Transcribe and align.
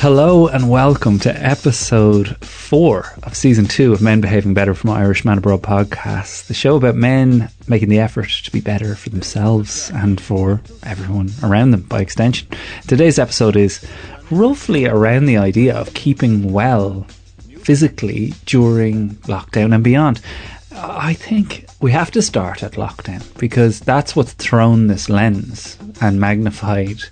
Hello 0.00 0.48
and 0.48 0.70
welcome 0.70 1.18
to 1.18 1.46
episode 1.46 2.42
four 2.42 3.12
of 3.22 3.36
season 3.36 3.66
two 3.66 3.92
of 3.92 4.00
Men 4.00 4.22
Behaving 4.22 4.54
Better 4.54 4.74
from 4.74 4.88
Irishman 4.88 5.36
Abroad 5.36 5.60
podcast, 5.60 6.46
the 6.46 6.54
show 6.54 6.76
about 6.76 6.94
men 6.94 7.50
making 7.68 7.90
the 7.90 7.98
effort 7.98 8.30
to 8.30 8.50
be 8.50 8.62
better 8.62 8.94
for 8.94 9.10
themselves 9.10 9.90
and 9.90 10.18
for 10.18 10.62
everyone 10.84 11.28
around 11.42 11.72
them 11.72 11.82
by 11.82 12.00
extension. 12.00 12.48
Today's 12.88 13.18
episode 13.18 13.56
is 13.56 13.86
roughly 14.30 14.86
around 14.86 15.26
the 15.26 15.36
idea 15.36 15.76
of 15.76 15.92
keeping 15.92 16.50
well 16.50 17.06
physically 17.58 18.32
during 18.46 19.10
lockdown 19.26 19.74
and 19.74 19.84
beyond. 19.84 20.22
I 20.72 21.12
think 21.12 21.66
we 21.82 21.92
have 21.92 22.10
to 22.12 22.22
start 22.22 22.62
at 22.62 22.72
lockdown 22.72 23.38
because 23.38 23.80
that's 23.80 24.16
what's 24.16 24.32
thrown 24.32 24.86
this 24.86 25.10
lens 25.10 25.76
and 26.00 26.18
magnified 26.18 27.02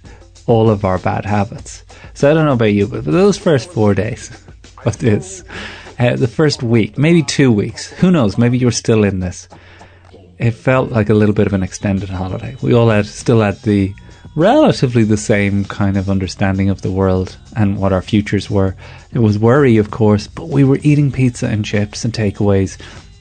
all 0.46 0.70
of 0.70 0.86
our 0.86 0.98
bad 0.98 1.26
habits. 1.26 1.84
So 2.18 2.28
I 2.28 2.34
don't 2.34 2.46
know 2.46 2.54
about 2.54 2.72
you, 2.72 2.88
but 2.88 3.04
those 3.04 3.38
first 3.38 3.70
four 3.70 3.94
days 3.94 4.32
of 4.84 4.98
this, 4.98 5.44
uh, 6.00 6.16
the 6.16 6.26
first 6.26 6.64
week, 6.64 6.98
maybe 6.98 7.22
two 7.22 7.52
weeks, 7.52 7.92
who 7.92 8.10
knows? 8.10 8.36
Maybe 8.36 8.58
you're 8.58 8.72
still 8.72 9.04
in 9.04 9.20
this. 9.20 9.48
It 10.36 10.50
felt 10.50 10.90
like 10.90 11.10
a 11.10 11.14
little 11.14 11.32
bit 11.32 11.46
of 11.46 11.52
an 11.52 11.62
extended 11.62 12.08
holiday. 12.08 12.56
We 12.60 12.74
all 12.74 12.88
had 12.88 13.06
still 13.06 13.40
had 13.40 13.62
the 13.62 13.94
relatively 14.34 15.04
the 15.04 15.16
same 15.16 15.64
kind 15.66 15.96
of 15.96 16.10
understanding 16.10 16.70
of 16.70 16.82
the 16.82 16.90
world 16.90 17.36
and 17.56 17.78
what 17.78 17.92
our 17.92 18.02
futures 18.02 18.50
were. 18.50 18.74
There 19.12 19.22
was 19.22 19.38
worry, 19.38 19.76
of 19.76 19.92
course, 19.92 20.26
but 20.26 20.48
we 20.48 20.64
were 20.64 20.80
eating 20.82 21.12
pizza 21.12 21.46
and 21.46 21.64
chips 21.64 22.04
and 22.04 22.12
takeaways 22.12 22.78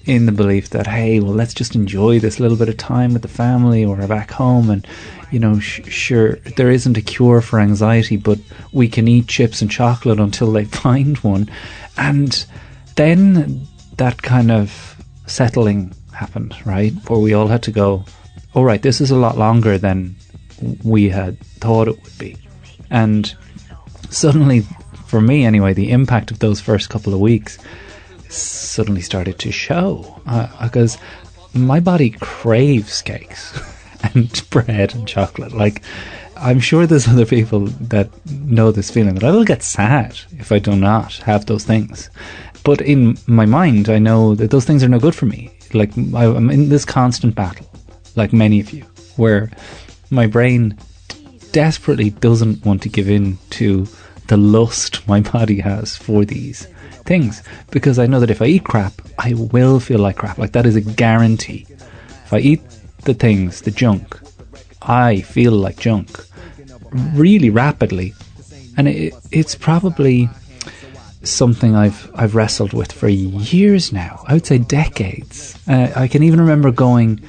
in 0.07 0.25
the 0.25 0.31
belief 0.31 0.69
that 0.69 0.87
hey, 0.87 1.19
well, 1.19 1.33
let's 1.33 1.53
just 1.53 1.75
enjoy 1.75 2.19
this 2.19 2.39
little 2.39 2.57
bit 2.57 2.69
of 2.69 2.77
time 2.77 3.13
with 3.13 3.21
the 3.21 3.27
family 3.27 3.83
or 3.83 3.95
back 4.07 4.31
home 4.31 4.69
and 4.69 4.87
you 5.31 5.39
know, 5.39 5.59
sh- 5.59 5.81
sure, 5.87 6.35
there 6.55 6.71
isn't 6.71 6.97
a 6.97 7.01
cure 7.01 7.41
for 7.41 7.59
anxiety, 7.59 8.15
but 8.15 8.39
we 8.71 8.87
can 8.87 9.07
eat 9.07 9.27
chips 9.27 9.61
and 9.61 9.69
chocolate 9.69 10.19
until 10.19 10.51
they 10.51 10.65
find 10.83 11.17
one. 11.17 11.49
And 11.97 12.45
then 12.95 13.67
that 13.97 14.21
kind 14.21 14.51
of 14.51 14.95
settling 15.25 15.93
happened, 16.13 16.55
right? 16.65 16.93
Where 17.09 17.19
we 17.19 17.33
all 17.33 17.47
had 17.47 17.63
to 17.63 17.71
go, 17.71 18.05
all 18.53 18.63
right, 18.63 18.81
this 18.81 19.01
is 19.01 19.11
a 19.11 19.17
lot 19.17 19.37
longer 19.37 19.77
than 19.77 20.15
we 20.83 21.09
had 21.09 21.39
thought 21.39 21.87
it 21.87 22.01
would 22.01 22.17
be. 22.17 22.37
And 22.89 23.35
suddenly, 24.09 24.61
for 25.05 25.21
me 25.21 25.45
anyway, 25.45 25.73
the 25.73 25.91
impact 25.91 26.31
of 26.31 26.39
those 26.39 26.61
first 26.61 26.89
couple 26.89 27.13
of 27.13 27.19
weeks 27.19 27.57
suddenly 28.29 29.01
started 29.01 29.39
to 29.39 29.51
show 29.51 30.21
uh, 30.25 30.47
because 30.65 30.97
my 31.53 31.79
body 31.79 32.11
craves 32.11 33.01
cakes. 33.01 33.57
and 34.03 34.49
bread 34.49 34.93
and 34.93 35.07
chocolate. 35.07 35.53
Like, 35.53 35.81
I'm 36.35 36.59
sure 36.59 36.85
there's 36.85 37.07
other 37.07 37.25
people 37.25 37.67
that 37.67 38.09
know 38.25 38.71
this 38.71 38.91
feeling 38.91 39.15
that 39.15 39.23
I 39.23 39.31
will 39.31 39.43
get 39.43 39.63
sad 39.63 40.19
if 40.37 40.51
I 40.51 40.59
do 40.59 40.75
not 40.75 41.15
have 41.17 41.45
those 41.45 41.63
things. 41.63 42.09
But 42.63 42.81
in 42.81 43.17
my 43.27 43.45
mind, 43.45 43.89
I 43.89 43.99
know 43.99 44.35
that 44.35 44.51
those 44.51 44.65
things 44.65 44.83
are 44.83 44.89
no 44.89 44.99
good 44.99 45.15
for 45.15 45.25
me. 45.25 45.51
Like, 45.73 45.95
I'm 45.95 46.49
in 46.49 46.69
this 46.69 46.85
constant 46.85 47.35
battle, 47.35 47.69
like 48.15 48.33
many 48.33 48.59
of 48.59 48.71
you, 48.71 48.83
where 49.15 49.51
my 50.09 50.27
brain 50.27 50.77
desperately 51.51 52.09
doesn't 52.09 52.65
want 52.65 52.81
to 52.83 52.89
give 52.89 53.09
in 53.09 53.37
to 53.51 53.87
the 54.27 54.37
lust 54.37 55.07
my 55.07 55.21
body 55.33 55.59
has 55.59 55.95
for 55.95 56.25
these 56.25 56.67
things 57.07 57.41
because 57.71 57.97
I 57.97 58.05
know 58.05 58.19
that 58.19 58.29
if 58.29 58.41
I 58.41 58.45
eat 58.45 58.65
crap, 58.65 58.93
I 59.17 59.33
will 59.33 59.79
feel 59.79 59.99
like 59.99 60.17
crap. 60.17 60.37
Like 60.37 60.51
that 60.51 60.65
is 60.65 60.75
a 60.75 60.81
guarantee. 60.81 61.65
If 62.25 62.33
I 62.33 62.39
eat 62.39 62.61
the 63.03 63.13
things, 63.13 63.61
the 63.61 63.71
junk, 63.71 64.19
I 64.81 65.21
feel 65.21 65.53
like 65.53 65.79
junk 65.79 66.19
really 66.91 67.49
rapidly. 67.49 68.13
And 68.77 68.87
it, 68.87 69.13
it's 69.31 69.55
probably 69.55 70.29
something 71.23 71.75
I've 71.75 72.09
I've 72.13 72.35
wrestled 72.35 72.73
with 72.73 72.91
for 72.91 73.07
years 73.07 73.91
now. 73.91 74.23
I 74.27 74.33
would 74.33 74.45
say 74.45 74.59
decades. 74.59 75.57
Uh, 75.67 75.91
I 75.95 76.07
can 76.07 76.23
even 76.23 76.39
remember 76.39 76.71
going 76.71 77.21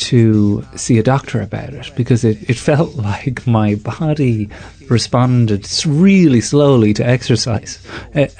to 0.00 0.64
see 0.76 0.98
a 0.98 1.02
doctor 1.02 1.40
about 1.42 1.74
it 1.74 1.92
because 1.96 2.24
it, 2.24 2.48
it 2.48 2.56
felt 2.70 2.94
like 2.96 3.46
my 3.46 3.74
body 3.74 4.48
responded 4.88 5.68
really 5.86 6.40
slowly 6.40 6.92
to 6.94 7.06
exercise 7.06 7.86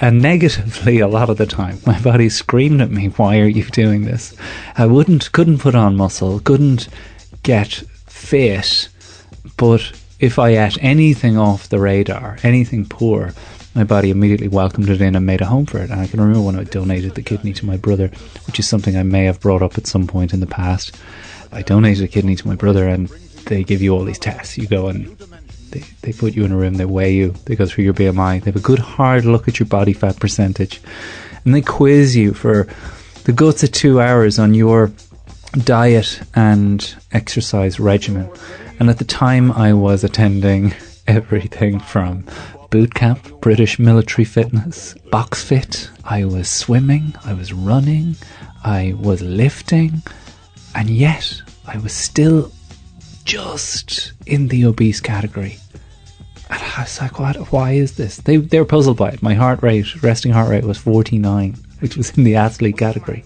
and 0.01 0.21
negatively 0.21 0.99
a 0.99 1.07
lot 1.07 1.29
of 1.29 1.37
the 1.37 1.45
time. 1.45 1.77
My 1.85 1.99
body 2.01 2.29
screamed 2.29 2.81
at 2.81 2.91
me, 2.91 3.07
"Why 3.07 3.39
are 3.39 3.47
you 3.47 3.63
doing 3.65 4.05
this?" 4.05 4.35
I 4.75 4.85
wouldn't, 4.85 5.31
couldn't 5.31 5.59
put 5.59 5.75
on 5.75 5.95
muscle, 5.95 6.39
couldn't 6.39 6.87
get 7.43 7.83
fit, 8.07 8.89
but 9.55 9.91
if 10.19 10.37
I 10.37 10.49
ate 10.49 10.77
anything 10.81 11.37
off 11.37 11.69
the 11.69 11.79
radar, 11.79 12.37
anything 12.43 12.85
poor, 12.85 13.33
my 13.73 13.83
body 13.83 14.09
immediately 14.09 14.47
welcomed 14.47 14.89
it 14.89 15.01
in 15.01 15.15
and 15.15 15.25
made 15.25 15.41
a 15.41 15.45
home 15.45 15.65
for 15.65 15.79
it. 15.79 15.89
And 15.89 16.01
I 16.01 16.07
can 16.07 16.19
remember 16.19 16.41
when 16.41 16.59
I 16.59 16.65
donated 16.65 17.15
the 17.15 17.23
kidney 17.23 17.53
to 17.53 17.65
my 17.65 17.77
brother, 17.77 18.11
which 18.45 18.59
is 18.59 18.67
something 18.67 18.97
I 18.97 19.03
may 19.03 19.25
have 19.25 19.39
brought 19.39 19.61
up 19.61 19.77
at 19.77 19.87
some 19.87 20.07
point 20.07 20.33
in 20.33 20.41
the 20.41 20.47
past. 20.47 20.97
I 21.51 21.61
donated 21.61 22.03
a 22.03 22.07
kidney 22.07 22.35
to 22.35 22.47
my 22.47 22.55
brother, 22.55 22.87
and 22.87 23.07
they 23.45 23.63
give 23.63 23.81
you 23.81 23.93
all 23.93 24.03
these 24.03 24.19
tests. 24.19 24.57
You 24.57 24.67
go 24.67 24.87
and 24.87 25.17
they, 25.71 25.83
they 26.01 26.13
put 26.13 26.33
you 26.33 26.45
in 26.45 26.51
a 26.51 26.57
room, 26.57 26.75
they 26.75 26.85
weigh 26.85 27.13
you, 27.13 27.33
they 27.45 27.55
go 27.55 27.65
through 27.65 27.85
your 27.85 27.93
BMI, 27.93 28.39
they 28.41 28.51
have 28.51 28.55
a 28.55 28.59
good 28.59 28.79
hard 28.79 29.25
look 29.25 29.47
at 29.47 29.59
your 29.59 29.67
body 29.67 29.93
fat 29.93 30.19
percentage, 30.19 30.81
and 31.43 31.53
they 31.55 31.61
quiz 31.61 32.15
you 32.15 32.33
for 32.33 32.67
the 33.23 33.31
guts 33.31 33.63
of 33.63 33.71
two 33.71 34.01
hours 34.01 34.39
on 34.39 34.53
your 34.53 34.91
diet 35.63 36.21
and 36.35 36.95
exercise 37.11 37.79
regimen. 37.79 38.29
And 38.79 38.89
at 38.89 38.97
the 38.97 39.05
time, 39.05 39.51
I 39.51 39.73
was 39.73 40.03
attending 40.03 40.73
everything 41.07 41.79
from 41.79 42.25
boot 42.69 42.93
camp, 42.93 43.41
British 43.41 43.79
military 43.79 44.25
fitness, 44.25 44.95
box 45.11 45.43
fit. 45.43 45.89
I 46.05 46.25
was 46.25 46.49
swimming, 46.49 47.13
I 47.25 47.33
was 47.33 47.53
running, 47.53 48.15
I 48.63 48.95
was 48.97 49.21
lifting, 49.21 50.01
and 50.75 50.89
yet 50.89 51.41
I 51.67 51.77
was 51.77 51.93
still 51.93 52.51
just 53.25 54.13
in 54.25 54.47
the 54.47 54.65
obese 54.65 54.99
category. 54.99 55.57
And 56.49 56.61
I 56.61 56.81
was 56.81 56.99
like, 56.99 57.19
what, 57.19 57.37
why 57.51 57.71
is 57.71 57.95
this? 57.95 58.17
They, 58.17 58.37
they 58.37 58.59
were 58.59 58.65
puzzled 58.65 58.97
by 58.97 59.09
it. 59.11 59.21
My 59.21 59.33
heart 59.33 59.63
rate, 59.63 60.03
resting 60.03 60.31
heart 60.31 60.49
rate 60.49 60.65
was 60.65 60.77
49, 60.77 61.55
which 61.79 61.95
was 61.95 62.17
in 62.17 62.23
the 62.23 62.35
athlete 62.35 62.77
category. 62.77 63.23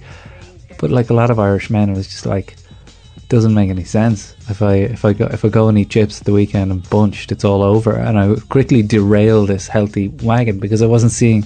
But 0.79 0.91
like 0.91 1.09
a 1.09 1.13
lot 1.13 1.31
of 1.31 1.39
Irish 1.39 1.69
men, 1.69 1.89
it 1.89 1.97
was 1.97 2.07
just 2.07 2.25
like, 2.25 2.55
doesn't 3.29 3.53
make 3.53 3.69
any 3.69 3.83
sense. 3.83 4.35
If 4.49 4.61
I 4.61 4.75
if 4.75 5.03
I 5.03 5.13
go 5.13 5.25
if 5.25 5.43
I 5.43 5.49
go 5.49 5.67
and 5.67 5.77
eat 5.77 5.89
chips 5.89 6.19
at 6.19 6.25
the 6.25 6.33
weekend 6.33 6.71
and 6.71 6.87
bunched, 6.89 7.31
it's 7.31 7.43
all 7.43 7.63
over. 7.63 7.95
And 7.95 8.19
I 8.19 8.35
quickly 8.49 8.83
derail 8.83 9.45
this 9.45 9.67
healthy 9.67 10.09
wagon 10.09 10.59
because 10.59 10.81
I 10.81 10.87
wasn't 10.87 11.11
seeing 11.11 11.43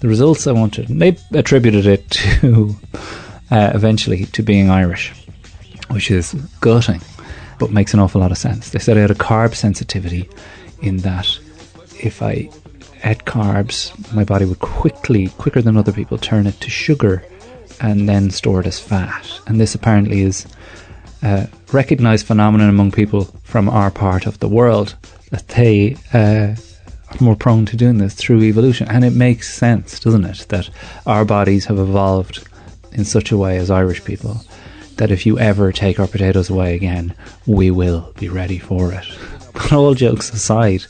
the 0.00 0.08
results 0.08 0.46
I 0.46 0.52
wanted. 0.52 0.90
And 0.90 1.00
they 1.00 1.16
attributed 1.32 1.86
it 1.86 2.10
to 2.10 2.76
uh, 3.50 3.70
eventually 3.74 4.26
to 4.26 4.42
being 4.42 4.68
Irish, 4.68 5.12
which 5.90 6.10
is 6.10 6.34
gutting, 6.60 7.00
but 7.58 7.70
makes 7.70 7.94
an 7.94 8.00
awful 8.00 8.20
lot 8.20 8.32
of 8.32 8.38
sense. 8.38 8.70
They 8.70 8.78
said 8.78 8.96
I 8.96 9.00
had 9.00 9.10
a 9.10 9.14
carb 9.14 9.54
sensitivity 9.54 10.28
in 10.80 10.98
that 10.98 11.38
if 12.02 12.22
I 12.22 12.50
ate 13.04 13.24
carbs, 13.24 13.92
my 14.14 14.24
body 14.24 14.44
would 14.44 14.58
quickly, 14.58 15.28
quicker 15.38 15.62
than 15.62 15.76
other 15.76 15.92
people, 15.92 16.18
turn 16.18 16.46
it 16.46 16.60
to 16.60 16.70
sugar 16.70 17.24
and 17.80 18.08
then 18.08 18.30
store 18.30 18.60
it 18.60 18.66
as 18.66 18.80
fat. 18.80 19.40
And 19.46 19.60
this 19.60 19.74
apparently 19.74 20.22
is 20.22 20.46
a 21.22 21.48
recognized 21.72 22.26
phenomenon 22.26 22.68
among 22.68 22.92
people 22.92 23.24
from 23.42 23.68
our 23.68 23.90
part 23.90 24.26
of 24.26 24.38
the 24.38 24.48
world 24.48 24.96
that 25.30 25.48
they 25.48 25.96
uh, 26.12 26.54
are 27.08 27.20
more 27.20 27.36
prone 27.36 27.66
to 27.66 27.76
doing 27.76 27.98
this 27.98 28.14
through 28.14 28.42
evolution. 28.42 28.88
And 28.88 29.04
it 29.04 29.12
makes 29.12 29.52
sense, 29.52 30.00
doesn't 30.00 30.24
it, 30.24 30.46
that 30.48 30.70
our 31.06 31.24
bodies 31.24 31.66
have 31.66 31.78
evolved 31.78 32.46
in 32.92 33.04
such 33.04 33.30
a 33.30 33.36
way 33.36 33.58
as 33.58 33.70
Irish 33.70 34.04
people 34.04 34.40
that 34.96 35.10
if 35.10 35.26
you 35.26 35.38
ever 35.38 35.72
take 35.72 35.98
our 36.00 36.06
potatoes 36.06 36.50
away 36.50 36.74
again, 36.74 37.14
we 37.46 37.70
will 37.70 38.12
be 38.18 38.28
ready 38.28 38.58
for 38.58 38.92
it. 38.92 39.04
But 39.52 39.72
all 39.72 39.94
jokes 39.94 40.32
aside, 40.32 40.84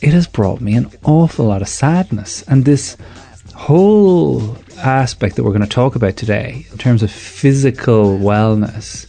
it 0.00 0.12
has 0.12 0.26
brought 0.26 0.60
me 0.60 0.74
an 0.74 0.90
awful 1.04 1.46
lot 1.46 1.62
of 1.62 1.68
sadness. 1.68 2.42
And 2.42 2.64
this 2.64 2.96
whole 3.54 4.56
aspect 4.78 5.36
that 5.36 5.44
we're 5.44 5.50
going 5.50 5.62
to 5.62 5.68
talk 5.68 5.96
about 5.96 6.16
today, 6.16 6.66
in 6.70 6.78
terms 6.78 7.02
of 7.02 7.10
physical 7.10 8.18
wellness, 8.18 9.06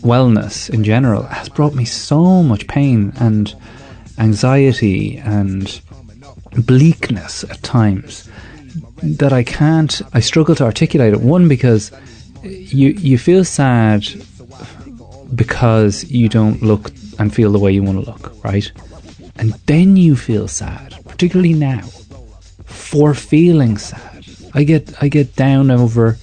wellness 0.00 0.68
in 0.70 0.84
general, 0.84 1.22
has 1.24 1.48
brought 1.48 1.74
me 1.74 1.84
so 1.84 2.42
much 2.42 2.66
pain 2.66 3.12
and 3.20 3.54
anxiety 4.18 5.18
and 5.18 5.80
bleakness 6.66 7.44
at 7.44 7.62
times 7.62 8.28
that 9.02 9.32
I 9.32 9.44
can't, 9.44 10.02
I 10.12 10.20
struggle 10.20 10.54
to 10.56 10.64
articulate 10.64 11.12
it. 11.12 11.20
One, 11.20 11.48
because 11.48 11.92
you, 12.48 12.90
you 12.90 13.18
feel 13.18 13.44
sad 13.44 14.06
because 15.34 16.04
you 16.04 16.28
don't 16.28 16.62
look 16.62 16.90
and 17.18 17.34
feel 17.34 17.52
the 17.52 17.58
way 17.58 17.72
you 17.72 17.82
want 17.82 18.04
to 18.04 18.10
look, 18.10 18.44
right? 18.44 18.70
And 19.36 19.52
then 19.66 19.96
you 19.96 20.16
feel 20.16 20.48
sad, 20.48 20.96
particularly 21.06 21.54
now, 21.54 21.82
for 22.64 23.14
feeling 23.14 23.78
sad. 23.78 24.26
I 24.54 24.64
get 24.64 25.02
I 25.02 25.08
get 25.08 25.36
down 25.36 25.70
over 25.70 26.16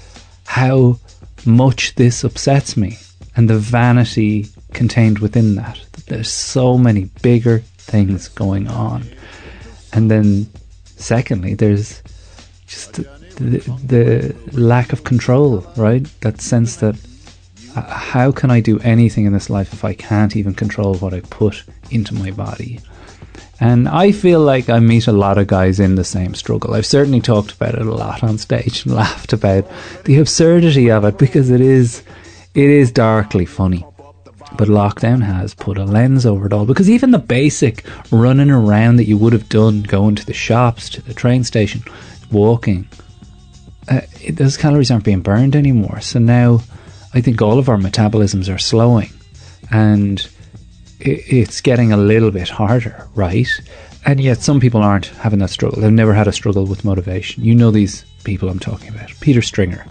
how 0.46 1.00
much 1.46 1.96
this 1.96 2.24
upsets 2.24 2.76
me 2.76 2.98
and 3.36 3.50
the 3.50 3.58
vanity 3.58 4.48
contained 4.74 5.20
within 5.20 5.56
that. 5.56 5.80
There's 6.08 6.32
so 6.32 6.78
many 6.78 7.06
bigger 7.22 7.60
things 7.78 8.28
going 8.28 8.68
on. 8.68 9.06
And 9.94 10.12
then, 10.12 10.48
secondly, 10.98 11.54
there's 11.54 12.02
just 12.68 13.00
the, 13.36 13.60
the 13.86 14.36
lack 14.58 14.94
of 14.94 15.04
control, 15.04 15.66
right? 15.78 16.06
That 16.22 16.42
sense 16.42 16.78
that 16.78 16.96
uh, 17.76 17.82
how 17.82 18.32
can 18.32 18.52
I 18.52 18.60
do 18.60 18.80
anything 18.80 19.26
in 19.26 19.34
this 19.34 19.50
life 19.50 19.74
if 19.74 19.84
I 19.84 19.94
can't 19.94 20.36
even 20.36 20.54
control 20.54 20.96
what 20.96 21.14
I 21.14 21.22
put 21.22 21.64
into 21.92 22.14
my 22.14 22.32
body? 22.32 22.80
And 23.60 23.88
I 23.88 24.12
feel 24.12 24.42
like 24.42 24.70
I 24.70 24.80
meet 24.80 25.08
a 25.08 25.14
lot 25.14 25.38
of 25.38 25.48
guys 25.48 25.80
in 25.80 25.96
the 25.96 26.04
same 26.04 26.34
struggle. 26.34 26.74
I've 26.74 26.86
certainly 26.86 27.22
talked 27.22 27.54
about 27.54 27.76
it 27.76 27.88
a 27.88 27.96
lot 27.96 28.24
on 28.24 28.38
stage 28.38 28.86
and 28.86 28.96
laughed 28.96 29.34
about 29.34 29.66
the 30.04 30.20
absurdity 30.20 30.92
of 30.92 31.06
it 31.06 31.18
because 31.18 31.50
it 31.50 31.62
is 31.62 32.04
it 32.54 32.70
is 32.70 32.92
darkly 32.92 33.46
funny. 33.46 33.86
But 34.58 34.70
lockdown 34.70 35.22
has 35.24 35.54
put 35.54 35.78
a 35.78 35.84
lens 35.84 36.26
over 36.26 36.46
it 36.46 36.54
all 36.54 36.66
because 36.66 36.90
even 36.90 37.12
the 37.12 37.20
basic 37.20 37.86
running 38.12 38.50
around 38.50 38.98
that 38.98 39.08
you 39.08 39.18
would 39.18 39.34
have 39.34 39.50
done, 39.50 39.84
going 39.84 40.16
to 40.16 40.26
the 40.26 40.34
shops, 40.34 40.90
to 40.92 41.02
the 41.02 41.14
train 41.14 41.44
station, 41.44 41.84
walking, 42.32 42.88
uh, 43.88 44.02
those 44.30 44.58
calories 44.58 44.92
aren't 44.92 45.04
being 45.04 45.22
burned 45.22 45.56
anymore. 45.56 46.02
So 46.02 46.20
now 46.20 46.62
I 47.14 47.22
think 47.22 47.42
all 47.42 47.60
of 47.60 47.70
our 47.70 47.78
metabolisms 47.78 48.54
are 48.54 48.58
slowing 48.58 49.10
and 49.72 50.28
it's 51.00 51.62
getting 51.62 51.92
a 51.92 51.98
little 51.98 52.32
bit 52.32 52.50
harder, 52.50 53.08
right? 53.16 53.50
And 54.06 54.22
yet 54.22 54.42
some 54.42 54.60
people 54.60 54.82
aren't 54.82 55.08
having 55.08 55.40
that 55.40 55.50
struggle. 55.50 55.82
They've 55.82 55.92
never 55.92 56.14
had 56.14 56.28
a 56.28 56.32
struggle 56.32 56.66
with 56.66 56.86
motivation. 56.86 57.44
You 57.44 57.56
know 57.56 57.72
these 57.72 58.06
people 58.24 58.50
I'm 58.50 58.60
talking 58.60 58.90
about. 58.90 59.12
Peter 59.20 59.42
Stringer 59.42 59.86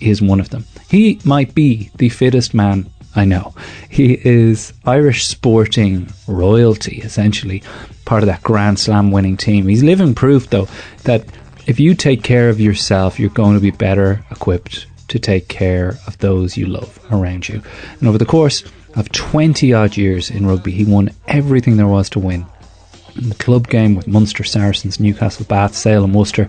is 0.00 0.20
one 0.20 0.40
of 0.40 0.50
them. 0.50 0.64
He 0.88 1.20
might 1.24 1.54
be 1.54 1.90
the 1.96 2.08
fittest 2.08 2.54
man 2.54 2.90
I 3.14 3.24
know. 3.24 3.54
He 3.88 4.14
is 4.24 4.72
Irish 4.84 5.26
sporting 5.26 6.08
royalty, 6.28 7.00
essentially, 7.02 7.62
part 8.04 8.22
of 8.22 8.28
that 8.28 8.42
Grand 8.42 8.78
Slam 8.78 9.10
winning 9.10 9.36
team. 9.36 9.66
He's 9.66 9.82
living 9.82 10.14
proof, 10.14 10.48
though, 10.50 10.68
that 11.04 11.26
if 11.66 11.78
you 11.78 11.94
take 11.94 12.22
care 12.22 12.48
of 12.48 12.60
yourself, 12.60 13.18
you're 13.18 13.30
going 13.30 13.54
to 13.54 13.60
be 13.60 13.70
better 13.70 14.24
equipped 14.30 14.86
to 15.08 15.18
take 15.18 15.48
care 15.48 15.98
of 16.06 16.16
those 16.18 16.56
you 16.56 16.66
love 16.66 16.98
around 17.10 17.48
you. 17.48 17.62
And 17.98 18.08
over 18.08 18.18
the 18.18 18.24
course 18.24 18.64
of 18.94 19.10
20 19.12 19.72
odd 19.72 19.96
years 19.96 20.30
in 20.30 20.46
rugby, 20.46 20.72
he 20.72 20.84
won 20.84 21.10
everything 21.26 21.76
there 21.76 21.86
was 21.86 22.08
to 22.10 22.18
win. 22.18 22.46
In 23.16 23.28
the 23.28 23.34
club 23.34 23.68
game 23.68 23.96
with 23.96 24.06
Munster, 24.06 24.44
Saracens, 24.44 25.00
Newcastle, 25.00 25.44
Bath, 25.46 25.74
Sale, 25.74 26.04
and 26.04 26.14
Worcester, 26.14 26.48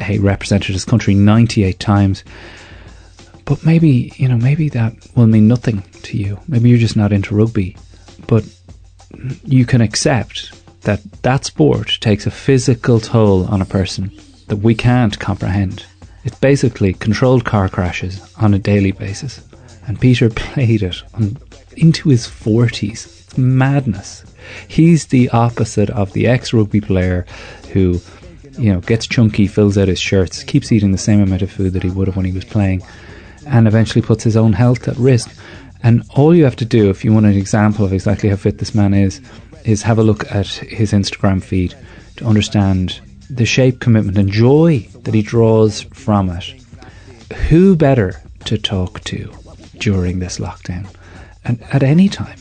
he 0.00 0.18
represented 0.18 0.72
his 0.72 0.84
country 0.84 1.14
98 1.14 1.78
times. 1.78 2.24
But 3.44 3.64
maybe, 3.64 4.12
you 4.16 4.28
know, 4.28 4.36
maybe 4.36 4.68
that 4.70 4.94
will 5.14 5.26
mean 5.28 5.46
nothing 5.46 5.82
to 6.02 6.18
you. 6.18 6.40
Maybe 6.48 6.70
you're 6.70 6.78
just 6.78 6.96
not 6.96 7.12
into 7.12 7.36
rugby. 7.36 7.76
But 8.26 8.44
you 9.44 9.64
can 9.64 9.80
accept 9.80 10.52
that 10.82 11.00
that 11.22 11.44
sport 11.44 11.98
takes 12.00 12.26
a 12.26 12.30
physical 12.30 12.98
toll 12.98 13.46
on 13.46 13.62
a 13.62 13.66
person 13.66 14.10
that 14.52 14.58
we 14.58 14.74
can't 14.74 15.18
comprehend. 15.18 15.86
It's 16.24 16.38
basically 16.38 16.92
controlled 16.92 17.46
car 17.46 17.70
crashes 17.70 18.20
on 18.36 18.52
a 18.52 18.58
daily 18.58 18.92
basis. 18.92 19.40
And 19.86 19.98
Peter 19.98 20.28
played 20.44 20.82
it 20.82 21.02
on, 21.14 21.38
into 21.78 22.10
his 22.10 22.26
40s. 22.26 23.22
It's 23.24 23.38
madness. 23.38 24.26
He's 24.68 25.06
the 25.06 25.30
opposite 25.30 25.88
of 25.88 26.12
the 26.12 26.26
ex 26.26 26.52
rugby 26.52 26.82
player 26.82 27.24
who, 27.72 27.98
you 28.58 28.70
know, 28.70 28.80
gets 28.80 29.06
chunky, 29.06 29.46
fills 29.46 29.78
out 29.78 29.88
his 29.88 29.98
shirts, 29.98 30.44
keeps 30.44 30.70
eating 30.70 30.92
the 30.92 30.98
same 30.98 31.22
amount 31.22 31.40
of 31.40 31.50
food 31.50 31.72
that 31.72 31.82
he 31.82 31.88
would 31.88 32.08
have 32.08 32.16
when 32.16 32.26
he 32.26 32.32
was 32.32 32.44
playing, 32.44 32.82
and 33.46 33.66
eventually 33.66 34.02
puts 34.02 34.22
his 34.22 34.36
own 34.36 34.52
health 34.52 34.86
at 34.86 34.98
risk. 34.98 35.34
And 35.82 36.02
all 36.10 36.34
you 36.34 36.44
have 36.44 36.56
to 36.56 36.66
do, 36.66 36.90
if 36.90 37.06
you 37.06 37.14
want 37.14 37.24
an 37.24 37.38
example 37.38 37.86
of 37.86 37.94
exactly 37.94 38.28
how 38.28 38.36
fit 38.36 38.58
this 38.58 38.74
man 38.74 38.92
is, 38.92 39.22
is 39.64 39.80
have 39.80 39.98
a 39.98 40.02
look 40.02 40.30
at 40.30 40.46
his 40.46 40.92
Instagram 40.92 41.42
feed 41.42 41.74
to 42.16 42.26
understand 42.26 43.00
the 43.34 43.46
shape, 43.46 43.80
commitment, 43.80 44.18
and 44.18 44.30
joy 44.30 44.86
that 45.02 45.14
he 45.14 45.22
draws 45.22 45.82
from 45.82 46.28
it. 46.28 46.54
Who 47.48 47.74
better 47.74 48.20
to 48.44 48.58
talk 48.58 49.00
to 49.04 49.32
during 49.78 50.18
this 50.18 50.38
lockdown 50.38 50.86
and 51.44 51.62
at 51.72 51.82
any 51.82 52.08
time 52.08 52.38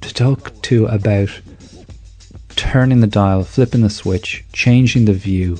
to 0.00 0.12
talk 0.12 0.52
to 0.62 0.86
about 0.86 1.30
turning 2.56 3.00
the 3.00 3.06
dial, 3.06 3.44
flipping 3.44 3.82
the 3.82 3.90
switch, 3.90 4.44
changing 4.52 5.04
the 5.04 5.12
view 5.12 5.58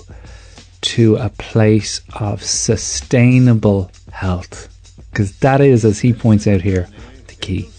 to 0.81 1.17
a 1.17 1.29
place 1.31 2.01
of 2.15 2.43
sustainable 2.43 3.91
health? 4.13 4.67
Because 5.11 5.39
that 5.39 5.61
is, 5.61 5.85
as 5.85 6.01
he 6.01 6.13
points 6.13 6.47
out 6.47 6.61
here, 6.61 6.89
the 7.29 7.35
key. 7.35 7.71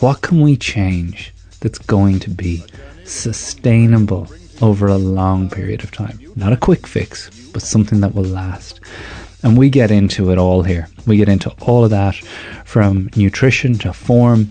What 0.00 0.20
can 0.20 0.42
we 0.42 0.56
change 0.56 1.32
that's 1.60 1.78
going 1.78 2.20
to 2.20 2.30
be 2.30 2.64
sustainable 3.04 4.28
over 4.60 4.86
a 4.86 4.98
long 4.98 5.50
period 5.50 5.82
of 5.84 5.90
time? 5.90 6.18
Not 6.36 6.52
a 6.52 6.56
quick 6.56 6.86
fix, 6.86 7.30
but 7.52 7.62
something 7.62 8.00
that 8.00 8.14
will 8.14 8.24
last. 8.24 8.80
And 9.42 9.56
we 9.56 9.70
get 9.70 9.90
into 9.90 10.30
it 10.30 10.38
all 10.38 10.62
here. 10.62 10.88
We 11.06 11.16
get 11.16 11.28
into 11.28 11.50
all 11.60 11.84
of 11.84 11.90
that 11.90 12.16
from 12.64 13.10
nutrition 13.14 13.78
to 13.78 13.92
form 13.92 14.50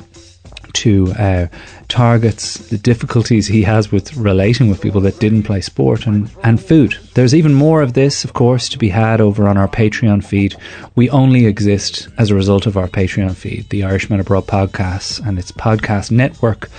to 0.74 1.12
uh, 1.14 1.48
targets, 1.88 2.58
the 2.70 2.78
difficulties 2.78 3.48
he 3.48 3.64
has 3.64 3.92
with 3.92 4.16
relating 4.16 4.70
with 4.70 4.82
people 4.82 5.02
that 5.02 5.20
didn't 5.20 5.44
play 5.44 5.60
sport, 5.60 6.06
and, 6.06 6.30
and 6.44 6.62
food. 6.62 6.96
There's 7.16 7.34
even 7.34 7.54
more 7.54 7.82
of 7.82 7.94
this, 7.94 8.24
of 8.24 8.34
course, 8.34 8.70
to 8.70 8.78
be 8.78 8.90
had 8.90 9.20
over 9.20 9.48
on 9.48 9.58
our 9.58 9.68
Patreon 9.68 10.24
feed. 10.24 10.56
We 10.96 11.10
only 11.10 11.48
exist 11.48 12.10
as 12.18 12.30
a 12.30 12.36
result 12.36 12.68
of 12.68 12.78
our 12.78 12.88
Patreon 12.88 13.36
feed, 13.36 13.70
the 13.70 13.84
Irishman 13.84 14.20
Abroad 14.20 14.46
podcast, 14.46 15.26
and 15.26 15.40
its 15.40 15.52
podcast 15.52 16.12
network 16.12 16.70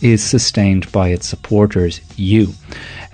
is 0.00 0.22
sustained 0.22 0.90
by 0.92 1.08
its 1.08 1.26
supporters, 1.26 2.00
you. 2.16 2.52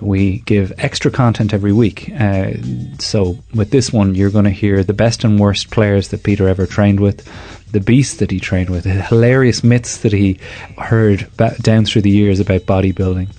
We 0.01 0.39
give 0.39 0.73
extra 0.77 1.09
content 1.09 1.53
every 1.53 1.71
week. 1.71 2.11
Uh, 2.19 2.51
so, 2.99 3.37
with 3.53 3.71
this 3.71 3.91
one, 3.91 4.13
you're 4.15 4.29
going 4.29 4.45
to 4.45 4.51
hear 4.51 4.83
the 4.83 4.93
best 4.93 5.23
and 5.23 5.39
worst 5.39 5.71
players 5.71 6.09
that 6.09 6.23
Peter 6.23 6.47
ever 6.47 6.65
trained 6.65 6.99
with, 6.99 7.27
the 7.71 7.79
beast 7.79 8.19
that 8.19 8.31
he 8.31 8.39
trained 8.39 8.69
with, 8.69 8.83
the 8.83 8.91
hilarious 8.91 9.63
myths 9.63 9.99
that 9.99 10.11
he 10.13 10.39
heard 10.77 11.27
down 11.61 11.85
through 11.85 12.01
the 12.01 12.09
years 12.09 12.39
about 12.39 12.61
bodybuilding, 12.61 13.29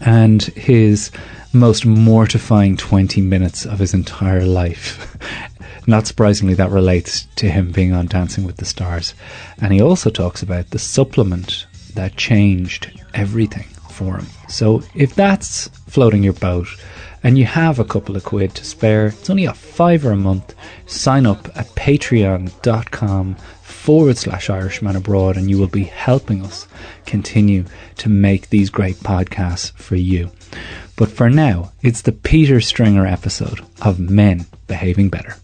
and 0.00 0.42
his 0.42 1.10
most 1.52 1.86
mortifying 1.86 2.76
20 2.76 3.20
minutes 3.20 3.64
of 3.64 3.78
his 3.78 3.94
entire 3.94 4.44
life. 4.44 5.16
Not 5.86 6.06
surprisingly, 6.06 6.54
that 6.54 6.70
relates 6.70 7.26
to 7.36 7.48
him 7.48 7.70
being 7.70 7.92
on 7.92 8.06
Dancing 8.06 8.44
with 8.44 8.56
the 8.56 8.64
Stars. 8.64 9.14
And 9.60 9.72
he 9.72 9.80
also 9.80 10.10
talks 10.10 10.42
about 10.42 10.70
the 10.70 10.78
supplement 10.78 11.66
that 11.94 12.16
changed 12.16 13.00
everything 13.14 13.66
for 13.90 14.16
him. 14.18 14.26
So 14.48 14.82
if 14.94 15.14
that's 15.14 15.68
floating 15.88 16.22
your 16.22 16.32
boat 16.32 16.66
and 17.22 17.38
you 17.38 17.46
have 17.46 17.78
a 17.78 17.84
couple 17.84 18.16
of 18.16 18.24
quid 18.24 18.54
to 18.56 18.64
spare, 18.64 19.06
it's 19.06 19.30
only 19.30 19.46
a 19.46 19.54
fiver 19.54 20.10
a 20.10 20.16
month. 20.16 20.54
Sign 20.86 21.26
up 21.26 21.48
at 21.56 21.66
patreon.com 21.68 23.36
forward 23.62 24.16
slash 24.18 24.50
Irishman 24.50 24.96
Abroad 24.96 25.36
and 25.36 25.48
you 25.48 25.58
will 25.58 25.68
be 25.68 25.84
helping 25.84 26.44
us 26.44 26.66
continue 27.06 27.64
to 27.96 28.08
make 28.08 28.50
these 28.50 28.70
great 28.70 28.96
podcasts 28.96 29.72
for 29.72 29.96
you. 29.96 30.30
But 30.96 31.10
for 31.10 31.28
now, 31.28 31.72
it's 31.82 32.02
the 32.02 32.12
Peter 32.12 32.60
Stringer 32.60 33.06
episode 33.06 33.60
of 33.82 33.98
Men 33.98 34.46
Behaving 34.66 35.08
Better. 35.08 35.36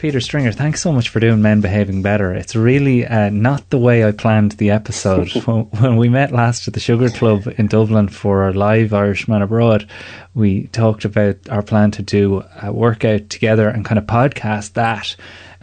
Peter 0.00 0.18
Stringer, 0.18 0.50
thanks 0.50 0.80
so 0.80 0.92
much 0.92 1.10
for 1.10 1.20
doing 1.20 1.42
Men 1.42 1.60
Behaving 1.60 2.00
Better. 2.00 2.32
It's 2.32 2.56
really 2.56 3.06
uh, 3.06 3.28
not 3.28 3.68
the 3.68 3.76
way 3.76 4.02
I 4.02 4.12
planned 4.12 4.52
the 4.52 4.70
episode. 4.70 5.28
when, 5.44 5.64
when, 5.64 5.96
we 5.98 6.08
met 6.08 6.32
last 6.32 6.66
at 6.66 6.72
the 6.72 6.80
Sugar 6.80 7.10
Club 7.10 7.46
in 7.58 7.66
Dublin 7.66 8.08
for 8.08 8.44
our 8.44 8.54
live 8.54 8.94
Irishman 8.94 9.42
Abroad, 9.42 9.86
we 10.32 10.68
talked 10.68 11.04
about 11.04 11.36
our 11.50 11.60
plan 11.60 11.90
to 11.90 12.02
do 12.02 12.42
a 12.62 12.72
workout 12.72 13.28
together 13.28 13.68
and 13.68 13.84
kind 13.84 13.98
of 13.98 14.06
podcast 14.06 14.72
that 14.72 15.16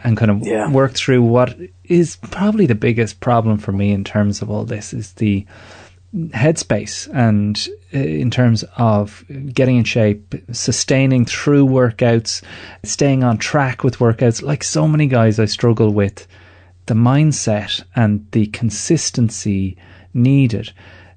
and 0.04 0.16
kind 0.16 0.30
of 0.30 0.46
yeah. 0.46 0.70
work 0.70 0.92
through 0.92 1.24
what 1.24 1.58
is 1.82 2.14
probably 2.30 2.66
the 2.66 2.76
biggest 2.76 3.18
problem 3.18 3.58
for 3.58 3.72
me 3.72 3.90
in 3.90 4.04
terms 4.04 4.40
of 4.40 4.48
all 4.48 4.64
this 4.64 4.94
is 4.94 5.14
the 5.14 5.44
headspace 6.26 7.08
and 7.14 7.68
uh, 7.94 7.98
in 7.98 8.30
terms 8.30 8.64
of 8.76 9.24
getting 9.52 9.76
in 9.76 9.84
shape, 9.84 10.34
sustaining 10.52 11.24
through 11.24 11.66
workouts, 11.66 12.42
staying 12.82 13.22
on 13.22 13.38
track 13.38 13.84
with 13.84 13.98
workouts. 13.98 14.42
Like 14.42 14.64
so 14.64 14.88
many 14.88 15.06
guys, 15.06 15.38
I 15.38 15.44
struggle 15.44 15.92
with 15.92 16.26
the 16.86 16.94
mindset 16.94 17.84
and 17.94 18.26
the 18.32 18.46
consistency 18.46 19.76
needed. 20.12 20.72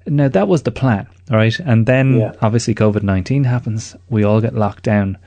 Now, 0.06 0.28
that 0.28 0.48
was 0.48 0.62
the 0.62 0.70
plan, 0.70 1.06
right? 1.30 1.58
And 1.60 1.86
then 1.86 2.20
yeah. 2.20 2.32
obviously 2.40 2.74
COVID 2.74 3.02
19 3.02 3.44
happens. 3.44 3.96
We 4.08 4.24
all 4.24 4.40
get 4.40 4.54
locked 4.54 4.84
down 4.84 5.18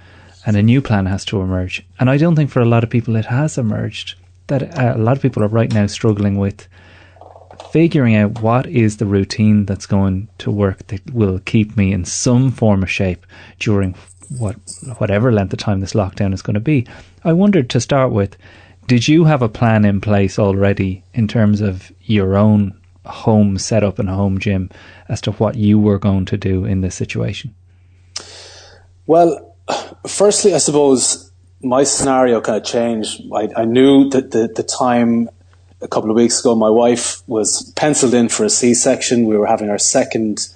and 0.45 0.55
a 0.55 0.63
new 0.63 0.81
plan 0.81 1.05
has 1.07 1.25
to 1.25 1.41
emerge. 1.41 1.85
And 1.99 2.09
I 2.09 2.17
don't 2.17 2.35
think 2.35 2.51
for 2.51 2.61
a 2.61 2.65
lot 2.65 2.83
of 2.83 2.89
people 2.89 3.15
it 3.15 3.25
has 3.25 3.57
emerged. 3.57 4.15
That 4.47 4.77
uh, 4.77 4.93
a 4.95 4.99
lot 4.99 5.17
of 5.17 5.23
people 5.23 5.43
are 5.43 5.47
right 5.47 5.73
now 5.73 5.87
struggling 5.87 6.37
with 6.37 6.67
figuring 7.75 8.15
out 8.15 8.39
what 8.39 8.65
is 8.67 8.95
the 8.95 9.05
routine 9.05 9.65
that's 9.65 9.85
going 9.85 10.29
to 10.37 10.49
work 10.49 10.87
that 10.87 11.13
will 11.13 11.39
keep 11.39 11.75
me 11.75 11.91
in 11.91 12.05
some 12.05 12.49
form 12.49 12.81
of 12.81 12.89
shape 12.89 13.25
during 13.59 13.93
what 14.37 14.55
whatever 14.97 15.29
length 15.29 15.51
of 15.51 15.59
time 15.59 15.81
this 15.81 15.91
lockdown 15.91 16.33
is 16.33 16.41
going 16.41 16.53
to 16.53 16.61
be. 16.61 16.87
I 17.25 17.33
wondered 17.33 17.69
to 17.71 17.81
start 17.81 18.13
with, 18.13 18.37
did 18.87 19.09
you 19.09 19.25
have 19.25 19.41
a 19.41 19.49
plan 19.49 19.83
in 19.83 19.99
place 19.99 20.39
already 20.39 21.03
in 21.13 21.27
terms 21.27 21.59
of 21.59 21.91
your 22.03 22.37
own 22.37 22.79
home 23.05 23.57
setup 23.57 23.99
and 23.99 24.07
home 24.07 24.39
gym 24.39 24.69
as 25.09 25.19
to 25.19 25.33
what 25.33 25.55
you 25.55 25.77
were 25.77 25.99
going 25.99 26.23
to 26.27 26.37
do 26.37 26.63
in 26.63 26.79
this 26.79 26.95
situation? 26.95 27.53
Well, 29.05 29.53
firstly, 30.07 30.53
I 30.53 30.59
suppose 30.59 31.29
my 31.61 31.83
scenario 31.83 32.39
kind 32.39 32.57
of 32.57 32.63
changed. 32.63 33.21
I, 33.33 33.49
I 33.53 33.65
knew 33.65 34.09
that 34.11 34.31
the, 34.31 34.47
the 34.47 34.63
time 34.63 35.27
a 35.81 35.87
couple 35.87 36.09
of 36.09 36.15
weeks 36.15 36.39
ago, 36.39 36.55
my 36.55 36.69
wife 36.69 37.21
was 37.27 37.71
penciled 37.75 38.13
in 38.13 38.29
for 38.29 38.43
a 38.45 38.49
C-section. 38.49 39.25
We 39.25 39.37
were 39.37 39.47
having 39.47 39.69
our 39.69 39.77
second 39.77 40.47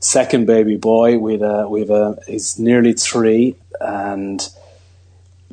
second 0.00 0.46
baby 0.46 0.76
boy. 0.76 1.18
We 1.18 1.34
have 1.34 1.42
a, 1.42 1.68
we 1.68 1.80
have 1.80 1.90
a 1.90 2.18
he's 2.26 2.58
nearly 2.58 2.92
three 2.92 3.56
and 3.80 4.46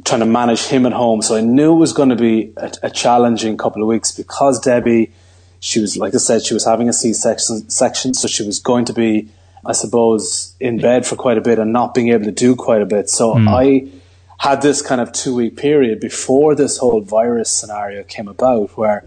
trying 0.05 0.21
to 0.21 0.25
manage 0.25 0.65
him 0.65 0.85
at 0.85 0.93
home. 0.93 1.21
So 1.21 1.35
I 1.35 1.41
knew 1.41 1.73
it 1.73 1.77
was 1.77 1.93
going 1.93 2.09
to 2.09 2.15
be 2.15 2.53
a, 2.57 2.71
a 2.83 2.89
challenging 2.89 3.57
couple 3.57 3.81
of 3.81 3.88
weeks 3.88 4.11
because 4.11 4.59
Debbie, 4.59 5.11
she 5.59 5.79
was 5.79 5.97
like 5.97 6.15
I 6.15 6.17
said, 6.17 6.43
she 6.43 6.53
was 6.53 6.65
having 6.65 6.89
a 6.89 6.93
C-section 6.93 7.69
section, 7.69 8.13
so 8.13 8.27
she 8.27 8.45
was 8.45 8.59
going 8.59 8.85
to 8.85 8.93
be, 8.93 9.29
I 9.65 9.73
suppose, 9.73 10.55
in 10.59 10.79
bed 10.79 11.05
for 11.05 11.15
quite 11.15 11.38
a 11.38 11.41
bit 11.41 11.59
and 11.59 11.73
not 11.73 11.93
being 11.93 12.09
able 12.09 12.25
to 12.25 12.31
do 12.31 12.55
quite 12.55 12.81
a 12.81 12.85
bit. 12.85 13.09
So 13.09 13.35
mm. 13.35 13.47
I 13.47 13.98
had 14.39 14.62
this 14.62 14.81
kind 14.81 15.01
of 15.01 15.12
two 15.12 15.36
week 15.36 15.58
period 15.58 16.00
before 16.00 16.55
this 16.55 16.77
whole 16.77 17.01
virus 17.01 17.51
scenario 17.51 18.03
came 18.03 18.27
about 18.27 18.77
where 18.77 19.03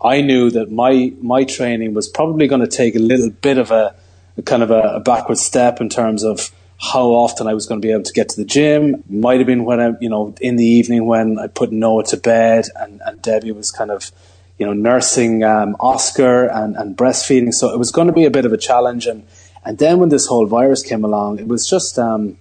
I 0.00 0.22
knew 0.22 0.50
that 0.50 0.72
my 0.72 1.12
my 1.20 1.44
training 1.44 1.94
was 1.94 2.08
probably 2.08 2.48
going 2.48 2.62
to 2.62 2.66
take 2.66 2.96
a 2.96 2.98
little 2.98 3.30
bit 3.30 3.58
of 3.58 3.70
a, 3.70 3.94
a 4.36 4.42
kind 4.42 4.62
of 4.62 4.70
a, 4.70 4.96
a, 4.96 5.00
backward 5.00 5.38
step 5.38 5.80
in 5.80 5.88
terms 5.88 6.24
of 6.24 6.50
how 6.80 7.10
often 7.10 7.46
I 7.46 7.54
was 7.54 7.66
going 7.66 7.80
to 7.80 7.86
be 7.86 7.92
able 7.92 8.02
to 8.02 8.12
get 8.12 8.28
to 8.30 8.36
the 8.36 8.44
gym. 8.44 9.04
Might 9.08 9.38
have 9.38 9.46
been 9.46 9.64
when 9.64 9.78
I, 9.80 9.92
you 10.00 10.08
know, 10.08 10.34
in 10.40 10.56
the 10.56 10.66
evening 10.66 11.06
when 11.06 11.38
I 11.38 11.46
put 11.46 11.70
Noah 11.70 12.02
to 12.06 12.16
bed 12.16 12.64
and, 12.74 13.00
and 13.06 13.22
Debbie 13.22 13.52
was 13.52 13.70
kind 13.70 13.92
of, 13.92 14.10
you 14.58 14.66
know, 14.66 14.72
nursing 14.72 15.44
um, 15.44 15.76
Oscar 15.78 16.46
and, 16.46 16.74
and 16.74 16.96
breastfeeding. 16.96 17.54
So 17.54 17.72
it 17.72 17.78
was 17.78 17.92
going 17.92 18.08
to 18.08 18.12
be 18.12 18.24
a 18.24 18.30
bit 18.30 18.44
of 18.44 18.52
a 18.52 18.58
challenge. 18.58 19.06
And, 19.06 19.24
and 19.64 19.78
then 19.78 20.00
when 20.00 20.08
this 20.08 20.26
whole 20.26 20.46
virus 20.46 20.82
came 20.82 21.04
along, 21.04 21.38
it 21.38 21.46
was 21.46 21.70
just, 21.70 22.00
um, 22.00 22.36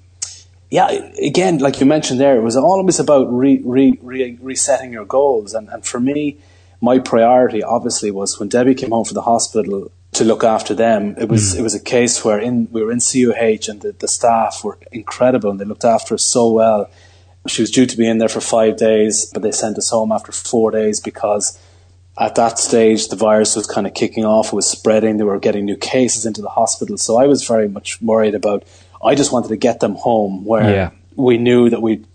yeah, 0.71 0.87
again, 1.21 1.57
like 1.57 1.81
you 1.81 1.85
mentioned 1.85 2.19
there, 2.21 2.37
it 2.37 2.41
was 2.41 2.55
always 2.55 2.97
about 2.97 3.31
re, 3.31 3.61
re, 3.63 3.99
re, 4.01 4.37
resetting 4.41 4.93
your 4.93 5.05
goals. 5.05 5.53
And, 5.53 5.67
and 5.67 5.85
for 5.85 5.99
me, 5.99 6.37
my 6.79 6.97
priority 6.97 7.61
obviously 7.61 8.09
was 8.09 8.39
when 8.39 8.47
Debbie 8.47 8.73
came 8.73 8.91
home 8.91 9.03
from 9.03 9.15
the 9.15 9.21
hospital 9.21 9.91
to 10.13 10.23
look 10.23 10.45
after 10.45 10.73
them. 10.73 11.15
It 11.17 11.27
was 11.27 11.53
mm. 11.53 11.59
it 11.59 11.61
was 11.61 11.75
a 11.75 11.79
case 11.79 12.23
where 12.23 12.39
in 12.39 12.69
we 12.71 12.83
were 12.83 12.91
in 12.91 12.99
CUH 12.99 13.69
and 13.69 13.81
the, 13.81 13.95
the 13.99 14.07
staff 14.07 14.63
were 14.63 14.77
incredible 14.93 15.51
and 15.51 15.59
they 15.59 15.65
looked 15.65 15.85
after 15.85 16.15
us 16.15 16.23
so 16.23 16.51
well. 16.51 16.89
She 17.47 17.61
was 17.61 17.71
due 17.71 17.85
to 17.85 17.97
be 17.97 18.07
in 18.07 18.19
there 18.19 18.29
for 18.29 18.41
five 18.41 18.77
days, 18.77 19.25
but 19.25 19.41
they 19.41 19.51
sent 19.51 19.77
us 19.77 19.89
home 19.89 20.11
after 20.11 20.31
four 20.31 20.71
days 20.71 21.01
because 21.01 21.59
at 22.17 22.35
that 22.35 22.59
stage 22.59 23.09
the 23.09 23.15
virus 23.15 23.55
was 23.57 23.67
kind 23.67 23.87
of 23.87 23.93
kicking 23.93 24.25
off, 24.25 24.47
it 24.47 24.55
was 24.55 24.69
spreading, 24.69 25.17
they 25.17 25.23
were 25.23 25.39
getting 25.39 25.65
new 25.65 25.77
cases 25.77 26.25
into 26.25 26.41
the 26.41 26.49
hospital. 26.49 26.97
So 26.97 27.17
I 27.17 27.25
was 27.25 27.45
very 27.45 27.67
much 27.67 28.01
worried 28.01 28.35
about 28.35 28.63
I 29.03 29.15
just 29.15 29.31
wanted 29.31 29.49
to 29.49 29.57
get 29.57 29.79
them 29.79 29.95
home 29.95 30.45
where 30.45 30.69
yeah. 30.69 30.91
we 31.15 31.37
knew 31.37 31.69
that 31.69 31.81
we'd 31.81 32.05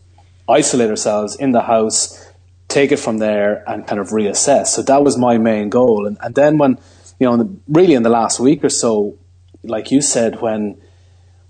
isolate 0.49 0.91
ourselves 0.91 1.37
in 1.37 1.53
the 1.53 1.63
house, 1.63 2.25
take 2.69 2.93
it 2.93 2.99
from 2.99 3.19
there, 3.19 3.69
and 3.69 3.87
kind 3.87 4.01
of 4.01 4.09
reassess. 4.09 4.69
So 4.69 4.83
that 4.83 5.03
was 5.03 5.19
my 5.19 5.39
main 5.39 5.69
goal. 5.69 6.07
And, 6.07 6.17
and 6.21 6.35
then 6.35 6.59
when, 6.59 6.79
you 7.19 7.27
know, 7.27 7.35
in 7.35 7.39
the, 7.41 7.57
really 7.69 7.95
in 7.95 8.03
the 8.03 8.11
last 8.11 8.39
week 8.39 8.63
or 8.65 8.69
so, 8.69 9.17
like 9.63 9.91
you 9.91 10.01
said, 10.01 10.41
when 10.41 10.81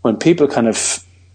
when 0.03 0.17
people 0.17 0.47
kind 0.47 0.69
of 0.69 0.77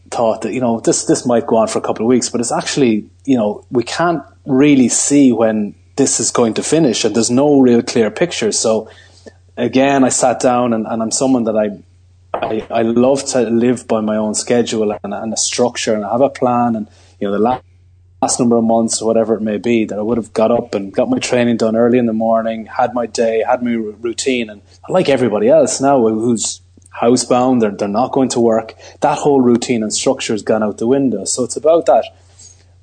thought 0.09 0.41
that 0.41 0.53
you 0.53 0.61
know 0.61 0.79
this 0.79 1.05
this 1.05 1.25
might 1.25 1.45
go 1.45 1.57
on 1.57 1.67
for 1.67 1.79
a 1.79 1.81
couple 1.81 2.05
of 2.05 2.09
weeks, 2.09 2.29
but 2.29 2.41
it's 2.41 2.51
actually 2.51 3.09
you 3.25 3.37
know 3.37 3.65
we 3.69 3.83
can't 3.83 4.23
really 4.45 4.89
see 4.89 5.31
when 5.31 5.75
this 5.95 6.19
is 6.19 6.31
going 6.31 6.53
to 6.55 6.63
finish, 6.63 7.03
and 7.05 7.15
there's 7.15 7.29
no 7.29 7.59
real 7.59 7.81
clear 7.81 8.09
picture. 8.09 8.51
So 8.51 8.89
again, 9.57 10.03
I 10.03 10.09
sat 10.09 10.39
down, 10.39 10.73
and, 10.73 10.87
and 10.87 11.01
I'm 11.01 11.11
someone 11.11 11.43
that 11.45 11.57
I 11.57 11.83
I, 12.41 12.67
I 12.69 12.81
love 12.81 13.23
to 13.27 13.41
live 13.41 13.87
by 13.87 14.01
my 14.01 14.17
own 14.17 14.33
schedule 14.33 14.91
and, 14.91 15.13
and 15.13 15.33
a 15.33 15.37
structure 15.37 15.93
and 15.93 16.03
I 16.03 16.11
have 16.11 16.21
a 16.21 16.29
plan 16.29 16.75
and 16.75 16.87
you 17.19 17.27
know 17.27 17.33
the 17.33 17.39
last, 17.39 17.63
last 18.21 18.39
number 18.39 18.57
of 18.57 18.63
months 18.63 19.01
whatever 19.01 19.35
it 19.35 19.41
may 19.41 19.57
be 19.57 19.85
that 19.85 19.97
I 19.97 20.01
would 20.01 20.17
have 20.17 20.33
got 20.33 20.51
up 20.51 20.73
and 20.73 20.91
got 20.93 21.09
my 21.09 21.19
training 21.19 21.57
done 21.57 21.75
early 21.75 21.97
in 21.97 22.07
the 22.07 22.13
morning 22.13 22.65
had 22.65 22.93
my 22.93 23.05
day 23.05 23.43
had 23.47 23.61
my 23.61 23.71
routine 23.71 24.49
and 24.49 24.61
like 24.89 25.09
everybody 25.09 25.49
else 25.49 25.79
now 25.79 26.07
who's 26.07 26.61
housebound 26.99 27.61
they're, 27.61 27.71
they're 27.71 27.87
not 27.87 28.11
going 28.11 28.29
to 28.29 28.39
work. 28.39 28.75
That 29.01 29.17
whole 29.17 29.41
routine 29.41 29.83
and 29.83 29.93
structure 29.93 30.33
has 30.33 30.43
gone 30.43 30.63
out 30.63 30.77
the 30.77 30.87
window. 30.87 31.25
So 31.25 31.43
it's 31.43 31.55
about 31.55 31.85
that 31.85 32.05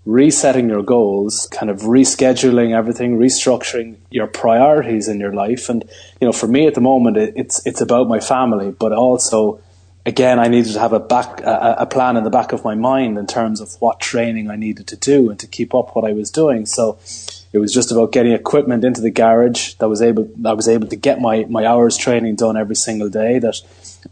resetting 0.09 0.71
your 0.71 0.83
goals, 0.83 1.47
kind 1.53 1.69
of 1.69 1.81
rescheduling 1.81 2.75
everything, 2.75 3.19
restructuring 3.19 3.95
your 4.11 4.27
priorities 4.27 5.07
in 5.07 5.21
your 5.21 5.35
life. 5.35 5.69
And, 5.69 5.85
you 6.19 6.27
know, 6.27 6.33
for 6.33 6.49
me 6.49 6.67
at 6.67 6.75
the 6.75 6.81
moment, 6.81 7.19
it, 7.19 7.35
it's, 7.37 7.65
it's 7.67 7.83
about 7.83 8.09
my 8.09 8.19
family, 8.19 8.71
but 8.71 8.91
also, 8.91 9.61
again, 10.07 10.39
I 10.39 10.49
needed 10.49 10.73
to 10.73 10.81
have 10.81 10.95
a 10.95 10.99
back, 10.99 11.43
a, 11.43 11.77
a, 11.81 11.87
plan 11.87 12.17
in 12.17 12.25
the 12.25 12.31
back 12.31 12.53
of 12.53 12.65
my 12.65 12.75
mind 12.75 13.19
in 13.19 13.27
terms 13.27 13.61
of 13.61 13.75
what 13.81 14.01
training 14.01 14.49
I 14.49 14.57
needed 14.57 14.87
to 14.87 14.97
do 14.97 15.29
and 15.29 15.39
to 15.41 15.47
keep 15.47 15.75
up 15.75 15.95
what 15.95 16.07
I 16.07 16.15
was 16.15 16.31
doing. 16.31 16.65
So 16.65 16.99
it 17.53 17.59
was 17.59 17.75
just 17.75 17.93
about 17.93 18.11
getting 18.11 18.33
equipment 18.33 18.85
into 18.85 19.03
the 19.03 19.11
garage 19.11 19.75
that 19.75 19.91
was 19.91 20.01
able, 20.01 20.31
I 20.43 20.55
was 20.55 20.69
able 20.69 20.89
to 20.89 20.97
get 20.97 21.21
my, 21.21 21.45
my 21.51 21.67
hours 21.67 21.99
training 21.99 22.37
done 22.37 22.57
every 22.57 22.77
single 22.77 23.11
day 23.11 23.41
that 23.41 23.61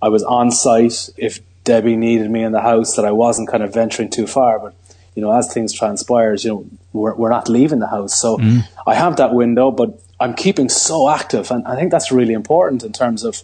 I 0.02 0.10
was 0.10 0.22
on 0.22 0.50
site 0.50 1.08
if 1.16 1.40
Debbie 1.64 1.96
needed 1.96 2.30
me 2.30 2.42
in 2.42 2.52
the 2.52 2.60
house, 2.60 2.96
that 2.96 3.06
I 3.06 3.12
wasn't 3.12 3.48
kind 3.48 3.62
of 3.62 3.72
venturing 3.72 4.10
too 4.10 4.26
far, 4.26 4.58
but 4.58 4.74
you 5.16 5.22
know, 5.22 5.32
as 5.32 5.52
things 5.52 5.72
transpires, 5.72 6.44
you 6.44 6.50
know, 6.50 6.66
we're, 6.92 7.14
we're 7.14 7.30
not 7.30 7.48
leaving 7.48 7.80
the 7.80 7.88
house. 7.88 8.20
So 8.20 8.36
mm. 8.36 8.68
I 8.86 8.94
have 8.94 9.16
that 9.16 9.32
window, 9.32 9.70
but 9.70 9.98
I'm 10.20 10.34
keeping 10.34 10.68
so 10.68 11.08
active. 11.08 11.50
And 11.50 11.66
I 11.66 11.74
think 11.74 11.90
that's 11.90 12.12
really 12.12 12.34
important 12.34 12.84
in 12.84 12.92
terms 12.92 13.24
of 13.24 13.42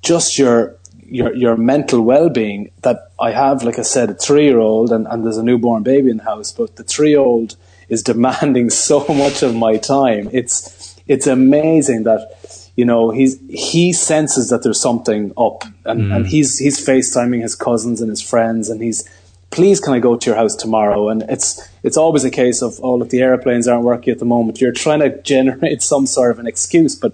just 0.00 0.38
your, 0.38 0.76
your, 1.04 1.34
your 1.34 1.56
mental 1.56 2.02
well-being 2.02 2.70
that 2.82 3.10
I 3.18 3.32
have, 3.32 3.64
like 3.64 3.80
I 3.80 3.82
said, 3.82 4.10
a 4.10 4.14
three-year-old 4.14 4.92
and, 4.92 5.08
and 5.08 5.24
there's 5.24 5.36
a 5.36 5.42
newborn 5.42 5.82
baby 5.82 6.08
in 6.08 6.18
the 6.18 6.24
house, 6.24 6.52
but 6.52 6.76
the 6.76 6.84
three-year-old 6.84 7.56
is 7.88 8.04
demanding 8.04 8.70
so 8.88 9.04
much 9.08 9.42
of 9.42 9.56
my 9.56 9.78
time. 9.78 10.30
It's, 10.32 11.00
it's 11.08 11.26
amazing 11.26 12.04
that, 12.04 12.70
you 12.76 12.84
know, 12.84 13.10
he's, 13.10 13.40
he 13.50 13.92
senses 13.92 14.50
that 14.50 14.62
there's 14.62 14.80
something 14.80 15.32
up 15.36 15.64
and, 15.84 16.02
mm. 16.02 16.14
and 16.14 16.26
he's, 16.28 16.58
he's 16.58 16.78
FaceTiming 16.86 17.42
his 17.42 17.56
cousins 17.56 18.00
and 18.00 18.08
his 18.08 18.22
friends 18.22 18.68
and 18.70 18.80
he's, 18.80 19.08
please 19.52 19.78
can 19.78 19.92
I 19.92 20.00
go 20.00 20.16
to 20.16 20.26
your 20.26 20.36
house 20.36 20.56
tomorrow? 20.56 21.08
And 21.10 21.22
it's 21.28 21.60
it's 21.82 21.96
always 21.96 22.24
a 22.24 22.30
case 22.30 22.62
of 22.62 22.80
oh 22.82 22.96
look 22.96 23.10
the 23.10 23.20
airplanes 23.20 23.68
aren't 23.68 23.84
working 23.84 24.10
at 24.10 24.18
the 24.18 24.24
moment. 24.24 24.60
You're 24.60 24.72
trying 24.72 25.00
to 25.00 25.22
generate 25.22 25.82
some 25.92 26.06
sort 26.06 26.32
of 26.32 26.38
an 26.40 26.46
excuse, 26.46 26.96
but 26.96 27.12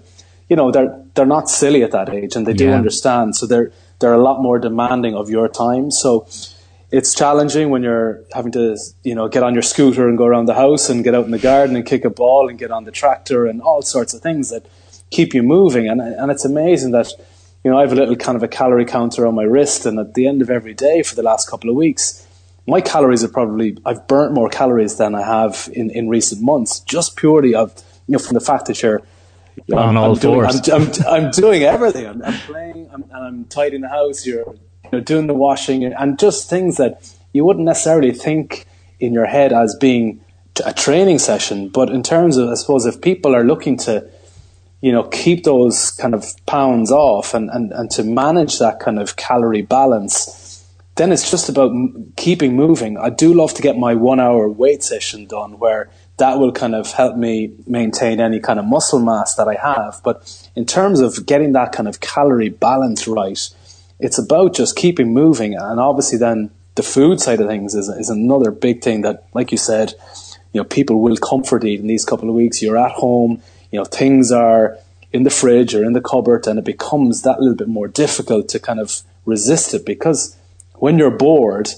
you 0.49 0.55
know 0.55 0.71
they're 0.71 1.03
they're 1.13 1.25
not 1.25 1.49
silly 1.49 1.83
at 1.83 1.91
that 1.91 2.09
age 2.09 2.35
and 2.35 2.47
they 2.47 2.53
do 2.53 2.65
yeah. 2.65 2.75
understand. 2.75 3.35
So 3.35 3.45
they're 3.45 3.71
they're 3.99 4.13
a 4.13 4.23
lot 4.23 4.41
more 4.41 4.57
demanding 4.57 5.13
of 5.15 5.29
your 5.29 5.47
time. 5.49 5.91
So 5.91 6.27
it's 6.91 7.13
challenging 7.13 7.69
when 7.69 7.83
you're 7.83 8.21
having 8.33 8.51
to 8.53 8.77
you 9.03 9.13
know 9.13 9.27
get 9.27 9.43
on 9.43 9.53
your 9.53 9.61
scooter 9.61 10.07
and 10.07 10.17
go 10.17 10.25
around 10.25 10.45
the 10.45 10.55
house 10.55 10.89
and 10.89 11.03
get 11.03 11.13
out 11.13 11.25
in 11.25 11.31
the 11.31 11.39
garden 11.39 11.75
and 11.75 11.85
kick 11.85 12.05
a 12.05 12.09
ball 12.09 12.49
and 12.49 12.57
get 12.57 12.71
on 12.71 12.85
the 12.85 12.91
tractor 12.91 13.45
and 13.45 13.61
all 13.61 13.81
sorts 13.81 14.13
of 14.13 14.21
things 14.21 14.49
that 14.49 14.65
keep 15.11 15.33
you 15.33 15.43
moving. 15.43 15.87
And 15.89 16.01
and 16.01 16.31
it's 16.31 16.45
amazing 16.45 16.91
that 16.91 17.11
you 17.63 17.69
know 17.69 17.77
I 17.77 17.81
have 17.81 17.91
a 17.91 17.95
little 17.95 18.15
kind 18.15 18.37
of 18.37 18.43
a 18.43 18.47
calorie 18.47 18.85
counter 18.85 19.27
on 19.27 19.35
my 19.35 19.43
wrist, 19.43 19.85
and 19.85 19.99
at 19.99 20.13
the 20.13 20.25
end 20.25 20.41
of 20.41 20.49
every 20.49 20.73
day 20.73 21.03
for 21.03 21.15
the 21.15 21.23
last 21.23 21.49
couple 21.49 21.69
of 21.69 21.75
weeks 21.75 22.25
my 22.69 22.81
calories 22.81 23.23
are 23.23 23.29
probably 23.29 23.77
I've 23.85 24.07
burnt 24.07 24.33
more 24.33 24.49
calories 24.49 24.97
than 24.97 25.15
I 25.15 25.23
have 25.23 25.69
in, 25.73 25.89
in 25.91 26.09
recent 26.09 26.41
months, 26.41 26.79
just 26.81 27.15
purely 27.15 27.55
of 27.55 27.73
you 28.07 28.13
know 28.13 28.19
from 28.19 28.35
the 28.35 28.41
fact 28.41 28.65
that 28.67 28.81
you're 28.81 29.01
you 29.55 29.75
know, 29.75 29.81
on 29.81 29.89
I'm, 29.89 29.97
all 29.97 30.11
I'm 30.11 30.19
fours. 30.19 30.61
Doing, 30.61 30.81
I'm, 30.81 30.87
I'm, 30.87 31.07
I'm, 31.25 31.31
doing 31.31 31.63
everything. 31.63 32.05
I'm, 32.05 32.23
I'm 32.23 32.39
playing 32.39 32.89
I'm, 32.93 33.03
and 33.03 33.13
I'm 33.13 33.45
tidying 33.45 33.81
the 33.81 33.89
house. 33.89 34.25
You're 34.25 34.55
you 34.91 34.97
know, 34.97 34.99
doing 35.01 35.27
the 35.27 35.33
washing 35.33 35.83
and 35.83 36.17
just 36.17 36.49
things 36.49 36.77
that 36.77 37.13
you 37.33 37.45
wouldn't 37.45 37.65
necessarily 37.65 38.11
think 38.11 38.65
in 38.99 39.13
your 39.13 39.25
head 39.25 39.53
as 39.53 39.75
being 39.79 40.23
a 40.65 40.73
training 40.73 41.19
session. 41.19 41.69
But 41.69 41.89
in 41.89 42.03
terms 42.03 42.37
of, 42.37 42.49
I 42.49 42.55
suppose, 42.55 42.85
if 42.85 43.01
people 43.01 43.35
are 43.35 43.43
looking 43.43 43.77
to, 43.77 44.09
you 44.81 44.91
know, 44.91 45.03
keep 45.03 45.43
those 45.43 45.91
kind 45.91 46.13
of 46.13 46.25
pounds 46.45 46.91
off 46.91 47.33
and, 47.33 47.49
and, 47.49 47.71
and 47.71 47.89
to 47.91 48.03
manage 48.03 48.59
that 48.59 48.79
kind 48.79 48.99
of 48.99 49.15
calorie 49.15 49.61
balance, 49.61 50.38
then 50.99 51.13
it's 51.13 51.31
just 51.31 51.47
about 51.47 51.71
m- 51.71 52.11
keeping 52.17 52.55
moving. 52.57 52.97
I 52.97 53.09
do 53.09 53.33
love 53.33 53.53
to 53.53 53.61
get 53.61 53.77
my 53.77 53.95
one 53.95 54.19
hour 54.19 54.49
weight 54.49 54.83
session 54.83 55.25
done 55.25 55.57
where 55.57 55.89
that 56.17 56.37
will 56.37 56.51
kind 56.51 56.75
of 56.75 56.91
help 56.91 57.15
me 57.15 57.53
maintain 57.65 58.19
any 58.19 58.41
kind 58.41 58.59
of 58.59 58.65
muscle 58.65 58.99
mass 58.99 59.35
that 59.35 59.47
I 59.47 59.55
have. 59.55 60.01
But 60.03 60.49
in 60.57 60.65
terms 60.65 60.99
of 60.99 61.25
getting 61.25 61.53
that 61.53 61.71
kind 61.71 61.87
of 61.87 62.01
calorie 62.01 62.49
balance 62.49 63.07
right, 63.07 63.39
it's 63.99 64.17
about 64.17 64.53
just 64.53 64.75
keeping 64.75 65.13
moving. 65.13 65.55
And 65.55 65.79
obviously, 65.79 66.17
then 66.17 66.51
the 66.75 66.83
food 66.83 67.21
side 67.21 67.39
of 67.39 67.47
things 67.47 67.75
is, 67.75 67.87
is 67.87 68.09
another 68.09 68.51
big 68.51 68.81
thing 68.81 69.01
that, 69.03 69.25
like 69.33 69.53
you 69.53 69.57
said, 69.57 69.93
you 70.51 70.59
know, 70.59 70.65
people 70.65 70.99
will 70.99 71.15
comfort 71.15 71.63
eat 71.63 71.79
in 71.79 71.87
these 71.87 72.03
couple 72.03 72.27
of 72.27 72.35
weeks. 72.35 72.61
You're 72.61 72.77
at 72.77 72.91
home, 72.91 73.41
you 73.71 73.79
know, 73.79 73.85
things 73.85 74.33
are 74.33 74.77
in 75.13 75.23
the 75.23 75.29
fridge 75.29 75.73
or 75.73 75.85
in 75.85 75.93
the 75.93 76.01
cupboard, 76.01 76.45
and 76.45 76.59
it 76.59 76.65
becomes 76.65 77.21
that 77.21 77.39
little 77.39 77.55
bit 77.55 77.69
more 77.69 77.87
difficult 77.87 78.49
to 78.49 78.59
kind 78.59 78.81
of 78.81 79.01
resist 79.25 79.73
it 79.73 79.85
because 79.85 80.35
when 80.79 80.97
you're 80.97 81.11
bored, 81.11 81.69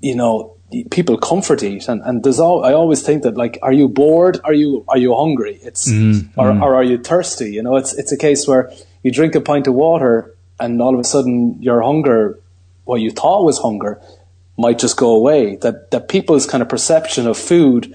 you 0.00 0.14
know, 0.14 0.56
people 0.90 1.16
comfort 1.16 1.62
eat 1.62 1.88
and, 1.88 2.02
and 2.02 2.22
there's 2.22 2.38
all 2.38 2.64
I 2.64 2.74
always 2.74 3.02
think 3.02 3.22
that 3.22 3.36
like 3.36 3.58
are 3.62 3.72
you 3.72 3.88
bored? 3.88 4.38
Are 4.44 4.52
you 4.52 4.84
are 4.88 4.98
you 4.98 5.14
hungry? 5.14 5.58
It's 5.62 5.90
mm, 5.90 6.28
or, 6.36 6.50
mm. 6.50 6.62
or 6.62 6.74
are 6.74 6.84
you 6.84 6.98
thirsty? 6.98 7.52
You 7.52 7.62
know 7.62 7.76
it's 7.76 7.94
it's 7.94 8.12
a 8.12 8.18
case 8.18 8.46
where 8.46 8.70
you 9.02 9.10
drink 9.10 9.34
a 9.34 9.40
pint 9.40 9.66
of 9.66 9.74
water 9.74 10.34
and 10.60 10.82
all 10.82 10.94
of 10.94 11.00
a 11.00 11.04
sudden 11.04 11.56
your 11.62 11.82
hunger 11.82 12.38
what 12.84 13.00
you 13.00 13.10
thought 13.10 13.44
was 13.44 13.58
hunger 13.58 14.00
might 14.58 14.78
just 14.78 14.96
go 14.96 15.10
away. 15.14 15.56
That 15.56 15.90
that 15.90 16.08
people's 16.08 16.46
kind 16.46 16.62
of 16.62 16.68
perception 16.68 17.26
of 17.26 17.38
food 17.38 17.94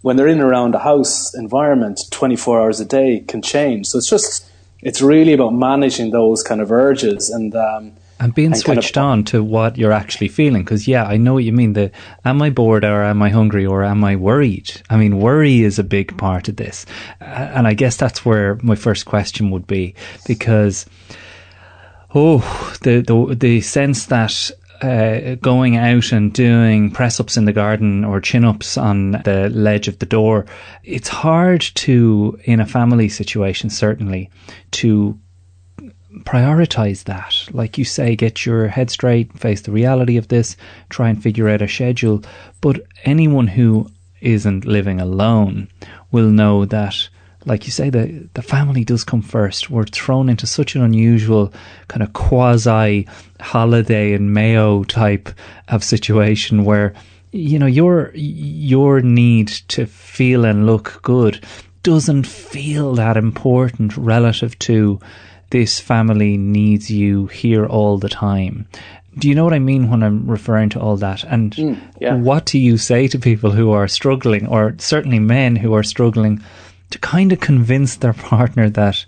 when 0.00 0.16
they're 0.16 0.28
in 0.28 0.40
and 0.40 0.48
around 0.48 0.74
a 0.74 0.78
house 0.78 1.34
environment 1.34 2.00
24 2.10 2.60
hours 2.60 2.80
a 2.80 2.84
day 2.84 3.24
can 3.26 3.42
change. 3.42 3.88
So 3.88 3.98
it's 3.98 4.08
just 4.08 4.50
it's 4.80 5.02
really 5.02 5.32
about 5.32 5.52
managing 5.54 6.10
those 6.12 6.42
kind 6.42 6.60
of 6.60 6.70
urges. 6.70 7.28
And 7.28 7.54
um, 7.54 7.92
and 8.18 8.34
being 8.34 8.52
and 8.52 8.56
switched 8.56 8.94
kind 8.94 9.04
of, 9.04 9.10
on 9.10 9.24
to 9.24 9.44
what 9.44 9.76
you're 9.76 9.92
actually 9.92 10.28
feeling 10.28 10.62
because 10.62 10.88
yeah 10.88 11.04
i 11.04 11.16
know 11.16 11.34
what 11.34 11.44
you 11.44 11.52
mean 11.52 11.74
the 11.74 11.90
am 12.24 12.40
i 12.40 12.50
bored 12.50 12.84
or 12.84 13.02
am 13.02 13.22
i 13.22 13.28
hungry 13.28 13.66
or 13.66 13.84
am 13.84 14.04
i 14.04 14.16
worried? 14.16 14.80
I 14.88 14.96
mean 14.96 15.18
worry 15.18 15.62
is 15.62 15.78
a 15.78 15.84
big 15.84 16.16
part 16.16 16.48
of 16.48 16.56
this. 16.56 16.86
And 17.20 17.66
i 17.66 17.74
guess 17.74 17.96
that's 17.96 18.24
where 18.24 18.58
my 18.62 18.74
first 18.74 19.04
question 19.04 19.50
would 19.50 19.66
be 19.66 19.94
because 20.26 20.86
oh 22.14 22.38
the 22.82 23.00
the, 23.00 23.34
the 23.34 23.60
sense 23.60 24.06
that 24.06 24.50
uh, 24.82 25.36
going 25.36 25.76
out 25.76 26.12
and 26.12 26.32
doing 26.32 26.90
press 26.90 27.18
ups 27.20 27.36
in 27.36 27.44
the 27.44 27.52
garden 27.52 28.04
or 28.04 28.20
chin 28.20 28.44
ups 28.44 28.76
on 28.76 29.12
the 29.12 29.50
ledge 29.52 29.88
of 29.88 29.98
the 30.00 30.06
door, 30.06 30.44
it's 30.84 31.08
hard 31.08 31.60
to, 31.60 32.38
in 32.44 32.60
a 32.60 32.66
family 32.66 33.08
situation, 33.08 33.70
certainly, 33.70 34.30
to 34.72 35.18
prioritize 36.24 37.04
that. 37.04 37.48
Like 37.52 37.78
you 37.78 37.84
say, 37.84 38.16
get 38.16 38.46
your 38.46 38.68
head 38.68 38.90
straight, 38.90 39.38
face 39.38 39.60
the 39.60 39.72
reality 39.72 40.16
of 40.16 40.28
this, 40.28 40.56
try 40.88 41.08
and 41.08 41.22
figure 41.22 41.48
out 41.48 41.62
a 41.62 41.68
schedule. 41.68 42.22
But 42.60 42.82
anyone 43.04 43.46
who 43.46 43.90
isn't 44.20 44.64
living 44.64 45.00
alone 45.00 45.68
will 46.10 46.30
know 46.30 46.64
that, 46.66 47.08
like 47.44 47.66
you 47.66 47.70
say, 47.70 47.90
the, 47.90 48.28
the 48.34 48.42
family 48.42 48.84
does 48.84 49.04
come 49.04 49.22
first. 49.22 49.70
We're 49.70 49.84
thrown 49.84 50.28
into 50.28 50.46
such 50.46 50.74
an 50.74 50.82
unusual 50.82 51.52
kind 51.88 52.02
of 52.02 52.12
quasi 52.12 53.06
holiday 53.40 54.14
and 54.14 54.32
Mayo 54.32 54.84
type 54.84 55.28
of 55.68 55.84
situation 55.84 56.64
where, 56.64 56.94
you 57.32 57.58
know, 57.58 57.66
your, 57.66 58.10
your 58.14 59.00
need 59.00 59.48
to 59.68 59.86
feel 59.86 60.44
and 60.44 60.66
look 60.66 61.00
good 61.02 61.44
doesn't 61.82 62.26
feel 62.26 62.94
that 62.96 63.16
important 63.16 63.96
relative 63.96 64.58
to 64.58 64.98
this 65.50 65.80
family 65.80 66.36
needs 66.36 66.90
you 66.90 67.26
here 67.26 67.66
all 67.66 67.98
the 67.98 68.08
time. 68.08 68.66
Do 69.18 69.28
you 69.28 69.34
know 69.34 69.44
what 69.44 69.54
I 69.54 69.58
mean 69.58 69.88
when 69.88 70.02
I'm 70.02 70.28
referring 70.30 70.68
to 70.70 70.80
all 70.80 70.96
that? 70.98 71.24
And 71.24 71.52
mm, 71.54 71.80
yeah. 72.00 72.14
what 72.16 72.44
do 72.44 72.58
you 72.58 72.76
say 72.76 73.08
to 73.08 73.18
people 73.18 73.52
who 73.52 73.70
are 73.70 73.88
struggling, 73.88 74.46
or 74.46 74.74
certainly 74.78 75.18
men 75.18 75.56
who 75.56 75.72
are 75.74 75.82
struggling, 75.82 76.42
to 76.90 76.98
kind 76.98 77.32
of 77.32 77.40
convince 77.40 77.96
their 77.96 78.12
partner 78.32 78.68
that 78.70 79.06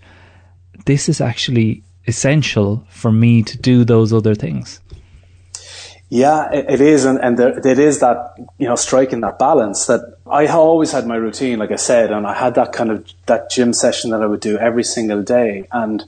this 0.87 1.09
is 1.09 1.21
actually 1.21 1.83
essential 2.07 2.87
for 2.89 3.13
me 3.13 3.43
to 3.43 3.59
do 3.59 3.85
those 3.85 4.13
other 4.13 4.35
things? 4.35 4.81
Yeah, 6.11 6.51
it 6.51 6.81
is, 6.81 7.05
and, 7.05 7.23
and 7.23 7.39
there, 7.39 7.59
it 7.59 7.79
is 7.79 8.01
that 8.01 8.35
you 8.57 8.67
know 8.67 8.77
striking 8.77 9.21
that 9.21 9.39
balance. 9.39 9.87
That 9.87 10.17
I 10.27 10.47
always 10.47 10.91
had 10.91 11.07
my 11.07 11.17
routine, 11.17 11.59
like 11.59 11.71
I 11.71 11.77
said, 11.77 12.13
and 12.13 12.27
I 12.27 12.33
had 12.33 12.55
that 12.55 12.73
kind 12.73 12.91
of 12.91 13.07
that 13.27 13.51
gym 13.51 13.75
session 13.75 14.11
that 14.13 14.23
I 14.23 14.27
would 14.27 14.41
do 14.41 14.57
every 14.57 14.85
single 14.85 15.23
day, 15.23 15.69
and 15.71 16.03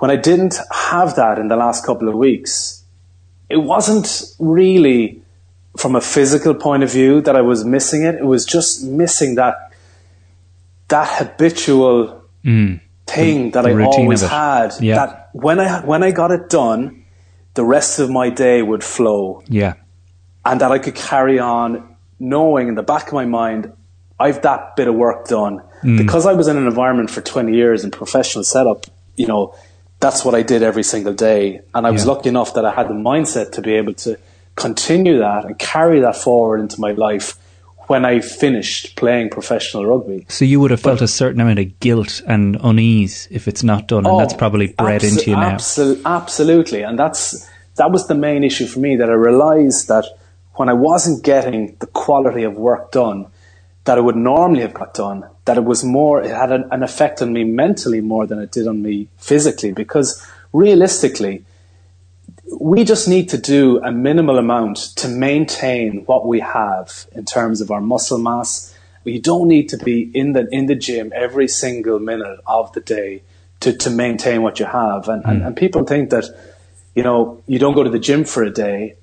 when 0.00 0.10
I 0.10 0.16
didn't 0.16 0.56
have 0.72 1.16
that 1.16 1.38
in 1.38 1.48
the 1.48 1.56
last 1.56 1.84
couple 1.84 2.08
of 2.08 2.14
weeks, 2.14 2.82
it 3.48 3.58
wasn't 3.58 4.34
really 4.38 5.22
from 5.76 5.94
a 5.94 6.00
physical 6.00 6.54
point 6.54 6.82
of 6.82 6.90
view 6.90 7.20
that 7.20 7.36
I 7.36 7.42
was 7.42 7.64
missing 7.64 8.02
it. 8.02 8.14
It 8.14 8.24
was 8.24 8.44
just 8.44 8.82
missing 8.82 9.36
that 9.36 9.72
that 10.88 11.08
habitual 11.18 12.24
mm. 12.44 12.80
thing 13.06 13.50
that 13.52 13.66
I 13.66 13.72
always 13.84 14.22
had. 14.22 14.72
Yeah. 14.80 14.94
That 14.94 15.30
when 15.32 15.60
I 15.60 15.84
when 15.84 16.02
I 16.02 16.10
got 16.12 16.30
it 16.30 16.48
done, 16.48 17.04
the 17.54 17.64
rest 17.64 17.98
of 17.98 18.10
my 18.10 18.30
day 18.30 18.62
would 18.62 18.82
flow. 18.82 19.42
Yeah. 19.48 19.74
And 20.44 20.62
that 20.62 20.72
I 20.72 20.78
could 20.78 20.94
carry 20.94 21.38
on 21.38 21.96
knowing 22.18 22.68
in 22.68 22.74
the 22.74 22.82
back 22.82 23.08
of 23.08 23.12
my 23.12 23.26
mind, 23.26 23.70
I've 24.18 24.40
that 24.42 24.76
bit 24.76 24.88
of 24.88 24.94
work 24.94 25.28
done. 25.28 25.62
Mm. 25.82 25.98
Because 25.98 26.24
I 26.24 26.32
was 26.32 26.48
in 26.48 26.56
an 26.56 26.66
environment 26.66 27.10
for 27.10 27.20
20 27.20 27.54
years 27.54 27.84
in 27.84 27.90
professional 27.90 28.44
setup, 28.44 28.86
you 29.16 29.26
know, 29.26 29.54
that's 30.00 30.24
what 30.24 30.34
I 30.34 30.42
did 30.42 30.62
every 30.62 30.82
single 30.82 31.14
day. 31.14 31.60
And 31.74 31.86
I 31.86 31.90
was 31.90 32.04
yeah. 32.04 32.12
lucky 32.12 32.28
enough 32.30 32.54
that 32.54 32.64
I 32.64 32.72
had 32.72 32.88
the 32.88 32.94
mindset 32.94 33.52
to 33.52 33.62
be 33.62 33.74
able 33.74 33.94
to 33.94 34.18
continue 34.56 35.18
that 35.18 35.44
and 35.44 35.58
carry 35.58 36.00
that 36.00 36.16
forward 36.16 36.60
into 36.60 36.80
my 36.80 36.92
life 36.92 37.36
when 37.86 38.04
I 38.04 38.20
finished 38.20 38.96
playing 38.96 39.30
professional 39.30 39.84
rugby. 39.84 40.24
So 40.28 40.44
you 40.44 40.60
would 40.60 40.70
have 40.70 40.80
felt 40.80 41.00
but, 41.00 41.04
a 41.04 41.08
certain 41.08 41.40
amount 41.40 41.58
of 41.58 41.80
guilt 41.80 42.22
and 42.26 42.56
unease 42.62 43.26
if 43.30 43.48
it's 43.48 43.64
not 43.64 43.88
done, 43.88 44.06
and 44.06 44.14
oh, 44.14 44.18
that's 44.18 44.34
probably 44.34 44.68
bred 44.68 45.02
abso- 45.02 45.10
into 45.10 45.30
you 45.30 45.36
now. 45.36 45.56
Abso- 45.56 46.00
absolutely, 46.04 46.82
and 46.82 46.98
that's 46.98 47.50
that 47.76 47.90
was 47.90 48.06
the 48.06 48.14
main 48.14 48.44
issue 48.44 48.66
for 48.66 48.78
me 48.78 48.96
that 48.96 49.10
I 49.10 49.14
realised 49.14 49.88
that 49.88 50.04
when 50.54 50.68
I 50.68 50.72
wasn't 50.72 51.24
getting 51.24 51.76
the 51.80 51.86
quality 51.88 52.44
of 52.44 52.54
work 52.54 52.92
done 52.92 53.26
that 53.84 53.98
I 53.98 54.00
would 54.00 54.16
normally 54.16 54.60
have 54.60 54.74
got 54.74 54.94
done, 54.94 55.24
that 55.50 55.56
it 55.56 55.64
was 55.64 55.82
more, 55.82 56.22
it 56.22 56.30
had 56.30 56.52
an, 56.52 56.68
an 56.70 56.84
effect 56.84 57.20
on 57.20 57.32
me 57.32 57.42
mentally 57.42 58.00
more 58.00 58.24
than 58.24 58.38
it 58.38 58.52
did 58.52 58.68
on 58.68 58.80
me 58.80 59.08
physically. 59.18 59.72
Because 59.72 60.24
realistically, 60.52 61.44
we 62.60 62.84
just 62.84 63.08
need 63.08 63.28
to 63.30 63.36
do 63.36 63.82
a 63.82 63.90
minimal 63.90 64.38
amount 64.38 64.76
to 64.94 65.08
maintain 65.08 66.04
what 66.06 66.24
we 66.24 66.38
have 66.38 67.04
in 67.16 67.24
terms 67.24 67.60
of 67.60 67.72
our 67.72 67.80
muscle 67.80 68.18
mass. 68.18 68.72
We 69.02 69.18
don't 69.18 69.48
need 69.48 69.68
to 69.70 69.76
be 69.76 70.08
in 70.14 70.34
the 70.34 70.46
in 70.52 70.66
the 70.66 70.76
gym 70.76 71.10
every 71.12 71.48
single 71.48 71.98
minute 71.98 72.38
of 72.46 72.72
the 72.72 72.80
day 72.80 73.22
to, 73.58 73.72
to 73.72 73.90
maintain 73.90 74.42
what 74.42 74.60
you 74.60 74.66
have. 74.66 75.08
And, 75.08 75.24
mm. 75.24 75.30
and, 75.30 75.42
and 75.42 75.56
people 75.56 75.82
think 75.82 76.10
that, 76.10 76.26
you 76.94 77.02
know, 77.02 77.42
you 77.48 77.58
don't 77.58 77.74
go 77.74 77.82
to 77.82 77.90
the 77.90 77.98
gym 77.98 78.24
for 78.24 78.44
a 78.44 78.50
day 78.52 78.94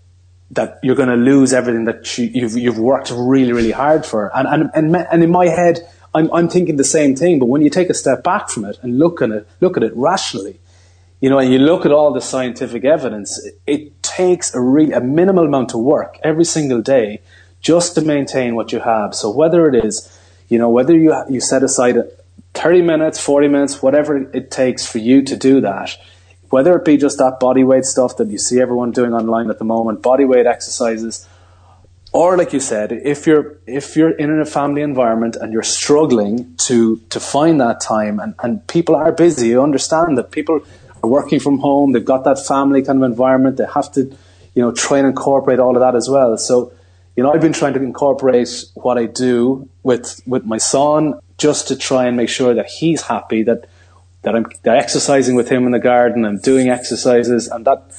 that 0.52 0.80
you're 0.82 0.96
going 0.96 1.10
to 1.10 1.16
lose 1.16 1.52
everything 1.52 1.84
that 1.86 2.18
you, 2.18 2.32
you've 2.34 2.56
you've 2.56 2.80
worked 2.80 3.12
really 3.12 3.52
really 3.52 3.72
hard 3.74 4.06
for. 4.06 4.32
And 4.34 4.48
and 4.48 4.72
and, 4.74 4.96
and 4.96 5.24
in 5.24 5.30
my 5.30 5.48
head, 5.48 5.80
I'm, 6.18 6.34
I'm 6.34 6.50
thinking 6.50 6.78
the 6.78 6.84
same 6.84 7.16
thing, 7.16 7.38
but 7.40 7.46
when 7.46 7.62
you 7.62 7.70
take 7.70 7.90
a 7.90 7.94
step 7.94 8.24
back 8.24 8.50
from 8.50 8.66
it 8.66 8.80
and 8.82 8.98
look 8.98 9.22
at 9.22 9.30
it, 9.30 9.48
look 9.62 9.78
at 9.78 9.84
it 9.84 9.94
rationally, 9.96 10.60
you 11.22 11.30
know, 11.30 11.38
and 11.38 11.52
you 11.52 11.60
look 11.60 11.86
at 11.86 11.92
all 11.92 12.12
the 12.12 12.22
scientific 12.22 12.86
evidence, 12.86 13.44
it, 13.46 13.60
it 13.68 14.04
takes 14.04 14.54
a 14.54 14.60
really 14.60 14.94
a 14.94 15.02
minimal 15.02 15.46
amount 15.46 15.74
of 15.74 15.82
work 15.82 16.20
every 16.24 16.46
single 16.46 16.82
day 16.82 17.22
just 17.62 17.96
to 17.96 18.02
maintain 18.02 18.56
what 18.56 18.72
you 18.72 18.80
have. 18.80 19.14
So 19.14 19.30
whether 19.30 19.68
it 19.68 19.86
is, 19.86 20.12
you 20.50 20.58
know, 20.58 20.70
whether 20.70 20.96
you 20.98 21.14
you 21.30 21.40
set 21.40 21.64
aside 21.64 21.98
30 22.54 22.82
minutes, 22.82 23.20
40 23.20 23.48
minutes, 23.48 23.82
whatever 23.82 24.18
it 24.32 24.50
takes 24.50 24.86
for 24.86 24.98
you 24.98 25.22
to 25.24 25.36
do 25.36 25.62
that, 25.62 25.96
whether 26.50 26.76
it 26.76 26.86
be 26.86 26.98
just 26.98 27.18
that 27.18 27.40
body 27.40 27.64
weight 27.64 27.86
stuff 27.86 28.18
that 28.18 28.30
you 28.30 28.38
see 28.38 28.60
everyone 28.60 28.92
doing 28.92 29.14
online 29.14 29.50
at 29.50 29.60
the 29.60 29.66
moment, 29.66 30.02
body 30.02 30.26
weight 30.26 30.48
exercises, 30.48 31.28
or 32.14 32.38
like 32.38 32.54
you 32.54 32.60
said, 32.60 32.92
if 32.92 33.28
you're 33.28 33.58
if 33.66 33.96
you're 33.96 34.12
in 34.12 34.40
a 34.40 34.46
family 34.46 34.82
environment 34.82 35.36
and 35.36 35.52
you're 35.52 35.64
struggling 35.64 36.56
to 36.58 36.98
to 37.10 37.20
find 37.20 37.60
that 37.62 37.82
time 37.82 38.20
and, 38.20 38.34
and 38.42 38.66
people 38.68 38.96
are 38.96 39.12
busy, 39.12 39.50
you 39.50 39.62
understand 39.62 40.18
that 40.18 40.32
people 40.32 40.62
are 41.04 41.10
working 41.10 41.40
from 41.40 41.60
home, 41.60 41.92
they've 41.92 42.06
got 42.06 42.24
that 42.24 42.40
family 42.40 42.82
kind 42.82 43.04
of 43.04 43.10
environment, 43.10 43.58
they 43.58 43.66
have 43.74 43.92
to, 43.94 44.02
you 44.56 44.62
know, 44.62 44.72
try 44.72 45.00
and 45.00 45.08
incorporate 45.08 45.60
all 45.60 45.76
of 45.76 45.82
that 45.82 45.96
as 45.96 46.10
well. 46.10 46.38
So, 46.38 46.72
you 47.16 47.24
know, 47.24 47.32
I've 47.32 47.42
been 47.42 47.54
trying 47.54 47.74
to 47.74 47.84
incorporate 47.84 48.66
what 48.76 48.98
I 48.98 49.06
do 49.06 49.68
with 49.84 50.22
with 50.26 50.46
my 50.46 50.58
son 50.58 51.20
just 51.38 51.68
to 51.68 51.76
try 51.76 52.06
and 52.06 52.16
make 52.18 52.30
sure 52.30 52.54
that 52.54 52.68
he's 52.68 53.02
happy, 53.02 53.44
that 53.44 53.68
that 54.22 54.36
I'm 54.36 54.46
exercising 54.66 55.36
with 55.36 55.50
him 55.50 55.66
in 55.66 55.72
the 55.72 55.80
garden, 55.80 56.26
I'm 56.26 56.40
doing 56.40 56.70
exercises, 56.70 57.48
and 57.48 57.66
that 57.66 57.94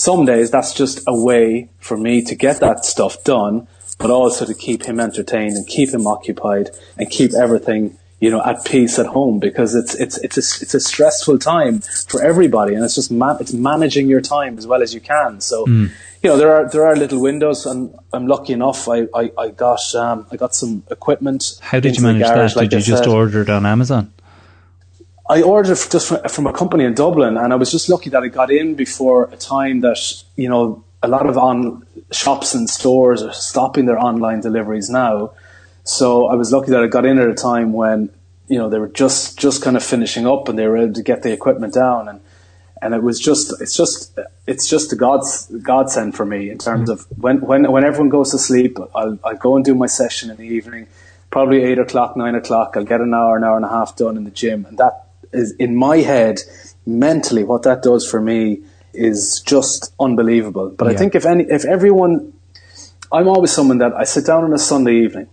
some 0.00 0.24
days 0.24 0.50
that's 0.50 0.72
just 0.72 1.02
a 1.06 1.14
way 1.14 1.68
for 1.78 1.96
me 1.96 2.22
to 2.22 2.34
get 2.34 2.60
that 2.60 2.84
stuff 2.84 3.22
done, 3.22 3.68
but 3.98 4.10
also 4.10 4.46
to 4.46 4.54
keep 4.54 4.84
him 4.84 4.98
entertained 4.98 5.56
and 5.56 5.66
keep 5.66 5.90
him 5.90 6.06
occupied 6.06 6.70
and 6.96 7.10
keep 7.10 7.34
everything 7.34 7.98
you 8.18 8.30
know 8.30 8.42
at 8.42 8.64
peace 8.64 8.98
at 8.98 9.06
home 9.06 9.38
because 9.38 9.74
it's 9.74 9.94
it's 9.94 10.16
it's 10.18 10.36
a, 10.36 10.62
it's 10.62 10.74
a 10.74 10.80
stressful 10.80 11.38
time 11.38 11.80
for 12.08 12.22
everybody, 12.22 12.74
and 12.74 12.82
it's 12.84 12.94
just 12.94 13.10
man- 13.10 13.36
it's 13.40 13.52
managing 13.52 14.08
your 14.08 14.22
time 14.22 14.56
as 14.56 14.66
well 14.66 14.82
as 14.82 14.94
you 14.94 15.00
can. 15.00 15.40
So. 15.40 15.66
Mm. 15.66 15.90
You 16.22 16.28
know 16.28 16.36
there 16.36 16.52
are 16.54 16.68
there 16.68 16.86
are 16.86 16.94
little 16.96 17.18
windows, 17.18 17.64
and 17.64 17.94
I'm 18.12 18.26
lucky 18.26 18.52
enough. 18.52 18.86
I, 18.90 19.06
I, 19.14 19.32
I 19.38 19.48
got 19.48 19.80
um, 19.94 20.26
I 20.30 20.36
got 20.36 20.54
some 20.54 20.82
equipment. 20.90 21.58
How 21.62 21.80
did 21.80 21.96
you 21.96 22.02
manage 22.02 22.24
garage, 22.24 22.52
that? 22.52 22.60
Did 22.60 22.72
like 22.76 22.86
you 22.86 22.94
just 22.94 23.06
order 23.06 23.40
it 23.40 23.48
on 23.48 23.64
Amazon? 23.64 24.12
I 25.30 25.42
ordered 25.42 25.76
just 25.76 26.08
from 26.34 26.46
a 26.48 26.52
company 26.52 26.82
in 26.82 26.94
Dublin, 26.94 27.36
and 27.36 27.52
I 27.52 27.56
was 27.56 27.70
just 27.70 27.88
lucky 27.88 28.10
that 28.10 28.24
it 28.24 28.30
got 28.30 28.50
in 28.50 28.74
before 28.74 29.28
a 29.30 29.36
time 29.36 29.80
that 29.82 30.24
you 30.34 30.48
know 30.48 30.82
a 31.04 31.08
lot 31.08 31.26
of 31.26 31.38
on 31.38 31.86
shops 32.10 32.52
and 32.52 32.68
stores 32.68 33.22
are 33.22 33.32
stopping 33.32 33.86
their 33.86 33.98
online 33.98 34.40
deliveries 34.40 34.90
now. 34.90 35.32
So 35.84 36.26
I 36.26 36.34
was 36.34 36.50
lucky 36.50 36.72
that 36.72 36.82
it 36.82 36.90
got 36.90 37.06
in 37.06 37.20
at 37.20 37.28
a 37.28 37.34
time 37.34 37.72
when 37.72 38.10
you 38.48 38.58
know 38.58 38.68
they 38.68 38.80
were 38.80 38.88
just 38.88 39.38
just 39.38 39.62
kind 39.62 39.76
of 39.76 39.84
finishing 39.84 40.26
up 40.26 40.48
and 40.48 40.58
they 40.58 40.66
were 40.66 40.78
able 40.78 40.94
to 40.94 41.02
get 41.02 41.22
the 41.22 41.32
equipment 41.32 41.74
down. 41.74 42.08
And 42.08 42.20
and 42.82 42.92
it 42.92 43.02
was 43.04 43.20
just 43.20 43.54
it's 43.60 43.76
just 43.76 44.18
it's 44.48 44.68
just 44.68 44.92
a 44.92 44.96
god's 44.96 45.46
godsend 45.62 46.16
for 46.16 46.26
me 46.26 46.50
in 46.50 46.58
terms 46.58 46.90
of 46.90 47.06
when 47.16 47.40
when 47.42 47.70
when 47.70 47.84
everyone 47.84 48.08
goes 48.08 48.32
to 48.32 48.38
sleep 48.38 48.78
I'll 48.96 49.16
I'll 49.22 49.36
go 49.36 49.54
and 49.54 49.64
do 49.64 49.76
my 49.76 49.86
session 49.86 50.30
in 50.30 50.38
the 50.38 50.48
evening 50.58 50.88
probably 51.30 51.62
eight 51.62 51.78
o'clock 51.78 52.16
nine 52.16 52.34
o'clock 52.34 52.76
I'll 52.76 52.84
get 52.84 53.00
an 53.00 53.12
hour 53.12 53.36
an 53.36 53.44
hour 53.44 53.56
and 53.56 53.66
a 53.66 53.68
half 53.68 53.96
done 53.96 54.16
in 54.16 54.24
the 54.24 54.30
gym 54.30 54.64
and 54.64 54.78
that 54.78 55.09
is 55.32 55.52
in 55.52 55.76
my 55.76 55.98
head 55.98 56.40
mentally 56.86 57.44
what 57.44 57.62
that 57.62 57.82
does 57.82 58.08
for 58.08 58.20
me 58.20 58.60
is 58.92 59.40
just 59.46 59.92
unbelievable 60.00 60.70
but 60.70 60.86
yeah. 60.86 60.92
I 60.92 60.96
think 60.96 61.14
if 61.14 61.24
any 61.24 61.44
if 61.44 61.64
everyone 61.64 62.32
I'm 63.12 63.28
always 63.28 63.50
someone 63.50 63.78
that 63.78 63.92
I 63.94 64.04
sit 64.04 64.26
down 64.26 64.44
on 64.44 64.52
a 64.52 64.58
Sunday 64.58 65.02
evening 65.02 65.28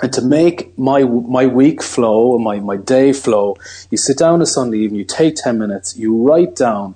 and 0.00 0.12
to 0.14 0.22
make 0.22 0.76
my 0.78 1.04
my 1.04 1.46
week 1.46 1.82
flow, 1.82 2.34
and 2.34 2.44
my, 2.44 2.60
my 2.60 2.76
day 2.76 3.12
flow, 3.12 3.56
you 3.90 3.98
sit 3.98 4.16
down 4.16 4.40
a 4.40 4.46
Sunday 4.46 4.78
evening, 4.78 5.00
you 5.00 5.04
take 5.04 5.36
10 5.36 5.58
minutes, 5.58 5.96
you 5.96 6.16
write 6.16 6.56
down 6.56 6.94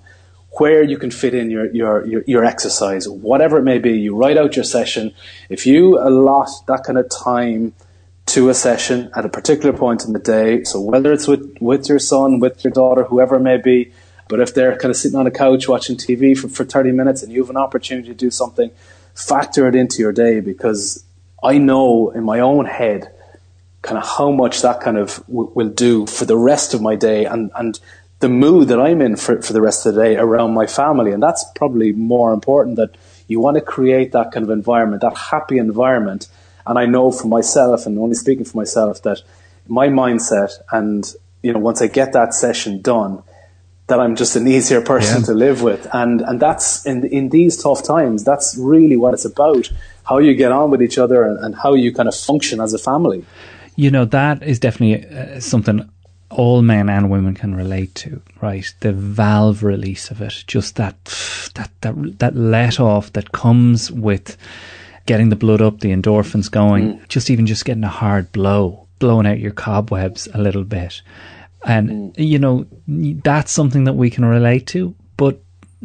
where 0.58 0.82
you 0.82 0.96
can 0.96 1.10
fit 1.10 1.34
in 1.34 1.50
your, 1.50 1.70
your, 1.74 2.06
your, 2.06 2.24
your, 2.26 2.42
exercise, 2.42 3.06
whatever 3.06 3.58
it 3.58 3.62
may 3.62 3.78
be. 3.78 3.92
You 3.92 4.16
write 4.16 4.38
out 4.38 4.56
your 4.56 4.64
session. 4.64 5.12
If 5.50 5.66
you 5.66 5.98
allot 5.98 6.48
that 6.66 6.82
kind 6.84 6.96
of 6.96 7.10
time 7.10 7.74
to 8.26 8.48
a 8.48 8.54
session 8.54 9.10
at 9.14 9.24
a 9.24 9.28
particular 9.28 9.76
point 9.76 10.04
in 10.04 10.12
the 10.12 10.18
day, 10.18 10.64
so 10.64 10.80
whether 10.80 11.12
it's 11.12 11.28
with, 11.28 11.56
with 11.60 11.88
your 11.88 11.98
son, 11.98 12.40
with 12.40 12.64
your 12.64 12.72
daughter, 12.72 13.04
whoever 13.04 13.36
it 13.36 13.40
may 13.40 13.56
be, 13.56 13.92
but 14.28 14.40
if 14.40 14.54
they're 14.54 14.76
kind 14.76 14.90
of 14.90 14.96
sitting 14.96 15.18
on 15.18 15.26
a 15.26 15.30
couch 15.30 15.68
watching 15.68 15.96
TV 15.96 16.36
for, 16.36 16.48
for 16.48 16.64
30 16.64 16.92
minutes 16.92 17.22
and 17.22 17.32
you 17.32 17.40
have 17.40 17.50
an 17.50 17.56
opportunity 17.56 18.08
to 18.08 18.14
do 18.14 18.30
something, 18.30 18.70
factor 19.14 19.68
it 19.68 19.74
into 19.74 19.98
your 19.98 20.12
day 20.12 20.40
because 20.40 21.04
I 21.42 21.58
know 21.58 22.10
in 22.10 22.24
my 22.24 22.40
own 22.40 22.66
head 22.66 23.12
kind 23.82 23.98
of 23.98 24.04
how 24.04 24.32
much 24.32 24.62
that 24.62 24.80
kind 24.80 24.98
of 24.98 25.22
w- 25.26 25.50
will 25.54 25.68
do 25.68 26.06
for 26.06 26.24
the 26.24 26.36
rest 26.36 26.74
of 26.74 26.82
my 26.82 26.96
day 26.96 27.24
and, 27.24 27.52
and 27.54 27.78
the 28.18 28.28
mood 28.28 28.68
that 28.68 28.80
I'm 28.80 29.00
in 29.00 29.16
for, 29.16 29.40
for 29.40 29.52
the 29.52 29.60
rest 29.60 29.86
of 29.86 29.94
the 29.94 30.02
day 30.02 30.16
around 30.16 30.54
my 30.54 30.66
family. 30.66 31.12
And 31.12 31.22
that's 31.22 31.44
probably 31.54 31.92
more 31.92 32.32
important 32.32 32.76
that 32.76 32.96
you 33.28 33.38
want 33.38 33.56
to 33.56 33.60
create 33.60 34.12
that 34.12 34.32
kind 34.32 34.44
of 34.44 34.50
environment, 34.50 35.02
that 35.02 35.16
happy 35.16 35.58
environment. 35.58 36.26
And 36.66 36.78
I 36.78 36.86
know 36.86 37.10
for 37.10 37.28
myself, 37.28 37.86
and 37.86 37.98
only 37.98 38.14
speaking 38.14 38.44
for 38.44 38.56
myself, 38.56 39.02
that 39.02 39.22
my 39.68 39.88
mindset 39.88 40.52
and, 40.72 41.04
you 41.42 41.52
know, 41.52 41.58
once 41.58 41.80
I 41.82 41.86
get 41.86 42.12
that 42.12 42.34
session 42.34 42.82
done, 42.82 43.22
that 43.88 44.00
I'm 44.00 44.16
just 44.16 44.34
an 44.34 44.48
easier 44.48 44.80
person 44.80 45.20
yeah. 45.20 45.26
to 45.26 45.34
live 45.34 45.62
with. 45.62 45.86
And, 45.92 46.20
and 46.22 46.40
that's 46.40 46.84
in, 46.86 47.06
in 47.06 47.28
these 47.28 47.62
tough 47.62 47.84
times, 47.84 48.24
that's 48.24 48.56
really 48.58 48.96
what 48.96 49.14
it's 49.14 49.24
about 49.24 49.70
how 50.04 50.18
you 50.18 50.34
get 50.34 50.50
on 50.52 50.70
with 50.70 50.82
each 50.82 50.98
other 50.98 51.22
and, 51.22 51.38
and 51.44 51.54
how 51.54 51.74
you 51.74 51.92
kind 51.92 52.08
of 52.08 52.14
function 52.14 52.60
as 52.60 52.74
a 52.74 52.78
family. 52.78 53.24
You 53.76 53.90
know, 53.90 54.04
that 54.06 54.42
is 54.42 54.58
definitely 54.58 55.08
uh, 55.08 55.38
something 55.38 55.88
all 56.30 56.62
men 56.62 56.88
and 56.88 57.10
women 57.10 57.34
can 57.34 57.54
relate 57.54 57.94
to, 57.94 58.20
right? 58.40 58.72
The 58.80 58.92
valve 58.92 59.62
release 59.62 60.10
of 60.10 60.20
it, 60.20 60.44
just 60.46 60.76
that 60.76 60.96
that 61.54 61.70
that 61.82 62.18
that 62.18 62.34
let 62.34 62.80
off 62.80 63.12
that 63.12 63.32
comes 63.32 63.92
with 63.92 64.36
getting 65.06 65.28
the 65.28 65.36
blood 65.36 65.62
up, 65.62 65.80
the 65.80 65.92
endorphins 65.92 66.50
going, 66.50 66.98
mm. 66.98 67.08
just 67.08 67.30
even 67.30 67.46
just 67.46 67.64
getting 67.64 67.84
a 67.84 67.88
hard 67.88 68.30
blow, 68.32 68.86
blowing 68.98 69.26
out 69.26 69.38
your 69.38 69.52
cobwebs 69.52 70.28
a 70.34 70.38
little 70.38 70.64
bit. 70.64 71.00
And 71.64 72.14
mm. 72.14 72.14
you 72.16 72.38
know, 72.38 72.66
that's 72.86 73.52
something 73.52 73.84
that 73.84 73.94
we 73.94 74.10
can 74.10 74.24
relate 74.24 74.66
to, 74.68 74.94
but 75.16 75.40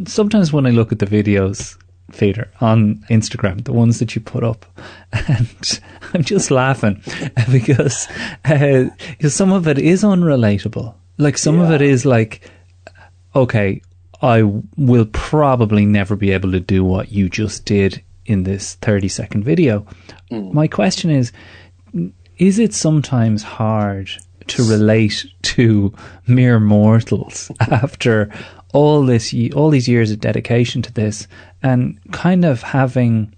sometimes 0.06 0.52
when 0.52 0.66
I 0.66 0.72
look 0.72 0.92
at 0.92 1.00
the 1.00 1.06
videos 1.06 1.78
Peter 2.18 2.52
on 2.60 2.96
Instagram, 3.10 3.64
the 3.64 3.74
ones 3.74 4.00
that 4.00 4.16
you 4.16 4.22
put 4.22 4.44
up, 4.44 4.66
and 5.14 5.80
I'm 6.14 6.24
just 6.24 6.52
laughing 6.52 7.02
because 7.52 8.08
uh, 8.46 8.86
some 9.28 9.52
of 9.52 9.68
it 9.68 9.78
is 9.78 10.04
unrelatable. 10.04 10.94
Like 11.18 11.38
some 11.38 11.58
yeah. 11.58 11.66
of 11.66 11.72
it 11.72 11.82
is 11.82 12.06
like, 12.06 12.50
okay, 13.36 13.82
I 14.22 14.44
will 14.78 15.06
probably 15.06 15.86
never 15.86 16.16
be 16.16 16.32
able 16.32 16.52
to 16.52 16.60
do 16.60 16.84
what 16.84 17.12
you 17.12 17.30
just 17.30 17.66
did 17.66 18.04
in 18.26 18.44
this 18.44 18.76
30 18.76 19.08
second 19.08 19.44
video. 19.44 19.86
Mm. 20.32 20.54
My 20.54 20.68
question 20.68 21.10
is, 21.10 21.32
is 22.38 22.60
it 22.60 22.74
sometimes 22.74 23.44
hard 23.44 24.10
to 24.48 24.64
relate 24.64 25.26
to 25.44 25.94
mere 26.28 26.60
mortals 26.60 27.52
after 27.60 28.32
all 28.74 29.06
this 29.06 29.34
all 29.56 29.70
these 29.70 29.88
years 29.88 30.12
of 30.12 30.20
dedication 30.20 30.82
to 30.82 30.94
this 30.94 31.28
and 31.62 32.00
kind 32.12 32.46
of 32.46 32.62
having 32.62 33.34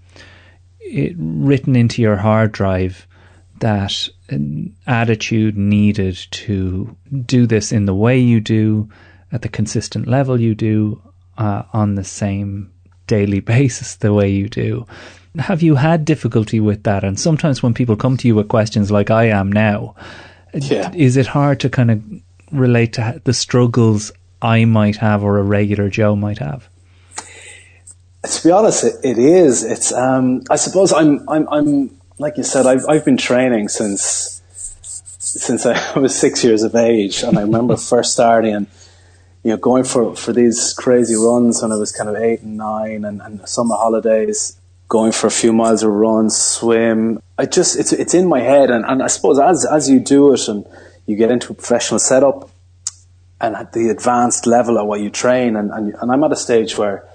it 0.80 1.16
written 1.18 1.76
into 1.76 2.02
your 2.02 2.16
hard 2.16 2.52
drive 2.52 3.08
that 3.60 4.10
attitude 4.88 5.58
needed 5.58 6.16
to 6.32 6.96
do 7.26 7.46
this 7.46 7.72
in 7.72 7.86
the 7.86 7.96
way 7.96 8.20
you 8.20 8.40
do 8.40 8.90
at 9.32 9.42
the 9.42 9.50
consistent 9.50 10.08
level 10.08 10.40
you 10.40 10.54
do 10.54 11.02
uh, 11.38 11.64
on 11.74 11.96
the 11.96 12.04
same 12.04 12.72
daily 13.08 13.40
basis 13.40 13.96
the 13.96 14.14
way 14.14 14.30
you 14.30 14.48
do 14.50 14.86
have 15.40 15.62
you 15.62 15.76
had 15.76 16.06
difficulty 16.06 16.60
with 16.60 16.84
that 16.84 17.04
and 17.04 17.20
sometimes 17.20 17.64
when 17.64 17.74
people 17.74 17.96
come 17.96 18.18
to 18.18 18.28
you 18.28 18.36
with 18.36 18.48
questions 18.48 18.92
like 18.92 19.10
I 19.10 19.26
am 19.26 19.52
now 19.52 19.96
yeah. 20.54 20.92
is 20.94 21.18
it 21.18 21.28
hard 21.28 21.60
to 21.62 21.70
kind 21.70 21.92
of 21.92 22.04
relate 22.52 22.94
to 22.94 23.22
the 23.24 23.34
struggles 23.34 24.12
I 24.42 24.66
might 24.66 24.98
have 24.98 25.24
or 25.24 25.38
a 25.38 25.44
regular 25.44 25.90
Joe 25.90 26.16
might 26.16 26.38
have? 26.38 26.70
To 28.24 28.44
be 28.44 28.52
honest, 28.52 28.84
it, 28.84 28.96
it 29.04 29.18
is. 29.18 29.64
It's. 29.64 29.92
Um, 29.92 30.44
I 30.50 30.56
suppose 30.56 30.94
I'm. 30.94 31.28
I'm. 31.30 31.48
I'm. 31.50 32.00
Like 32.20 32.38
you 32.38 32.44
said, 32.44 32.66
I've. 32.66 32.86
I've 32.88 33.04
been 33.04 33.18
training 33.18 33.68
since 33.68 34.42
since 35.20 35.66
I 35.66 36.00
was 36.00 36.18
six 36.18 36.44
years 36.44 36.64
of 36.64 36.76
age, 36.76 37.24
and 37.24 37.38
I 37.38 37.42
remember 37.42 37.76
first 37.78 38.14
starting 38.14 38.56
and 38.56 38.68
you 39.44 39.52
know 39.52 39.58
going 39.58 39.84
for 39.84 40.16
for 40.16 40.34
these 40.34 40.74
crazy 40.78 41.16
runs 41.16 41.62
when 41.62 41.72
I 41.72 41.78
was 41.78 41.92
kind 41.92 42.10
of 42.10 42.16
eight 42.16 42.42
and 42.42 42.58
nine, 42.58 43.06
and, 43.06 43.22
and 43.22 43.48
summer 43.48 43.76
holidays, 43.76 44.58
going 44.88 45.12
for 45.12 45.28
a 45.28 45.32
few 45.32 45.54
miles 45.54 45.84
of 45.84 45.92
runs, 45.92 46.36
swim. 46.38 47.22
I 47.38 47.46
just 47.46 47.78
it's 47.78 47.92
it's 47.94 48.14
in 48.14 48.28
my 48.28 48.42
head, 48.42 48.70
and, 48.70 48.86
and 48.86 49.04
I 49.04 49.08
suppose 49.08 49.40
as 49.40 49.66
as 49.66 49.90
you 49.90 50.00
do 50.00 50.34
it 50.34 50.48
and 50.48 50.66
you 51.06 51.16
get 51.16 51.32
into 51.32 51.52
a 51.52 51.56
professional 51.56 52.00
setup, 52.00 52.50
and 53.42 53.56
at 53.56 53.74
the 53.74 53.90
advanced 53.90 54.48
level 54.48 54.78
of 54.78 54.88
what 54.88 55.02
you 55.02 55.10
train. 55.10 55.56
And, 55.58 55.70
and, 55.72 55.94
and 56.02 56.12
I'm 56.12 56.24
at 56.24 56.32
a 56.32 56.36
stage 56.36 56.78
where 56.78 57.06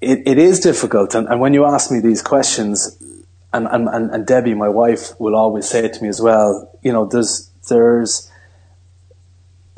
it, 0.00 0.22
it 0.26 0.38
is 0.38 0.58
difficult. 0.60 1.14
And, 1.14 1.28
and 1.28 1.40
when 1.40 1.54
you 1.54 1.64
ask 1.64 1.90
me 1.90 2.00
these 2.00 2.22
questions, 2.22 3.00
and, 3.52 3.68
and, 3.68 3.88
and 3.88 4.26
Debbie, 4.26 4.54
my 4.54 4.68
wife, 4.68 5.12
will 5.20 5.36
always 5.36 5.68
say 5.68 5.88
to 5.88 6.02
me 6.02 6.08
as 6.08 6.20
well, 6.20 6.76
you 6.82 6.92
know, 6.92 7.06
there's, 7.06 7.48
there's 7.68 8.29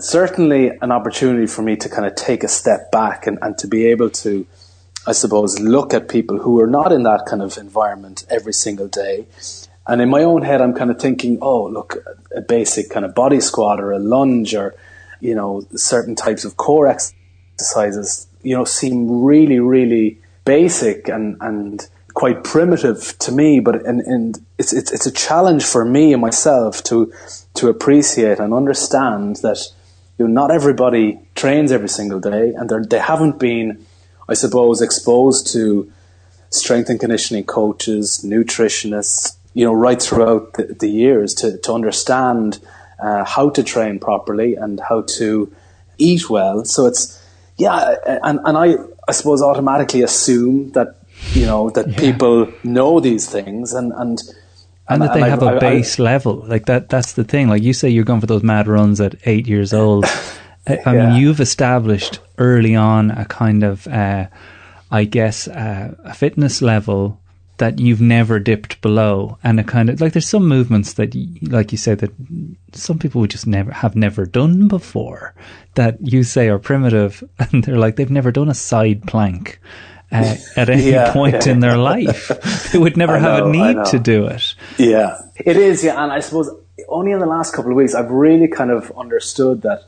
certainly 0.03 0.71
an 0.81 0.93
opportunity 0.93 1.47
for 1.47 1.63
me 1.63 1.77
to 1.77 1.89
kind 1.89 2.07
of 2.07 2.15
take 2.15 2.45
a 2.45 2.49
step 2.49 2.91
back 2.91 3.27
and, 3.27 3.39
and 3.43 3.57
to 3.59 3.67
be 3.67 3.87
able 3.87 4.11
to, 4.11 4.47
I 5.07 5.13
suppose, 5.13 5.59
look 5.61 5.95
at 5.95 6.09
people 6.09 6.39
who 6.39 6.61
are 6.61 6.67
not 6.67 6.93
in 6.93 7.03
that 7.05 7.27
kind 7.27 7.43
of 7.43 7.57
environment 7.57 8.25
every 8.29 8.53
single 8.53 8.89
day. 8.89 9.27
And 9.87 10.01
in 10.01 10.11
my 10.11 10.23
own 10.23 10.43
head, 10.43 10.61
I'm 10.61 10.75
kind 10.75 10.91
of 10.91 11.01
thinking, 11.01 11.39
oh, 11.43 11.65
look, 11.67 11.97
a 12.35 12.41
basic 12.41 12.91
kind 12.91 13.05
of 13.05 13.15
body 13.15 13.41
squat 13.41 13.81
or 13.81 13.93
a 13.93 13.99
lunge 13.99 14.55
or 14.55 14.75
you 15.23 15.37
know, 15.37 15.65
certain 15.77 16.17
types 16.17 16.45
of 16.45 16.57
core 16.57 16.89
exercises, 16.89 18.27
you 18.43 18.57
know, 18.57 18.65
seem 18.65 19.23
really, 19.23 19.61
really 19.61 20.19
basic 20.45 21.09
and, 21.09 21.37
and 21.41 21.89
quite 22.13 22.43
primitive 22.43 23.17
to 23.21 23.31
me, 23.31 23.61
but 23.61 23.87
and, 23.87 24.01
and 24.01 24.45
it's, 24.59 24.73
it's, 24.73 24.93
it's 24.93 25.07
a 25.07 25.13
challenge 25.13 25.65
for 25.65 25.85
me 25.85 26.13
and 26.13 26.21
myself 26.21 26.83
to, 26.83 27.13
to 27.55 27.69
appreciate 27.69 28.41
and 28.41 28.53
understand 28.53 29.37
that, 29.37 29.59
you 30.23 30.29
know, 30.29 30.41
not 30.41 30.51
everybody 30.51 31.19
trains 31.35 31.73
every 31.73 31.89
single 31.89 32.21
day 32.21 32.53
and 32.55 32.71
they 32.89 32.99
haven't 32.99 33.39
been, 33.39 33.85
I 34.29 34.35
suppose, 34.35 34.81
exposed 34.81 35.53
to 35.53 35.91
strength 36.51 36.89
and 36.91 37.01
conditioning 37.01 37.45
coaches, 37.45 38.25
nutritionists, 38.25 39.37
you 39.55 39.65
know, 39.65 39.73
right 39.73 40.01
throughout 40.01 40.55
the, 40.55 40.65
the 40.79 40.89
years 40.89 41.35
to, 41.35 41.59
to 41.59 41.73
understand 41.73 42.59
uh, 43.03 43.25
how 43.25 43.51
to 43.51 43.63
train 43.63 43.99
properly 43.99 44.55
and 44.55 44.81
how 44.81 45.03
to 45.17 45.53
eat 45.99 46.31
well. 46.31 46.65
So 46.65 46.87
it's 46.87 47.21
yeah, 47.59 47.97
and 48.23 48.39
and 48.45 48.57
I 48.57 48.77
I 49.09 49.13
suppose 49.13 49.43
automatically 49.43 50.03
assume 50.03 50.73
that 50.73 50.97
you 51.33 51.47
know 51.47 51.71
that 51.71 51.89
yeah. 51.89 51.99
people 51.99 52.53
know 52.63 53.01
these 53.01 53.29
things 53.29 53.73
and 53.73 53.93
and. 53.93 54.21
And, 54.89 55.01
and 55.01 55.03
that 55.03 55.15
they 55.15 55.23
and 55.23 55.31
have 55.31 55.43
I, 55.43 55.55
a 55.55 55.61
base 55.61 55.99
I, 55.99 56.03
level, 56.03 56.45
like 56.47 56.67
that. 56.67 56.89
That's 56.89 57.13
the 57.13 57.25
thing. 57.25 57.49
Like 57.49 57.63
you 57.63 57.73
say, 57.73 57.89
you're 57.89 58.05
going 58.05 58.21
for 58.21 58.27
those 58.27 58.43
mad 58.43 58.67
runs 58.67 59.01
at 59.01 59.17
eight 59.27 59.47
years 59.47 59.73
old. 59.83 60.05
I 60.67 60.77
mean, 60.87 60.95
yeah. 60.95 61.17
you've 61.17 61.41
established 61.41 62.21
early 62.39 62.77
on 62.77 63.11
a 63.11 63.25
kind 63.25 63.65
of, 63.65 63.87
uh, 63.89 64.29
I 64.91 65.05
guess, 65.05 65.49
uh, 65.49 65.95
a 66.05 66.15
fitness 66.15 66.63
level 66.63 67.21
that 67.59 67.79
you've 67.79 68.01
never 68.01 68.41
dipped 68.41 68.81
below 68.81 69.39
and 69.45 69.61
a 69.61 69.65
kind 69.65 69.89
of 69.89 70.01
like 70.01 70.13
there's 70.13 70.29
some 70.29 70.49
movements 70.49 70.95
that 70.95 71.15
like 71.43 71.71
you 71.71 71.79
said 71.79 71.99
that 71.99 72.11
some 72.73 72.99
people 72.99 73.21
would 73.21 73.31
just 73.31 73.47
never 73.47 73.71
have 73.71 73.95
never 73.95 74.27
done 74.27 74.67
before 74.67 75.33
that 75.75 75.97
you 76.01 76.25
say 76.25 76.49
are 76.49 76.59
primitive 76.59 77.23
and 77.39 77.63
they're 77.63 77.79
like 77.79 77.95
they've 77.95 78.11
never 78.11 78.33
done 78.33 78.49
a 78.49 78.55
side 78.55 79.07
plank 79.07 79.61
uh, 80.13 80.37
at 80.57 80.69
any 80.69 80.91
yeah, 80.91 81.13
point 81.13 81.47
in 81.47 81.61
their 81.61 81.77
life. 81.77 82.29
They 82.73 82.79
would 82.79 82.97
never 82.97 83.19
have 83.27 83.47
a 83.47 83.51
need 83.51 83.85
to 83.87 83.99
do 83.99 84.27
it. 84.27 84.55
Yeah. 84.79 85.21
It 85.37 85.57
is 85.57 85.83
yeah. 85.83 86.03
And 86.03 86.13
i 86.13 86.21
suppose 86.21 86.51
only 86.89 87.13
in 87.13 87.19
the 87.19 87.27
last 87.27 87.55
couple 87.55 87.71
of 87.71 87.77
weeks 87.77 87.95
i've 87.95 88.11
really 88.11 88.49
kind 88.49 88.71
of 88.71 88.91
understood 88.97 89.63
that 89.63 89.85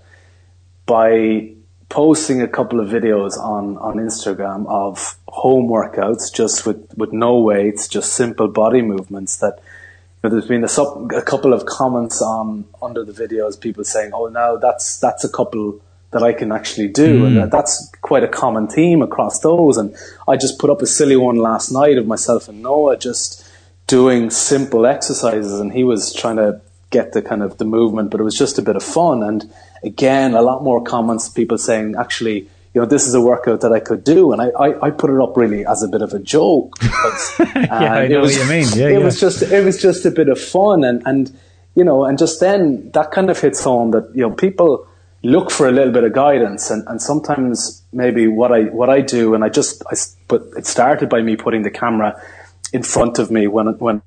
by 0.86 1.54
posting 1.94 2.42
a 2.42 2.48
couple 2.48 2.80
of 2.80 2.88
videos 2.88 3.38
on, 3.38 3.78
on 3.78 3.98
Instagram 3.98 4.66
of 4.66 5.16
home 5.28 5.68
workouts 5.68 6.34
just 6.34 6.66
with, 6.66 6.92
with 6.96 7.12
no 7.12 7.38
weights, 7.38 7.86
just 7.86 8.14
simple 8.14 8.48
body 8.48 8.82
movements 8.82 9.36
that 9.36 9.60
you 9.60 10.28
know, 10.28 10.30
there's 10.30 10.48
been 10.48 10.64
a, 10.64 10.68
sub, 10.68 11.12
a 11.12 11.22
couple 11.22 11.52
of 11.52 11.66
comments 11.66 12.20
on 12.20 12.64
under 12.82 13.04
the 13.04 13.12
videos, 13.12 13.60
people 13.60 13.84
saying, 13.84 14.10
"Oh, 14.12 14.26
now 14.26 14.56
that's 14.56 14.98
that's 14.98 15.22
a 15.22 15.28
couple 15.28 15.80
that 16.14 16.22
I 16.22 16.32
can 16.32 16.50
actually 16.50 16.88
do," 16.88 17.22
mm. 17.22 17.26
and 17.26 17.36
that, 17.36 17.50
that's 17.50 17.92
quite 18.00 18.24
a 18.24 18.28
common 18.28 18.66
theme 18.66 19.02
across 19.02 19.40
those. 19.40 19.76
And 19.76 19.94
I 20.26 20.36
just 20.36 20.58
put 20.58 20.70
up 20.70 20.80
a 20.80 20.86
silly 20.86 21.16
one 21.16 21.36
last 21.36 21.70
night 21.70 21.98
of 21.98 22.06
myself 22.06 22.48
and 22.48 22.62
Noah 22.62 22.96
just 22.96 23.44
doing 23.86 24.30
simple 24.30 24.86
exercises, 24.86 25.60
and 25.60 25.72
he 25.72 25.84
was 25.84 26.14
trying 26.14 26.36
to 26.36 26.60
get 26.94 27.12
the 27.12 27.20
kind 27.20 27.42
of 27.42 27.58
the 27.58 27.64
movement, 27.64 28.10
but 28.10 28.20
it 28.20 28.24
was 28.24 28.38
just 28.38 28.58
a 28.58 28.62
bit 28.62 28.76
of 28.76 28.82
fun. 28.82 29.22
And 29.22 29.52
again, 29.82 30.34
a 30.34 30.42
lot 30.42 30.62
more 30.62 30.82
comments, 30.82 31.28
people 31.28 31.58
saying, 31.58 31.96
actually, 31.98 32.48
you 32.72 32.80
know, 32.80 32.86
this 32.86 33.06
is 33.06 33.14
a 33.14 33.20
workout 33.20 33.60
that 33.62 33.72
I 33.72 33.80
could 33.80 34.04
do. 34.04 34.32
And 34.32 34.40
I, 34.40 34.48
I, 34.50 34.86
I 34.86 34.90
put 34.90 35.10
it 35.10 35.20
up 35.20 35.36
really 35.36 35.66
as 35.66 35.82
a 35.82 35.88
bit 35.88 36.02
of 36.02 36.12
a 36.12 36.18
joke. 36.18 36.74
Because, 36.80 37.34
yeah, 37.38 37.92
I 37.92 38.08
know 38.08 38.20
was, 38.20 38.38
what 38.38 38.44
you 38.44 38.50
mean. 38.50 38.66
Yeah, 38.74 38.88
it 38.88 38.98
yeah. 38.98 39.04
was 39.04 39.20
just, 39.20 39.42
it 39.42 39.64
was 39.64 39.82
just 39.82 40.06
a 40.06 40.10
bit 40.10 40.28
of 40.28 40.40
fun. 40.40 40.84
And, 40.84 41.02
and, 41.04 41.36
you 41.74 41.84
know, 41.84 42.04
and 42.04 42.16
just 42.16 42.40
then 42.40 42.90
that 42.92 43.10
kind 43.10 43.28
of 43.28 43.38
hits 43.40 43.62
home 43.62 43.90
that, 43.90 44.10
you 44.14 44.22
know, 44.22 44.30
people 44.30 44.86
look 45.24 45.50
for 45.50 45.66
a 45.66 45.72
little 45.72 45.92
bit 45.92 46.04
of 46.04 46.12
guidance 46.12 46.70
and, 46.70 46.86
and 46.86 47.00
sometimes 47.00 47.82
maybe 47.92 48.28
what 48.28 48.52
I, 48.52 48.64
what 48.64 48.90
I 48.90 49.00
do, 49.00 49.34
and 49.34 49.42
I 49.42 49.48
just, 49.48 49.82
I 49.90 49.96
put, 50.28 50.56
it 50.56 50.66
started 50.66 51.08
by 51.08 51.22
me 51.22 51.34
putting 51.34 51.62
the 51.62 51.70
camera 51.70 52.20
in 52.72 52.82
front 52.82 53.18
of 53.18 53.30
me 53.30 53.46
when, 53.46 53.66
when 53.78 54.02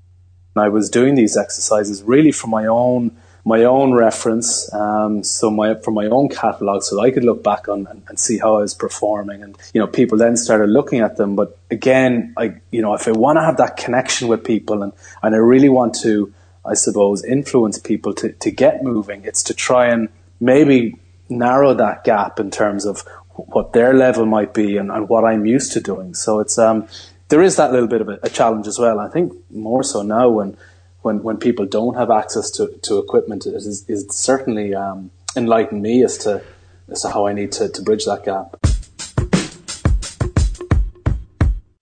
I 0.55 0.69
was 0.69 0.89
doing 0.89 1.15
these 1.15 1.35
exercises 1.35 2.03
really 2.03 2.31
for 2.31 2.47
my 2.47 2.65
own 2.67 3.17
my 3.45 3.63
own 3.63 3.93
reference, 3.93 4.71
um, 4.73 5.23
so 5.23 5.49
my 5.49 5.75
from 5.75 5.93
my 5.93 6.07
own 6.07 6.27
catalog, 6.27 6.83
so 6.83 7.01
I 7.01 7.11
could 7.11 7.23
look 7.23 7.45
back 7.45 7.69
on 7.69 7.87
and, 7.87 8.03
and, 8.09 8.19
see 8.19 8.37
how 8.37 8.57
I 8.57 8.59
was 8.59 8.73
performing, 8.73 9.41
and 9.41 9.57
you 9.73 9.79
know, 9.79 9.87
people 9.87 10.17
then 10.17 10.35
started 10.35 10.67
looking 10.67 10.99
at 10.99 11.15
them. 11.15 11.37
But 11.37 11.57
again, 11.71 12.33
I 12.35 12.55
you 12.71 12.81
know, 12.81 12.93
if 12.93 13.07
I 13.07 13.11
want 13.11 13.37
to 13.37 13.43
have 13.43 13.55
that 13.55 13.77
connection 13.77 14.27
with 14.27 14.43
people, 14.43 14.83
and 14.83 14.91
and 15.23 15.33
I 15.33 15.37
really 15.37 15.69
want 15.69 15.95
to, 16.01 16.33
I 16.65 16.73
suppose, 16.73 17.23
influence 17.23 17.79
people 17.79 18.13
to 18.15 18.33
to 18.33 18.51
get 18.51 18.83
moving, 18.83 19.23
it's 19.23 19.43
to 19.43 19.53
try 19.53 19.87
and 19.87 20.09
maybe 20.41 20.99
narrow 21.29 21.73
that 21.73 22.03
gap 22.03 22.39
in 22.39 22.51
terms 22.51 22.85
of 22.85 23.03
what 23.35 23.73
their 23.73 23.93
level 23.93 24.25
might 24.25 24.53
be 24.53 24.77
and, 24.77 24.91
and 24.91 25.07
what 25.09 25.23
I'm 25.23 25.45
used 25.45 25.71
to 25.73 25.81
doing. 25.81 26.13
So 26.13 26.39
it's 26.39 26.57
um 26.57 26.87
there 27.29 27.41
is 27.41 27.57
that 27.57 27.71
little 27.71 27.87
bit 27.87 28.01
of 28.01 28.09
a, 28.09 28.19
a, 28.23 28.29
challenge 28.29 28.67
as 28.67 28.79
well. 28.79 28.99
I 28.99 29.09
think 29.09 29.33
more 29.51 29.83
so 29.83 30.01
now 30.01 30.29
when 30.29 30.57
when, 31.01 31.23
when 31.23 31.37
people 31.37 31.65
don't 31.65 31.95
have 31.95 32.09
access 32.09 32.51
to, 32.51 32.67
to 32.83 32.97
equipment, 32.97 33.45
it 33.45 33.53
is, 33.53 33.85
is 33.87 34.05
certainly 34.09 34.73
um, 34.73 35.11
enlightened 35.35 35.81
me 35.81 36.03
as 36.03 36.17
to 36.19 36.43
as 36.89 37.01
to 37.01 37.09
how 37.09 37.27
I 37.27 37.33
need 37.33 37.51
to, 37.53 37.69
to 37.69 37.81
bridge 37.81 38.05
that 38.05 38.23
gap. 38.23 38.55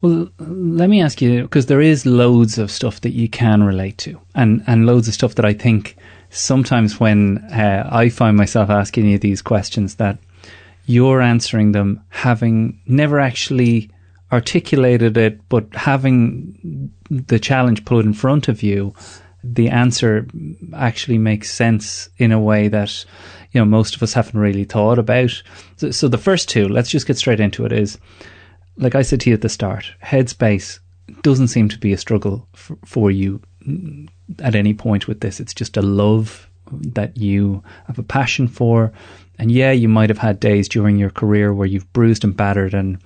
Well, 0.01 0.29
let 0.39 0.89
me 0.89 1.01
ask 1.01 1.21
you 1.21 1.43
because 1.43 1.67
there 1.67 1.81
is 1.81 2.05
loads 2.05 2.57
of 2.57 2.69
stuff 2.69 3.01
that 3.01 3.11
you 3.11 3.27
can 3.29 3.63
relate 3.63 3.97
to, 3.99 4.19
and 4.35 4.63
and 4.67 4.85
loads 4.85 5.07
of 5.07 5.13
stuff 5.13 5.35
that 5.35 5.45
I 5.45 5.53
think 5.53 5.95
sometimes 6.35 6.99
when 6.99 7.37
uh, 7.51 7.87
I 7.91 8.09
find 8.09 8.35
myself 8.35 8.69
asking 8.69 9.07
you 9.07 9.17
these 9.17 9.41
questions 9.41 9.95
that 9.95 10.19
you're 10.85 11.21
answering 11.21 11.71
them 11.71 12.03
having 12.09 12.79
never 12.85 13.19
actually 13.19 13.89
articulated 14.31 15.17
it, 15.17 15.47
but 15.49 15.73
having 15.73 16.91
the 17.09 17.39
challenge 17.39 17.85
put 17.85 18.05
in 18.05 18.13
front 18.13 18.47
of 18.47 18.61
you, 18.61 18.93
the 19.43 19.69
answer 19.69 20.27
actually 20.75 21.17
makes 21.17 21.51
sense 21.51 22.09
in 22.17 22.31
a 22.31 22.39
way 22.39 22.67
that 22.67 23.05
you 23.51 23.61
know 23.61 23.65
most 23.65 23.95
of 23.95 24.03
us 24.03 24.13
haven't 24.13 24.39
really 24.39 24.63
thought 24.63 24.99
about. 24.99 25.41
So, 25.77 25.91
so 25.91 26.07
the 26.07 26.17
first 26.17 26.49
two, 26.49 26.67
let's 26.67 26.89
just 26.89 27.07
get 27.07 27.17
straight 27.17 27.39
into 27.39 27.65
it. 27.65 27.71
Is 27.71 27.97
like 28.77 28.95
I 28.95 29.03
said 29.03 29.21
to 29.21 29.29
you 29.29 29.35
at 29.35 29.41
the 29.41 29.49
start, 29.49 29.93
headspace 30.03 30.79
doesn't 31.21 31.47
seem 31.47 31.69
to 31.69 31.77
be 31.77 31.93
a 31.93 31.97
struggle 31.97 32.47
for, 32.53 32.77
for 32.83 33.11
you 33.11 33.39
at 34.39 34.55
any 34.55 34.73
point 34.73 35.07
with 35.07 35.21
this. 35.21 35.39
It's 35.39 35.53
just 35.53 35.77
a 35.77 35.81
love 35.81 36.49
that 36.71 37.17
you 37.17 37.63
have 37.87 37.99
a 37.99 38.03
passion 38.03 38.47
for. 38.47 38.91
And 39.37 39.51
yeah, 39.51 39.71
you 39.71 39.89
might 39.89 40.09
have 40.09 40.17
had 40.17 40.39
days 40.39 40.69
during 40.69 40.97
your 40.97 41.09
career 41.09 41.53
where 41.53 41.67
you've 41.67 41.91
bruised 41.93 42.23
and 42.23 42.35
battered 42.35 42.73
and 42.73 42.97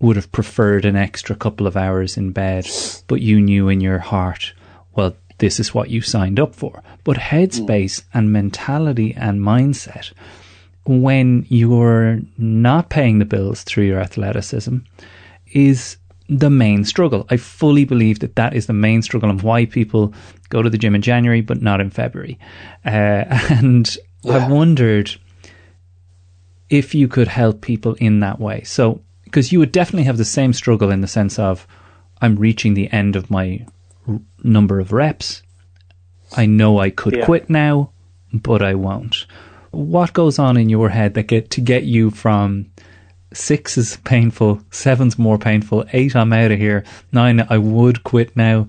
would 0.00 0.16
have 0.16 0.32
preferred 0.32 0.84
an 0.84 0.96
extra 0.96 1.34
couple 1.34 1.66
of 1.66 1.76
hours 1.76 2.16
in 2.16 2.32
bed, 2.32 2.66
but 3.06 3.20
you 3.20 3.40
knew 3.40 3.68
in 3.68 3.80
your 3.80 3.98
heart, 3.98 4.52
well, 4.94 5.16
this 5.38 5.60
is 5.60 5.74
what 5.74 5.90
you 5.90 6.00
signed 6.00 6.40
up 6.40 6.54
for. 6.54 6.82
But 7.04 7.16
headspace 7.16 8.00
mm. 8.00 8.04
and 8.14 8.32
mentality 8.32 9.14
and 9.14 9.40
mindset, 9.40 10.12
when 10.84 11.46
you're 11.48 12.20
not 12.38 12.90
paying 12.90 13.18
the 13.18 13.24
bills 13.24 13.62
through 13.62 13.84
your 13.84 14.00
athleticism, 14.00 14.78
is 15.52 15.96
the 16.28 16.50
main 16.50 16.84
struggle. 16.84 17.26
I 17.30 17.36
fully 17.36 17.84
believe 17.84 18.18
that 18.20 18.36
that 18.36 18.54
is 18.54 18.66
the 18.66 18.72
main 18.72 19.02
struggle 19.02 19.30
and 19.30 19.42
why 19.42 19.66
people 19.66 20.12
go 20.48 20.62
to 20.62 20.70
the 20.70 20.78
gym 20.78 20.94
in 20.94 21.02
January 21.02 21.40
but 21.40 21.62
not 21.62 21.80
in 21.80 21.90
February. 21.90 22.38
Uh, 22.84 23.24
and 23.50 23.96
yeah. 24.22 24.46
I 24.46 24.48
wondered 24.48 25.14
if 26.68 26.94
you 26.94 27.08
could 27.08 27.28
help 27.28 27.60
people 27.60 27.94
in 27.94 28.20
that 28.20 28.40
way. 28.40 28.62
So 28.64 29.00
because 29.24 29.52
you 29.52 29.58
would 29.58 29.72
definitely 29.72 30.04
have 30.04 30.16
the 30.16 30.24
same 30.24 30.52
struggle 30.52 30.90
in 30.90 31.00
the 31.00 31.06
sense 31.06 31.38
of 31.38 31.66
I'm 32.20 32.36
reaching 32.36 32.74
the 32.74 32.90
end 32.90 33.16
of 33.16 33.30
my 33.30 33.66
r- 34.08 34.20
number 34.42 34.80
of 34.80 34.92
reps. 34.92 35.42
I 36.36 36.46
know 36.46 36.78
I 36.78 36.90
could 36.90 37.16
yeah. 37.16 37.24
quit 37.24 37.48
now, 37.50 37.90
but 38.32 38.62
I 38.62 38.74
won't. 38.74 39.26
What 39.70 40.12
goes 40.12 40.38
on 40.38 40.56
in 40.56 40.68
your 40.68 40.88
head 40.88 41.14
that 41.14 41.24
get 41.24 41.50
to 41.50 41.60
get 41.60 41.84
you 41.84 42.10
from 42.10 42.66
six 43.32 43.76
is 43.76 43.98
painful, 44.04 44.60
seven's 44.70 45.18
more 45.18 45.38
painful, 45.38 45.84
eight 45.92 46.14
I'm 46.16 46.32
out 46.32 46.52
of 46.52 46.58
here, 46.58 46.84
nine 47.12 47.46
I 47.48 47.58
would 47.58 48.04
quit 48.04 48.36
now, 48.36 48.68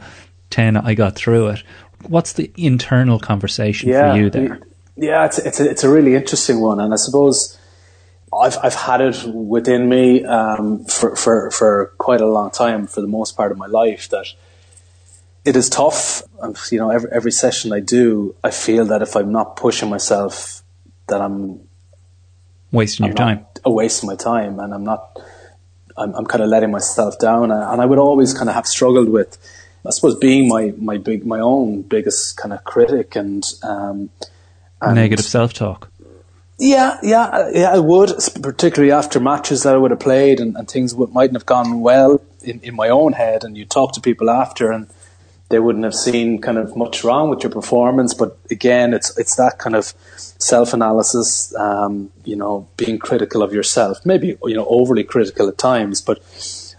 ten 0.50 0.78
I 0.78 0.94
got 0.94 1.16
through 1.16 1.48
it. 1.50 1.64
What's 2.08 2.34
the 2.34 2.52
internal 2.58 3.20
conversation 3.20 3.90
yeah, 3.90 4.14
for 4.14 4.20
you 4.20 4.30
there? 4.30 4.60
Yeah, 4.96 5.26
it's 5.26 5.40
it's 5.40 5.60
a, 5.60 5.70
it's 5.70 5.84
a 5.84 5.90
really 5.90 6.16
interesting 6.16 6.60
one, 6.60 6.80
and 6.80 6.94
I 6.94 6.98
suppose 6.98 7.58
I've 8.34 8.58
I've 8.64 8.76
had 8.76 9.02
it 9.02 9.24
within 9.26 9.88
me 9.90 10.24
um, 10.26 10.86
for, 10.86 11.16
for 11.16 11.52
for 11.52 11.94
quite 11.98 12.22
a 12.22 12.28
long 12.28 12.52
time, 12.52 12.88
for 12.88 13.02
the 13.02 13.08
most 13.08 13.38
part 13.38 13.52
of 13.52 13.58
my 13.58 13.68
life, 13.68 14.10
that 14.10 14.28
it 15.46 15.56
is 15.56 15.70
tough. 15.70 16.24
You 16.72 16.80
know, 16.80 16.90
every 16.90 17.12
every 17.12 17.32
session 17.32 17.72
I 17.74 17.80
do, 17.80 18.36
I 18.44 18.52
feel 18.52 18.86
that 18.86 19.02
if 19.02 19.16
I'm 19.16 19.32
not 19.32 19.56
pushing 19.56 19.90
myself, 19.90 20.64
that 21.08 21.22
I'm 21.22 21.67
wasting 22.72 23.06
I'm 23.06 23.10
your 23.10 23.18
time, 23.18 23.46
a 23.66 23.72
waste 23.72 24.04
of 24.04 24.08
my 24.08 24.16
time, 24.16 24.60
and 24.60 24.74
I'm 24.74 24.84
not. 24.84 25.20
I'm, 26.00 26.14
I'm 26.14 26.26
kind 26.28 26.44
of 26.44 26.50
letting 26.50 26.70
myself 26.70 27.18
down, 27.18 27.52
and 27.52 27.82
I 27.82 27.86
would 27.86 27.98
always 27.98 28.34
kind 28.34 28.50
of 28.50 28.56
have 28.56 28.68
struggled 28.68 29.10
with, 29.10 29.38
I 29.84 29.90
suppose, 29.90 30.16
being 30.16 30.48
my 30.48 30.74
my 30.78 30.98
big 30.98 31.26
my 31.26 31.40
own 31.40 31.82
biggest 31.82 32.38
kind 32.38 32.54
of 32.54 32.64
critic 32.64 33.16
and, 33.16 33.44
um, 33.64 34.12
and 34.80 34.96
negative 34.96 35.26
self 35.26 35.54
talk 35.54 35.90
yeah, 36.60 36.98
yeah, 37.04 37.52
yeah, 37.54 37.72
I 37.72 37.80
would, 37.80 38.12
particularly 38.42 38.92
after 38.92 39.20
matches 39.20 39.64
that 39.64 39.76
I 39.76 39.78
would 39.78 39.92
have 39.92 40.00
played 40.00 40.40
and, 40.40 40.56
and 40.56 40.68
things 40.68 40.96
would, 40.96 41.14
mightn't 41.14 41.36
have 41.36 41.46
gone 41.46 41.82
well 41.82 42.20
in, 42.42 42.60
in 42.62 42.76
my 42.76 42.90
own 42.90 43.14
head. 43.14 43.44
And 43.44 43.56
you 43.56 43.66
talk 43.66 43.94
to 43.94 44.02
people 44.02 44.30
after, 44.30 44.72
and 44.72 44.88
they 45.50 45.60
wouldn't 45.60 45.86
have 45.86 45.96
seen 45.96 46.42
kind 46.42 46.58
of 46.58 46.76
much 46.76 47.04
wrong 47.04 47.30
with 47.30 47.44
your 47.44 47.52
performance. 47.52 48.14
But 48.14 48.38
again, 48.52 48.94
it's 48.94 49.18
it's 49.18 49.36
that 49.36 49.60
kind 49.60 49.76
of 49.76 49.94
self 50.40 50.74
analysis, 50.74 51.56
um, 51.56 52.12
you 52.26 52.36
know, 52.36 52.68
being 52.78 53.00
critical 53.00 53.42
of 53.42 53.54
yourself, 53.54 54.06
maybe 54.06 54.38
you 54.44 54.56
know 54.56 54.66
overly 54.68 55.04
critical 55.04 55.48
at 55.48 55.58
times. 55.58 56.02
But 56.02 56.20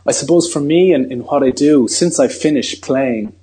I 0.07 0.13
suppose 0.13 0.53
for 0.53 0.61
me 0.61 0.93
and 0.93 1.07
in, 1.07 1.13
in 1.13 1.25
what 1.25 1.43
I 1.43 1.51
do, 1.51 1.89
since 1.89 2.21
I 2.21 2.29
finished 2.29 2.83
playing, 2.83 3.35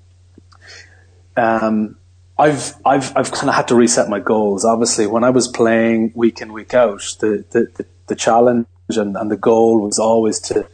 um, 1.35 1.97
I've 2.38 2.75
I've 2.85 3.15
I've 3.15 3.31
kind 3.31 3.49
of 3.49 3.55
had 3.55 3.67
to 3.69 3.75
reset 3.75 4.09
my 4.09 4.19
goals. 4.19 4.63
Obviously, 4.63 5.07
when 5.07 5.23
I 5.23 5.31
was 5.31 5.47
playing 5.47 6.11
week 6.15 6.41
in 6.41 6.53
week 6.53 6.73
out, 6.73 7.01
the 7.19 7.45
the, 7.49 7.71
the, 7.75 7.85
the 8.07 8.15
challenge 8.15 8.67
and, 8.89 9.15
and 9.17 9.31
the 9.31 9.38
goal 9.38 9.81
was 9.81 9.97
always 9.97 10.39
to 10.39 10.67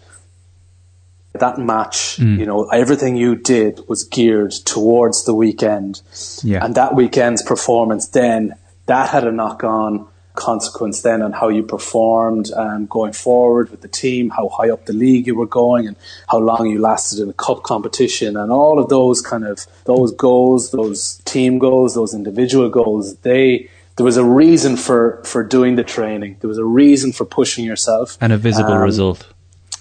that 1.33 1.57
match. 1.57 2.17
Mm. 2.17 2.39
You 2.39 2.45
know, 2.45 2.65
everything 2.69 3.15
you 3.15 3.35
did 3.35 3.81
was 3.87 4.03
geared 4.03 4.51
towards 4.51 5.25
the 5.25 5.33
weekend, 5.33 6.01
yeah. 6.43 6.63
and 6.63 6.75
that 6.75 6.95
weekend's 6.95 7.41
performance 7.41 8.07
then 8.07 8.55
that 8.87 9.09
had 9.09 9.25
a 9.25 9.31
knock 9.31 9.63
on 9.63 10.07
consequence 10.33 11.01
then 11.01 11.21
on 11.21 11.31
how 11.33 11.49
you 11.49 11.63
performed 11.63 12.51
um, 12.53 12.85
going 12.85 13.13
forward 13.13 13.69
with 13.69 13.81
the 13.81 13.87
team, 13.87 14.29
how 14.29 14.47
high 14.49 14.69
up 14.69 14.85
the 14.85 14.93
league 14.93 15.27
you 15.27 15.35
were 15.35 15.45
going, 15.45 15.87
and 15.87 15.95
how 16.29 16.39
long 16.39 16.69
you 16.69 16.79
lasted 16.79 17.19
in 17.19 17.29
a 17.29 17.33
cup 17.33 17.63
competition, 17.63 18.37
and 18.37 18.51
all 18.51 18.79
of 18.79 18.89
those 18.89 19.21
kind 19.21 19.45
of 19.45 19.65
those 19.85 20.11
goals, 20.13 20.71
those 20.71 21.21
team 21.25 21.59
goals, 21.59 21.95
those 21.95 22.13
individual 22.13 22.69
goals. 22.69 23.15
They 23.17 23.69
there 23.97 24.05
was 24.05 24.17
a 24.17 24.25
reason 24.25 24.77
for 24.77 25.21
for 25.25 25.43
doing 25.43 25.75
the 25.75 25.83
training. 25.83 26.37
There 26.39 26.47
was 26.47 26.57
a 26.57 26.65
reason 26.65 27.11
for 27.11 27.25
pushing 27.25 27.65
yourself, 27.65 28.17
and 28.21 28.33
a 28.33 28.37
visible 28.37 28.73
um, 28.73 28.81
result. 28.81 29.27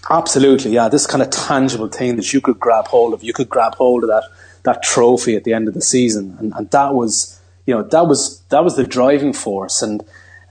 Absolutely, 0.09 0.73
yeah. 0.73 0.89
This 0.89 1.07
kind 1.07 1.23
of 1.23 1.31
tangible 1.31 1.89
thing 1.89 2.17
that 2.17 2.33
you 2.33 2.41
could 2.41 2.59
grab 2.59 2.87
hold 2.87 3.13
of. 3.13 3.23
You 3.23 3.33
could 3.33 3.49
grab 3.49 3.75
hold 3.75 4.05
of 4.05 4.09
that 4.09 4.25
that 4.63 4.83
trophy 4.83 5.37
at 5.37 5.45
the 5.45 5.53
end 5.53 5.69
of 5.69 5.75
the 5.75 5.81
season, 5.81 6.37
and, 6.39 6.53
and 6.55 6.71
that 6.71 6.95
was 6.95 7.41
you 7.67 7.75
know 7.75 7.83
that 7.83 8.07
was 8.07 8.41
that 8.49 8.65
was 8.65 8.77
the 8.77 8.85
driving 8.85 9.33
force 9.33 9.83
and 9.83 10.03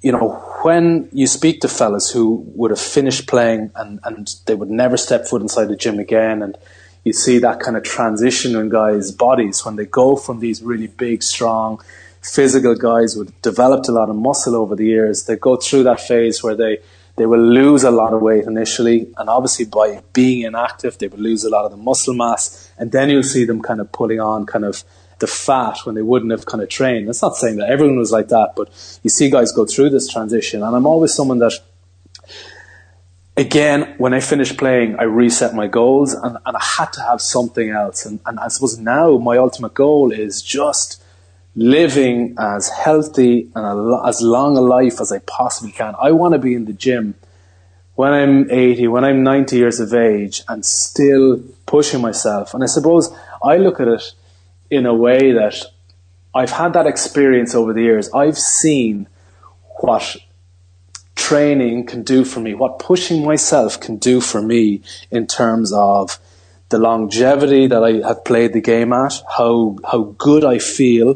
you 0.01 0.11
know, 0.11 0.31
when 0.61 1.09
you 1.11 1.27
speak 1.27 1.61
to 1.61 1.67
fellas 1.67 2.09
who 2.09 2.43
would 2.55 2.71
have 2.71 2.79
finished 2.79 3.27
playing 3.27 3.71
and, 3.75 3.99
and 4.03 4.35
they 4.45 4.55
would 4.55 4.69
never 4.69 4.97
step 4.97 5.27
foot 5.27 5.41
inside 5.41 5.65
the 5.65 5.75
gym 5.75 5.99
again, 5.99 6.41
and 6.41 6.57
you 7.03 7.13
see 7.13 7.37
that 7.39 7.59
kind 7.59 7.75
of 7.75 7.83
transition 7.83 8.55
in 8.55 8.69
guys' 8.69 9.11
bodies 9.11 9.65
when 9.65 9.75
they 9.75 9.85
go 9.85 10.15
from 10.15 10.39
these 10.39 10.61
really 10.61 10.87
big, 10.87 11.23
strong, 11.23 11.81
physical 12.21 12.75
guys 12.75 13.13
who 13.13 13.25
developed 13.41 13.87
a 13.87 13.91
lot 13.91 14.09
of 14.09 14.15
muscle 14.15 14.55
over 14.55 14.75
the 14.75 14.85
years, 14.85 15.25
they 15.25 15.35
go 15.35 15.55
through 15.55 15.83
that 15.83 15.99
phase 15.99 16.43
where 16.43 16.55
they 16.55 16.79
they 17.19 17.25
will 17.25 17.37
lose 17.37 17.83
a 17.83 17.91
lot 17.91 18.13
of 18.13 18.21
weight 18.21 18.45
initially, 18.45 19.11
and 19.17 19.29
obviously 19.29 19.65
by 19.65 20.01
being 20.13 20.43
inactive, 20.43 20.97
they 20.99 21.09
will 21.09 21.19
lose 21.19 21.43
a 21.43 21.49
lot 21.49 21.65
of 21.65 21.71
the 21.71 21.75
muscle 21.75 22.13
mass, 22.13 22.71
and 22.77 22.93
then 22.93 23.09
you'll 23.09 23.23
see 23.23 23.43
them 23.43 23.61
kind 23.61 23.81
of 23.81 23.91
pulling 23.91 24.21
on 24.21 24.45
kind 24.45 24.63
of 24.63 24.85
the 25.19 25.27
fat 25.27 25.79
when 25.83 25.95
they 25.95 26.01
wouldn't 26.01 26.31
have 26.31 26.45
kind 26.45 26.63
of 26.63 26.69
trained. 26.69 27.09
That's 27.09 27.21
not 27.21 27.35
saying 27.35 27.57
that 27.57 27.69
everyone 27.69 27.97
was 27.97 28.13
like 28.13 28.29
that, 28.29 28.53
but 28.55 28.69
you 29.03 29.09
see 29.09 29.29
guys 29.29 29.51
go 29.51 29.65
through 29.65 29.89
this 29.89 30.07
transition, 30.07 30.63
and 30.63 30.73
I'm 30.73 30.87
always 30.87 31.13
someone 31.13 31.39
that. 31.39 31.51
Again, 33.35 33.95
when 33.97 34.13
I 34.13 34.21
finished 34.21 34.57
playing, 34.57 34.95
I 34.97 35.03
reset 35.03 35.53
my 35.53 35.67
goals 35.67 36.13
and, 36.13 36.37
and 36.45 36.57
I 36.57 36.63
had 36.77 36.91
to 36.93 37.01
have 37.01 37.21
something 37.21 37.69
else. 37.69 38.05
And, 38.05 38.19
and 38.25 38.37
I 38.37 38.49
suppose 38.49 38.77
now 38.77 39.17
my 39.17 39.37
ultimate 39.37 39.73
goal 39.73 40.11
is 40.11 40.41
just 40.41 41.01
living 41.55 42.35
as 42.39 42.69
healthy 42.69 43.49
and 43.55 43.65
a, 43.65 44.01
as 44.05 44.21
long 44.21 44.57
a 44.57 44.61
life 44.61 45.01
as 45.01 45.11
I 45.11 45.19
possibly 45.19 45.71
can. 45.71 45.95
I 45.99 46.11
want 46.11 46.33
to 46.33 46.39
be 46.39 46.53
in 46.53 46.65
the 46.65 46.73
gym 46.73 47.15
when 47.95 48.13
I'm 48.13 48.49
80, 48.49 48.87
when 48.87 49.03
I'm 49.03 49.23
90 49.23 49.57
years 49.57 49.79
of 49.79 49.93
age 49.93 50.43
and 50.47 50.65
still 50.65 51.43
pushing 51.65 52.01
myself. 52.01 52.53
And 52.53 52.63
I 52.63 52.67
suppose 52.67 53.13
I 53.43 53.57
look 53.57 53.79
at 53.79 53.87
it 53.87 54.13
in 54.69 54.85
a 54.85 54.93
way 54.93 55.33
that 55.33 55.65
I've 56.33 56.51
had 56.51 56.73
that 56.73 56.87
experience 56.87 57.55
over 57.55 57.73
the 57.73 57.81
years. 57.81 58.09
I've 58.13 58.37
seen 58.37 59.07
what 59.81 60.15
training 61.15 61.85
can 61.85 62.03
do 62.03 62.23
for 62.23 62.39
me, 62.39 62.53
what 62.53 62.79
pushing 62.79 63.25
myself 63.25 63.79
can 63.79 63.97
do 63.97 64.21
for 64.21 64.41
me 64.41 64.81
in 65.11 65.27
terms 65.27 65.73
of 65.73 66.19
the 66.69 66.79
longevity 66.79 67.67
that 67.67 67.83
I 67.83 68.07
have 68.07 68.23
played 68.23 68.53
the 68.53 68.61
game 68.61 68.93
at, 68.93 69.21
how 69.37 69.77
how 69.89 70.15
good 70.17 70.45
I 70.45 70.59
feel 70.59 71.15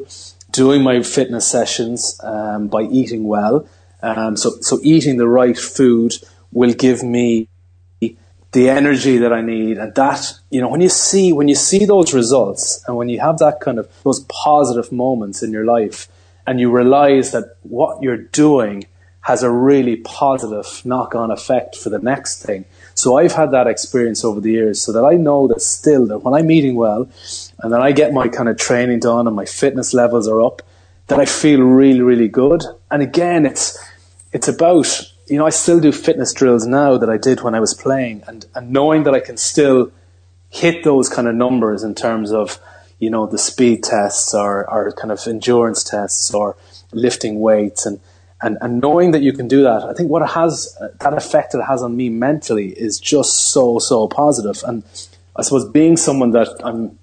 doing 0.51 0.83
my 0.83 1.01
fitness 1.01 1.49
sessions 1.49 2.19
um, 2.23 2.67
by 2.67 2.83
eating 2.83 3.25
well. 3.25 3.67
Um, 4.01 4.35
so 4.35 4.51
so 4.61 4.79
eating 4.83 5.17
the 5.17 5.27
right 5.27 5.57
food 5.57 6.13
will 6.51 6.73
give 6.73 7.03
me 7.03 7.47
the 7.99 8.69
energy 8.69 9.17
that 9.17 9.33
I 9.33 9.41
need, 9.41 9.77
and 9.77 9.93
that 9.95 10.33
you 10.49 10.61
know 10.61 10.69
when 10.69 10.81
you 10.81 10.89
see 10.89 11.33
when 11.33 11.47
you 11.47 11.55
see 11.55 11.85
those 11.85 12.13
results 12.13 12.83
and 12.87 12.95
when 12.95 13.09
you 13.09 13.19
have 13.19 13.39
that 13.39 13.59
kind 13.59 13.79
of 13.79 13.89
those 14.03 14.21
positive 14.21 14.91
moments 14.91 15.43
in 15.43 15.51
your 15.51 15.65
life, 15.65 16.07
and 16.47 16.59
you 16.59 16.71
realize 16.71 17.31
that 17.31 17.57
what 17.63 18.01
you're 18.01 18.17
doing 18.17 18.85
has 19.21 19.41
a 19.41 19.49
really 19.49 19.95
positive 19.97 20.81
knock 20.85 21.15
on 21.15 21.31
effect 21.31 21.75
for 21.75 21.89
the 21.89 21.99
next 21.99 22.43
thing. 22.43 22.65
So 22.95 23.17
I've 23.17 23.34
had 23.34 23.51
that 23.51 23.67
experience 23.67 24.23
over 24.23 24.39
the 24.39 24.51
years 24.51 24.82
so 24.82 24.91
that 24.91 25.03
I 25.03 25.15
know 25.15 25.47
that 25.47 25.62
still 25.62 26.06
that 26.08 26.19
when 26.19 26.34
I'm 26.34 26.51
eating 26.51 26.75
well 26.75 27.10
and 27.60 27.73
then 27.73 27.82
I 27.82 27.91
get 27.91 28.13
my 28.13 28.27
kind 28.27 28.49
of 28.49 28.58
training 28.58 28.99
done 28.99 29.27
and 29.27 29.36
my 29.36 29.45
fitness 29.45 29.93
levels 29.93 30.27
are 30.27 30.41
up, 30.41 30.62
that 31.08 31.19
I 31.19 31.25
feel 31.25 31.62
really, 31.62 32.01
really 32.01 32.27
good. 32.27 32.63
And 32.89 33.01
again, 33.01 33.45
it's, 33.45 33.77
it's 34.32 34.47
about, 34.47 34.88
you 35.27 35.38
know, 35.38 35.45
I 35.45 35.49
still 35.49 35.79
do 35.79 35.91
fitness 35.91 36.34
drills 36.34 36.65
now 36.65 36.97
that 36.97 37.10
I 37.10 37.17
did 37.17 37.41
when 37.41 37.56
I 37.56 37.60
was 37.60 37.73
playing 37.73 38.23
and, 38.27 38.45
and 38.56 38.71
knowing 38.71 39.03
that 39.03 39.13
I 39.13 39.19
can 39.19 39.38
still 39.38 39.91
hit 40.49 40.84
those 40.84 41.10
kind 41.10 41.27
of 41.27 41.36
numbers 41.36 41.84
in 41.84 41.95
terms 41.95 42.32
of, 42.32 42.60
you 42.99 43.10
know, 43.10 43.25
the 43.25 43.38
speed 43.38 43.84
tests 43.84 44.34
or, 44.34 44.69
or 44.71 44.91
kind 44.93 45.12
of 45.12 45.19
endurance 45.27 45.84
tests 45.84 46.34
or 46.34 46.56
lifting 46.91 47.39
weights 47.39 47.86
and, 47.86 47.99
and, 48.43 48.58
and 48.60 48.82
knowing 48.82 49.12
that 49.12 49.21
you 49.21 49.32
can 49.32 49.47
do 49.47 49.63
that, 49.63 49.84
I 49.84 49.93
think 49.93 50.10
what 50.10 50.21
it 50.21 50.29
has, 50.32 50.77
that 50.99 51.13
effect 51.13 51.56
it 51.56 51.63
has 51.63 51.82
on 51.82 51.95
me 51.95 52.10
mentally 52.10 52.69
is 52.69 52.99
just 52.99 53.53
so, 53.53 53.79
so 53.79 54.08
positive. 54.10 54.62
And 54.67 54.84
I 55.36 55.43
suppose 55.43 55.67
being 55.69 55.95
someone 55.95 56.32
that 56.32 56.49
I'm, 56.63 56.99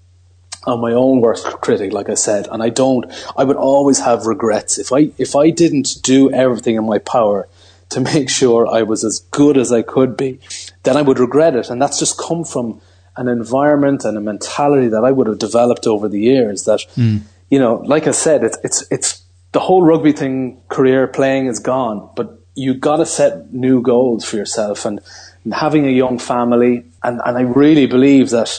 I'm 0.67 0.81
my 0.81 0.93
own 0.93 1.23
worst 1.23 1.47
critic, 1.63 1.95
like 1.95 2.11
I 2.11 2.15
said, 2.15 2.47
and 2.51 2.63
I 2.63 2.69
don't, 2.69 3.07
I 3.37 3.45
would 3.45 3.57
always 3.57 4.01
have 4.01 4.27
regrets. 4.27 4.79
If 4.79 4.93
I, 4.93 5.13
if 5.17 5.35
I 5.35 5.49
didn't 5.49 6.03
do 6.03 6.31
everything 6.31 6.77
in 6.77 6.85
my 6.85 6.99
power 6.99 7.49
to 7.89 8.01
make 8.15 8.29
sure 8.29 8.67
I 8.69 8.83
was 8.83 9.03
as 9.03 9.21
good 9.31 9.57
as 9.57 9.73
I 9.73 9.81
could 9.81 10.19
be, 10.19 10.41
then 10.83 10.99
I 10.99 11.03
would 11.03 11.19
regret 11.19 11.57
it. 11.57 11.71
And 11.71 11.81
that's 11.81 11.99
just 11.99 12.19
come 12.19 12.45
from 12.45 12.83
an 13.17 13.29
environment 13.29 14.05
and 14.05 14.19
a 14.19 14.21
mentality 14.21 14.89
that 14.89 15.05
I 15.05 15.11
would 15.11 15.27
have 15.27 15.39
developed 15.39 15.87
over 15.87 16.07
the 16.07 16.21
years 16.21 16.65
that, 16.65 16.81
mm. 16.97 17.23
you 17.49 17.59
know, 17.59 17.77
like 17.77 18.07
I 18.07 18.13
said, 18.13 18.45
it's, 18.45 18.59
it's, 18.63 18.85
it's, 18.91 19.23
the 19.53 19.61
whole 19.61 19.83
rugby 19.83 20.13
thing, 20.13 20.61
career 20.69 21.07
playing 21.07 21.47
is 21.47 21.59
gone, 21.59 22.11
but 22.15 22.39
you 22.55 22.75
got 22.75 22.97
to 22.97 23.07
set 23.07 23.53
new 23.53 23.83
goals 23.83 24.25
for 24.25 24.37
yourself 24.37 24.85
and, 24.85 25.01
and 25.45 25.55
having 25.55 25.87
a 25.87 25.91
young 25.91 26.19
family. 26.19 26.85
And, 27.03 27.21
and 27.25 27.39
I 27.39 27.43
really 27.43 27.87
believe 27.87 28.31
that, 28.31 28.59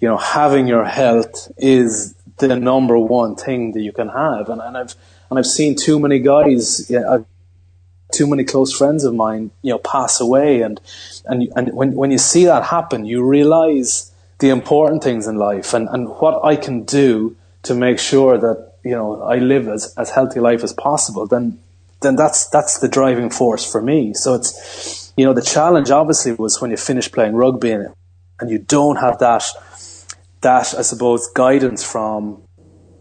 you 0.00 0.08
know, 0.08 0.16
having 0.16 0.66
your 0.66 0.84
health 0.84 1.50
is 1.56 2.14
the 2.38 2.56
number 2.56 2.98
one 2.98 3.36
thing 3.36 3.72
that 3.72 3.80
you 3.80 3.92
can 3.92 4.08
have. 4.08 4.48
And, 4.48 4.60
and 4.60 4.76
I've, 4.76 4.94
and 5.30 5.38
I've 5.38 5.46
seen 5.46 5.76
too 5.76 5.98
many 5.98 6.18
guys, 6.18 6.90
yeah, 6.90 7.00
uh, 7.00 7.22
too 8.12 8.26
many 8.26 8.44
close 8.44 8.72
friends 8.72 9.04
of 9.04 9.14
mine, 9.14 9.50
you 9.62 9.72
know, 9.72 9.78
pass 9.78 10.20
away. 10.20 10.62
And, 10.62 10.80
and, 11.26 11.48
and 11.54 11.74
when, 11.74 11.92
when 11.92 12.10
you 12.10 12.18
see 12.18 12.46
that 12.46 12.64
happen, 12.64 13.04
you 13.04 13.24
realize 13.24 14.10
the 14.38 14.50
important 14.50 15.02
things 15.02 15.26
in 15.26 15.36
life 15.36 15.74
and, 15.74 15.88
and 15.90 16.08
what 16.08 16.44
I 16.44 16.56
can 16.56 16.84
do 16.84 17.36
to 17.64 17.74
make 17.74 17.98
sure 17.98 18.38
that 18.38 18.67
you 18.88 18.94
know 18.94 19.22
I 19.22 19.36
live 19.36 19.68
as 19.68 19.94
as 19.98 20.08
healthy 20.10 20.40
life 20.40 20.64
as 20.64 20.72
possible, 20.72 21.26
then 21.26 21.58
then 22.00 22.16
that's 22.16 22.48
that's 22.48 22.78
the 22.78 22.88
driving 22.88 23.28
force 23.28 23.70
for 23.70 23.82
me. 23.82 24.14
So 24.14 24.34
it's 24.34 25.12
you 25.16 25.26
know 25.26 25.34
the 25.34 25.42
challenge 25.42 25.90
obviously 25.90 26.32
was 26.32 26.60
when 26.60 26.70
you 26.70 26.78
finish 26.78 27.12
playing 27.12 27.34
rugby 27.34 27.72
and, 27.72 27.88
and 28.40 28.50
you 28.50 28.58
don't 28.58 28.96
have 28.96 29.18
that 29.18 29.44
that 30.40 30.74
I 30.78 30.82
suppose 30.82 31.28
guidance 31.34 31.84
from 31.84 32.42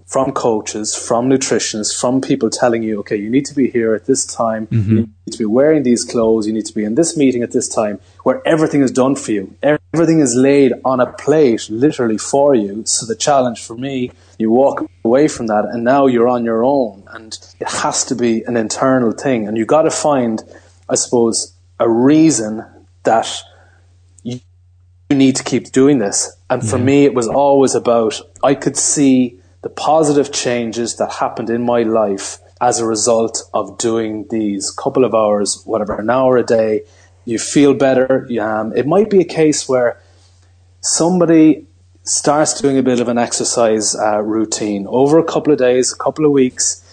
from 0.08 0.32
coaches, 0.32 0.96
from 0.96 1.30
nutritionists, 1.30 2.00
from 2.00 2.22
people 2.22 2.50
telling 2.50 2.82
you, 2.82 2.98
okay, 3.00 3.17
you 3.17 3.30
need 3.30 3.46
to 3.46 3.54
be 3.54 3.70
here 3.70 3.93
at 3.93 4.06
this 4.06 4.26
time, 4.26 4.65
mm-hmm. 4.67 4.89
you 4.89 5.10
need 5.26 5.32
to 5.32 5.38
be 5.38 5.46
wearing 5.46 5.84
these 5.84 6.06
clothes, 6.06 6.48
you 6.48 6.54
need 6.54 6.65
to 6.65 6.74
be 6.74 6.86
in 6.86 6.96
this 6.96 7.17
meeting 7.17 7.43
at 7.43 7.52
this 7.52 7.67
time, 7.67 8.00
where 8.24 8.41
everything 8.48 8.82
is 8.82 8.89
done 8.89 9.17
for 9.17 9.34
you. 9.34 9.54
Everything 9.62 10.22
is 10.22 10.34
laid 10.34 10.72
on 10.86 11.02
a 11.02 11.12
plate, 11.12 11.70
literally 11.70 12.17
for 12.17 12.56
you. 12.56 12.84
So 12.86 13.06
the 13.06 13.17
challenge 13.17 13.62
for 13.62 13.78
me, 13.78 14.12
you 14.39 14.50
walk 14.50 14.89
away 15.04 15.28
from 15.28 15.48
that 15.48 15.65
and 15.65 15.84
now 15.84 16.06
you're 16.06 16.30
on 16.30 16.46
your 16.46 16.63
own. 16.63 17.04
And 17.08 17.38
it 17.60 17.67
has 17.67 18.06
to 18.06 18.15
be 18.15 18.43
an 18.43 18.56
internal 18.56 19.12
thing. 19.12 19.46
And 19.46 19.58
you've 19.58 19.67
got 19.67 19.82
to 19.82 19.91
find, 19.91 20.41
I 20.88 20.96
suppose, 20.96 21.54
a 21.80 21.89
reason 21.89 22.65
that 23.04 23.28
you 24.24 24.39
need 25.10 25.36
to 25.38 25.43
keep 25.43 25.72
doing 25.72 26.00
this. 26.00 26.36
And 26.50 26.67
for 26.67 26.78
me, 26.78 27.06
it 27.06 27.13
was 27.13 27.28
always 27.28 27.76
about, 27.76 28.22
I 28.43 28.56
could 28.56 28.78
see 28.78 29.37
the 29.62 29.70
positive 29.70 30.32
changes 30.32 30.98
that 30.98 31.12
happened 31.13 31.50
in 31.50 31.63
my 31.63 31.84
life 31.84 32.39
as 32.62 32.80
a 32.80 32.86
result 32.86 33.43
of 33.54 33.78
doing 33.78 34.26
these 34.30 34.72
couple 34.72 35.04
of 35.04 35.13
hours, 35.13 35.62
whatever, 35.65 36.00
an 36.00 36.10
hour 36.10 36.38
a 36.38 36.43
day. 36.43 36.82
You 37.26 37.39
feel 37.39 37.74
better. 37.74 38.28
Um, 38.41 38.76
it 38.76 38.88
might 38.88 39.10
be 39.10 39.20
a 39.20 39.26
case 39.26 39.67
where 39.67 40.00
somebody 40.82 41.65
starts 42.04 42.60
doing 42.62 42.78
a 42.78 42.84
bit 42.84 43.00
of 43.00 43.10
an 43.10 43.17
exercise 43.17 43.96
uh, 43.96 44.22
routine 44.22 44.88
over 44.88 45.20
a 45.20 45.24
couple 45.24 45.52
of 45.52 45.60
days, 45.60 45.91
a 45.91 45.98
couple 45.98 46.26
of 46.26 46.32
weeks, 46.32 46.84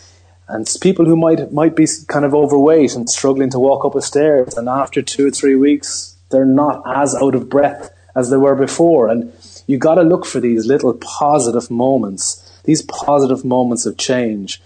and 0.48 0.68
people 0.80 1.06
who 1.06 1.16
might 1.16 1.52
might 1.52 1.76
be 1.76 1.86
kind 2.08 2.24
of 2.24 2.34
overweight 2.34 2.94
and 2.94 3.08
struggling 3.08 3.50
to 3.50 3.58
walk 3.58 3.84
up 3.84 3.94
a 3.94 4.02
stairs, 4.02 4.54
and 4.54 4.68
after 4.68 5.00
two 5.00 5.28
or 5.28 5.30
three 5.30 5.54
weeks, 5.54 6.16
they're 6.30 6.44
not 6.44 6.82
as 6.84 7.14
out 7.14 7.34
of 7.34 7.48
breath 7.48 7.90
as 8.16 8.30
they 8.30 8.36
were 8.36 8.56
before. 8.56 9.08
And 9.08 9.32
you 9.66 9.78
got 9.78 9.94
to 9.94 10.02
look 10.02 10.26
for 10.26 10.40
these 10.40 10.66
little 10.66 10.94
positive 10.94 11.70
moments 11.70 12.43
these 12.64 12.82
positive 12.82 13.44
moments 13.44 13.86
of 13.86 13.96
change. 13.96 14.60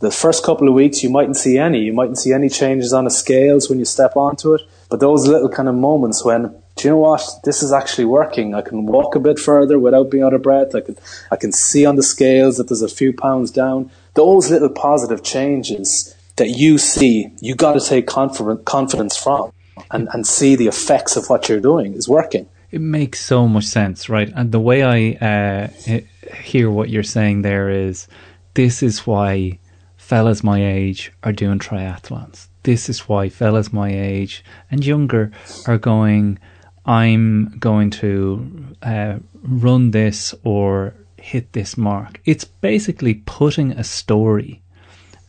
The 0.00 0.10
first 0.10 0.44
couple 0.44 0.68
of 0.68 0.74
weeks, 0.74 1.02
you 1.02 1.10
mightn't 1.10 1.36
see 1.36 1.58
any. 1.58 1.80
You 1.80 1.92
mightn't 1.92 2.18
see 2.18 2.32
any 2.32 2.48
changes 2.48 2.92
on 2.92 3.04
the 3.04 3.10
scales 3.10 3.68
when 3.68 3.78
you 3.78 3.84
step 3.84 4.16
onto 4.16 4.54
it. 4.54 4.60
But 4.88 5.00
those 5.00 5.26
little 5.26 5.48
kind 5.48 5.68
of 5.68 5.74
moments 5.74 6.24
when, 6.24 6.54
do 6.76 6.88
you 6.88 6.90
know 6.90 6.98
what? 6.98 7.22
This 7.44 7.62
is 7.62 7.72
actually 7.72 8.04
working. 8.04 8.54
I 8.54 8.62
can 8.62 8.86
walk 8.86 9.16
a 9.16 9.20
bit 9.20 9.38
further 9.38 9.78
without 9.78 10.10
being 10.10 10.22
out 10.22 10.34
of 10.34 10.42
breath. 10.42 10.74
I 10.74 10.80
can, 10.80 10.96
I 11.30 11.36
can 11.36 11.52
see 11.52 11.84
on 11.84 11.96
the 11.96 12.02
scales 12.02 12.56
that 12.56 12.68
there's 12.68 12.82
a 12.82 12.88
few 12.88 13.12
pounds 13.12 13.50
down. 13.50 13.90
Those 14.14 14.50
little 14.50 14.70
positive 14.70 15.22
changes 15.24 16.14
that 16.36 16.50
you 16.50 16.78
see, 16.78 17.32
you 17.40 17.54
got 17.54 17.74
to 17.74 17.80
take 17.80 18.06
confidence 18.06 19.16
from 19.16 19.52
and, 19.90 20.08
and 20.12 20.26
see 20.26 20.54
the 20.54 20.68
effects 20.68 21.16
of 21.16 21.28
what 21.28 21.48
you're 21.48 21.60
doing 21.60 21.94
is 21.94 22.08
working. 22.08 22.48
It 22.70 22.80
makes 22.80 23.20
so 23.20 23.48
much 23.48 23.64
sense, 23.64 24.08
right? 24.08 24.30
And 24.34 24.52
the 24.52 24.60
way 24.60 24.82
I 24.82 25.24
uh, 25.24 26.00
hear 26.42 26.70
what 26.70 26.90
you're 26.90 27.02
saying 27.02 27.42
there 27.42 27.70
is 27.70 28.08
this 28.54 28.82
is 28.82 29.06
why 29.06 29.58
fellas 29.96 30.44
my 30.44 30.64
age 30.64 31.12
are 31.22 31.32
doing 31.32 31.58
triathlons. 31.58 32.48
This 32.64 32.88
is 32.88 33.08
why 33.08 33.28
fellas 33.28 33.72
my 33.72 33.90
age 33.90 34.44
and 34.70 34.84
younger 34.84 35.32
are 35.66 35.78
going, 35.78 36.38
I'm 36.84 37.56
going 37.58 37.90
to 37.90 38.76
uh, 38.82 39.18
run 39.42 39.90
this 39.92 40.34
or 40.44 40.94
hit 41.16 41.52
this 41.52 41.76
mark. 41.76 42.20
It's 42.24 42.44
basically 42.44 43.22
putting 43.26 43.72
a 43.72 43.84
story, 43.84 44.62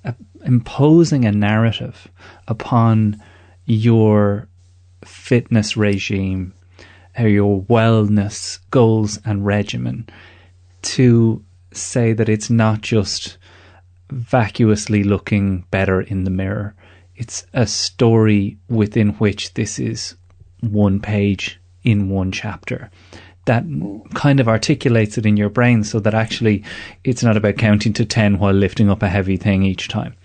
a, 0.04 0.16
imposing 0.44 1.26
a 1.26 1.32
narrative 1.32 2.08
upon 2.48 3.22
your 3.66 4.48
fitness 5.04 5.78
regime, 5.78 6.54
or 7.20 7.28
your 7.28 7.62
wellness 7.64 8.60
goals 8.72 9.20
and 9.26 9.46
regimen 9.46 10.08
to 10.82 11.44
say 11.72 12.14
that 12.14 12.30
it's 12.30 12.50
not 12.50 12.82
just 12.82 13.38
vacuously 14.12 15.04
looking 15.04 15.66
better 15.70 16.02
in 16.02 16.24
the 16.24 16.32
mirror. 16.32 16.76
It's 17.16 17.46
a 17.54 17.68
story 17.68 18.58
within 18.70 19.10
which 19.16 19.54
this 19.54 19.78
is 19.78 20.16
one 20.62 21.00
page 21.00 21.60
in 21.84 22.10
one 22.10 22.32
chapter 22.32 22.90
that 23.50 23.66
kind 24.14 24.40
of 24.40 24.48
articulates 24.48 25.18
it 25.18 25.26
in 25.26 25.36
your 25.36 25.50
brain 25.50 25.84
so 25.84 26.00
that 26.00 26.14
actually 26.14 26.64
it's 27.04 27.24
not 27.24 27.36
about 27.36 27.58
counting 27.58 27.94
to 27.94 28.06
10 28.06 28.38
while 28.38 28.54
lifting 28.54 28.92
up 28.92 29.02
a 29.02 29.10
heavy 29.10 29.38
thing 29.38 29.64
each 29.64 29.88
time. 29.88 30.16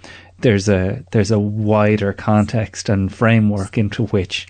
There's 0.41 0.69
a, 0.69 1.03
there's 1.13 1.31
a 1.31 1.39
wider 1.39 2.13
context 2.13 2.91
and 2.91 3.11
framework 3.11 3.79
into 3.79 4.07
which 4.09 4.47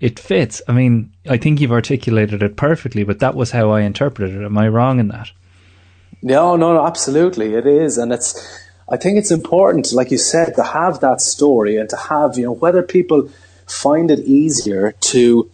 it 0.00 0.18
fits. 0.18 0.62
I 0.68 0.72
mean, 0.72 1.12
I 1.28 1.36
think 1.36 1.60
you've 1.60 1.72
articulated 1.72 2.42
it 2.42 2.56
perfectly, 2.56 3.04
but 3.04 3.18
that 3.20 3.34
was 3.34 3.50
how 3.50 3.70
I 3.70 3.82
interpreted 3.82 4.36
it. 4.36 4.44
Am 4.44 4.58
I 4.58 4.68
wrong 4.68 4.98
in 5.00 5.08
that? 5.08 5.30
No, 6.22 6.56
no, 6.56 6.74
no, 6.74 6.86
absolutely. 6.86 7.54
It 7.54 7.66
is. 7.66 7.98
And 7.98 8.12
it's, 8.12 8.60
I 8.88 8.96
think 8.96 9.18
it's 9.18 9.30
important, 9.30 9.92
like 9.92 10.10
you 10.10 10.18
said, 10.18 10.54
to 10.56 10.62
have 10.62 11.00
that 11.00 11.20
story 11.20 11.76
and 11.76 11.88
to 11.90 11.96
have, 11.96 12.38
you 12.38 12.44
know, 12.44 12.52
whether 12.52 12.82
people 12.82 13.30
find 13.66 14.10
it 14.10 14.20
easier 14.20 14.92
to 14.92 15.50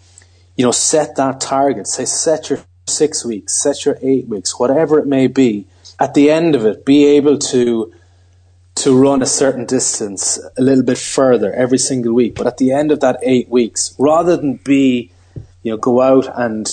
you 0.57 0.65
know, 0.65 0.73
set 0.73 1.17
that 1.17 1.41
target. 1.41 1.87
Say, 1.87 2.05
set 2.05 2.51
your 2.51 2.61
six 2.87 3.25
weeks, 3.25 3.55
set 3.55 3.85
your 3.85 3.99
eight 4.03 4.29
weeks, 4.29 4.59
whatever 4.59 4.99
it 4.99 5.07
may 5.07 5.27
be. 5.27 5.67
At 5.99 6.15
the 6.15 6.31
end 6.31 6.55
of 6.55 6.65
it, 6.65 6.85
be 6.85 7.05
able 7.17 7.39
to 7.39 7.93
to 8.83 8.97
run 8.97 9.23
a 9.23 9.27
certain 9.27 9.67
distance 9.67 10.39
a 10.59 10.63
little 10.63 10.85
bit 10.85 10.99
further 10.99 11.53
every 11.53 11.79
single 11.79 12.13
week. 12.13 12.35
But 12.35 12.47
at 12.47 12.59
the 12.59 12.73
end 12.73 12.91
of 12.93 13.01
that 13.01 13.19
eight 13.23 13.49
weeks, 13.49 13.95
rather 13.99 14.37
than 14.37 14.57
be, 14.57 15.11
you 15.63 15.73
know, 15.73 15.77
go 15.77 16.01
out 16.01 16.27
and 16.39 16.69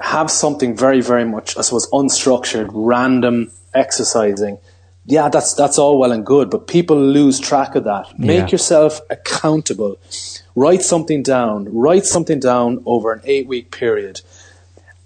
have 0.00 0.30
something 0.30 0.76
very, 0.76 1.00
very 1.00 1.24
much, 1.24 1.56
I 1.56 1.62
suppose, 1.62 1.88
unstructured, 1.90 2.70
random 2.72 3.50
exercising. 3.74 4.58
Yeah, 5.04 5.28
that's 5.28 5.54
that's 5.54 5.78
all 5.78 5.98
well 5.98 6.12
and 6.12 6.24
good, 6.24 6.48
but 6.48 6.68
people 6.68 6.96
lose 6.96 7.40
track 7.40 7.74
of 7.74 7.84
that. 7.84 8.18
Make 8.18 8.38
yeah. 8.38 8.50
yourself 8.52 9.00
accountable 9.10 9.98
write 10.54 10.82
something 10.82 11.22
down, 11.22 11.68
write 11.72 12.04
something 12.04 12.40
down 12.40 12.82
over 12.86 13.12
an 13.12 13.20
eight 13.24 13.46
week 13.46 13.70
period. 13.70 14.20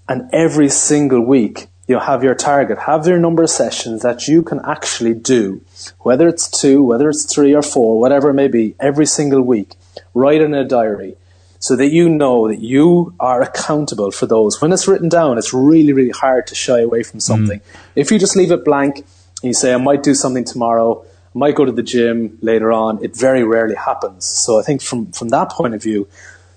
And 0.08 0.30
every 0.32 0.68
single 0.68 1.20
week, 1.20 1.66
you 1.86 1.98
have 1.98 2.24
your 2.24 2.34
target, 2.34 2.78
have 2.78 3.06
your 3.06 3.18
number 3.18 3.44
of 3.44 3.50
sessions 3.50 4.02
that 4.02 4.26
you 4.26 4.42
can 4.42 4.60
actually 4.64 5.14
do, 5.14 5.60
whether 6.00 6.26
it's 6.26 6.50
two, 6.50 6.82
whether 6.82 7.08
it's 7.08 7.32
three 7.32 7.54
or 7.54 7.62
four, 7.62 8.00
whatever 8.00 8.30
it 8.30 8.34
may 8.34 8.48
be, 8.48 8.74
every 8.80 9.06
single 9.06 9.42
week. 9.42 9.74
Write 10.12 10.40
in 10.40 10.52
a 10.52 10.64
diary 10.64 11.16
so 11.58 11.76
that 11.76 11.88
you 11.88 12.08
know 12.08 12.48
that 12.48 12.60
you 12.60 13.14
are 13.20 13.40
accountable 13.40 14.10
for 14.10 14.26
those. 14.26 14.60
When 14.60 14.72
it's 14.72 14.88
written 14.88 15.08
down, 15.08 15.38
it's 15.38 15.54
really, 15.54 15.92
really 15.92 16.10
hard 16.10 16.46
to 16.48 16.54
shy 16.54 16.80
away 16.80 17.02
from 17.02 17.20
something. 17.20 17.60
Mm. 17.60 17.76
If 17.94 18.10
you 18.10 18.18
just 18.18 18.36
leave 18.36 18.50
it 18.50 18.64
blank, 18.64 18.98
and 18.98 19.44
you 19.44 19.54
say, 19.54 19.72
I 19.72 19.76
might 19.76 20.02
do 20.02 20.14
something 20.14 20.44
tomorrow, 20.44 21.04
I 21.34 21.38
might 21.38 21.54
go 21.54 21.64
to 21.64 21.72
the 21.72 21.82
gym 21.82 22.38
later 22.40 22.72
on. 22.72 23.02
It 23.02 23.16
very 23.16 23.44
rarely 23.44 23.74
happens. 23.74 24.24
So 24.24 24.58
I 24.58 24.62
think 24.62 24.82
from, 24.82 25.12
from 25.12 25.28
that 25.30 25.50
point 25.50 25.74
of 25.74 25.82
view, 25.82 26.08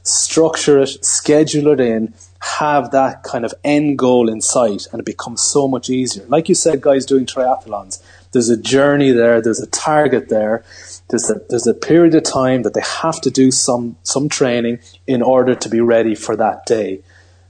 structure 0.04 0.80
it, 0.80 1.06
schedule 1.06 1.74
it 1.74 1.80
in, 1.80 2.14
have 2.42 2.92
that 2.92 3.24
kind 3.24 3.46
of 3.46 3.54
end 3.64 3.98
goal 3.98 4.30
in 4.30 4.42
sight, 4.42 4.88
and 4.92 5.00
it 5.00 5.06
becomes 5.06 5.42
so 5.42 5.68
much 5.68 5.90
easier. 5.90 6.26
Like 6.28 6.50
you 6.50 6.56
said, 6.56 6.82
guys 6.82 7.06
doing 7.06 7.26
triathlons, 7.26 8.02
there's 8.32 8.50
a 8.50 8.58
journey 8.58 9.12
there, 9.12 9.42
there's 9.42 9.60
a 9.60 9.68
target 9.68 10.30
there, 10.30 10.64
there's 11.10 11.30
a, 11.30 11.42
there's 11.50 11.68
a 11.68 11.74
period 11.74 12.16
of 12.16 12.24
time 12.24 12.64
that 12.64 12.74
they 12.74 12.84
have 13.02 13.20
to 13.22 13.32
do 13.32 13.52
some, 13.52 13.98
some 14.04 14.30
training 14.30 14.80
in 15.08 15.22
order 15.22 15.56
to 15.56 15.70
be 15.70 15.82
ready 15.82 16.16
for 16.16 16.36
that 16.36 16.66
day. 16.66 17.02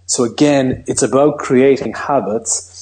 So 0.06 0.24
again, 0.24 0.84
it's 0.88 1.04
about 1.04 1.38
creating 1.38 1.94
habits 1.94 2.80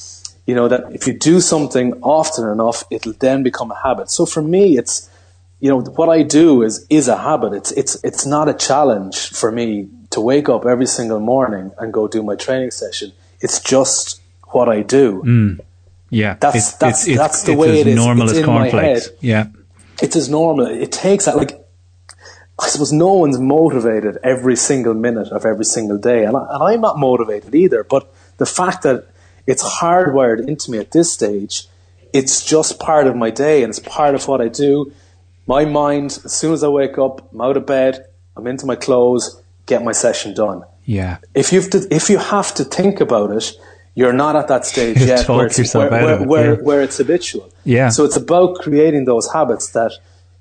you 0.48 0.54
know, 0.54 0.66
that 0.66 0.90
if 0.94 1.06
you 1.06 1.12
do 1.12 1.42
something 1.42 1.92
often 2.00 2.48
enough, 2.48 2.82
it'll 2.90 3.12
then 3.12 3.42
become 3.42 3.70
a 3.70 3.78
habit. 3.78 4.08
So 4.08 4.24
for 4.24 4.40
me, 4.40 4.78
it's, 4.78 5.10
you 5.60 5.68
know, 5.68 5.82
what 5.82 6.08
I 6.08 6.22
do 6.22 6.62
is, 6.62 6.86
is 6.88 7.06
a 7.06 7.18
habit. 7.18 7.52
It's, 7.52 7.70
it's, 7.72 8.02
it's 8.02 8.24
not 8.24 8.48
a 8.48 8.54
challenge 8.54 9.28
for 9.28 9.52
me 9.52 9.90
to 10.10 10.20
wake 10.20 10.48
up 10.48 10.64
every 10.64 10.86
single 10.86 11.20
morning 11.20 11.72
and 11.78 11.92
go 11.92 12.08
do 12.08 12.22
my 12.22 12.36
training 12.36 12.70
session. 12.70 13.12
It's 13.40 13.60
just 13.60 14.20
what 14.48 14.68
I 14.68 14.82
do. 14.82 15.22
Mm. 15.24 15.60
Yeah. 16.10 16.36
That's, 16.40 16.56
it's, 16.56 16.72
that's, 16.74 17.06
it's, 17.06 17.18
that's 17.18 17.42
the 17.42 17.54
way 17.54 17.80
it 17.80 17.86
is. 17.86 17.96
normal 17.96 18.28
it's 18.28 18.38
as 18.38 18.44
cornflakes. 18.44 19.10
Yeah. 19.20 19.48
It's 20.02 20.16
as 20.16 20.28
normal. 20.28 20.66
It 20.66 20.92
takes 20.92 21.26
that, 21.26 21.36
like, 21.36 21.64
I 22.58 22.68
suppose 22.68 22.92
no 22.92 23.12
one's 23.14 23.38
motivated 23.38 24.18
every 24.24 24.56
single 24.56 24.94
minute 24.94 25.28
of 25.28 25.44
every 25.44 25.64
single 25.64 25.98
day. 25.98 26.24
And, 26.24 26.36
I, 26.36 26.46
and 26.50 26.62
I'm 26.62 26.80
not 26.80 26.98
motivated 26.98 27.54
either. 27.54 27.84
But 27.84 28.12
the 28.38 28.46
fact 28.46 28.82
that 28.82 29.08
it's 29.48 29.64
hardwired 29.64 30.46
into 30.46 30.70
me 30.70 30.76
at 30.76 30.90
this 30.90 31.10
stage. 31.10 31.66
It's 32.12 32.44
just 32.44 32.78
part 32.78 33.06
of 33.06 33.16
my 33.16 33.30
day 33.30 33.62
and 33.62 33.70
it's 33.70 33.78
part 33.78 34.14
of 34.14 34.28
what 34.28 34.42
I 34.42 34.48
do. 34.48 34.92
My 35.46 35.64
mind, 35.64 36.20
as 36.22 36.34
soon 36.34 36.52
as 36.52 36.62
I 36.62 36.68
wake 36.68 36.98
up, 36.98 37.32
I'm 37.32 37.40
out 37.40 37.56
of 37.56 37.64
bed, 37.64 38.04
I'm 38.36 38.46
into 38.46 38.66
my 38.66 38.76
clothes, 38.76 39.40
get 39.68 39.84
my 39.84 39.92
session 39.92 40.34
done. 40.34 40.64
Yeah. 40.84 41.18
If 41.34 41.52
you 41.52 41.60
to, 41.62 41.86
if 41.90 42.10
you 42.10 42.18
have 42.18 42.54
to 42.54 42.64
think 42.64 43.00
about 43.00 43.30
it, 43.30 43.52
you're 43.94 44.12
not 44.12 44.36
at 44.36 44.48
that 44.48 44.64
stage 44.64 44.96
yet 45.12 45.28
where 45.28 45.46
it's, 45.46 45.74
where, 45.74 45.90
where, 45.90 46.22
where, 46.24 46.54
yeah. 46.54 46.60
where 46.62 46.82
it's 46.82 46.98
habitual. 46.98 47.52
Yeah. 47.64 47.90
So 47.90 48.04
it's 48.04 48.16
about 48.16 48.56
creating 48.56 49.04
those 49.04 49.30
habits 49.32 49.70
that 49.70 49.92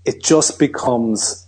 it 0.06 0.24
just 0.24 0.58
becomes 0.58 1.48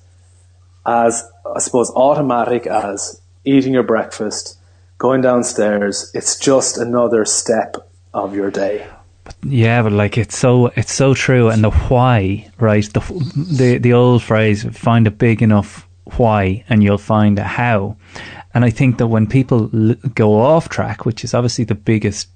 as 0.85 1.23
I 1.45 1.59
suppose 1.59 1.91
automatic 1.91 2.67
as 2.67 3.21
eating 3.45 3.73
your 3.73 3.83
breakfast, 3.83 4.57
going 4.97 5.21
downstairs, 5.21 6.11
it's 6.13 6.37
just 6.37 6.77
another 6.77 7.25
step 7.25 7.77
of 8.13 8.35
your 8.35 8.51
day. 8.51 8.87
Yeah, 9.43 9.83
but 9.83 9.91
like 9.91 10.17
it's 10.17 10.37
so 10.37 10.67
it's 10.75 10.93
so 10.93 11.13
true, 11.13 11.49
and 11.49 11.63
the 11.63 11.69
why, 11.69 12.49
right? 12.59 12.83
The 12.83 13.01
the 13.35 13.77
the 13.77 13.93
old 13.93 14.23
phrase, 14.23 14.63
find 14.63 15.05
a 15.05 15.11
big 15.11 15.41
enough 15.41 15.87
why, 16.17 16.63
and 16.69 16.83
you'll 16.83 16.97
find 16.97 17.37
a 17.39 17.43
how. 17.43 17.97
And 18.53 18.65
I 18.65 18.69
think 18.69 18.97
that 18.97 19.07
when 19.07 19.27
people 19.27 19.69
l- 19.73 19.95
go 20.15 20.39
off 20.39 20.69
track, 20.69 21.05
which 21.05 21.23
is 21.23 21.33
obviously 21.33 21.65
the 21.65 21.75
biggest 21.75 22.29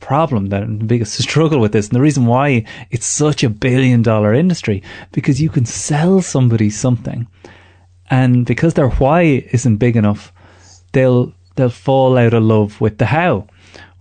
problem, 0.00 0.46
that 0.46 0.66
the 0.66 0.84
biggest 0.84 1.14
struggle 1.22 1.60
with 1.60 1.72
this, 1.72 1.88
and 1.88 1.96
the 1.96 2.02
reason 2.02 2.26
why 2.26 2.64
it's 2.90 3.06
such 3.06 3.42
a 3.42 3.50
billion 3.50 4.02
dollar 4.02 4.34
industry, 4.34 4.82
because 5.12 5.40
you 5.40 5.48
can 5.48 5.64
sell 5.64 6.20
somebody 6.20 6.68
something, 6.68 7.26
and 8.10 8.44
because 8.44 8.74
their 8.74 8.90
why 8.90 9.22
isn't 9.52 9.76
big 9.76 9.96
enough, 9.96 10.32
they'll 10.92 11.32
they'll 11.56 11.70
fall 11.70 12.18
out 12.18 12.34
of 12.34 12.42
love 12.42 12.80
with 12.80 12.98
the 12.98 13.06
how. 13.06 13.46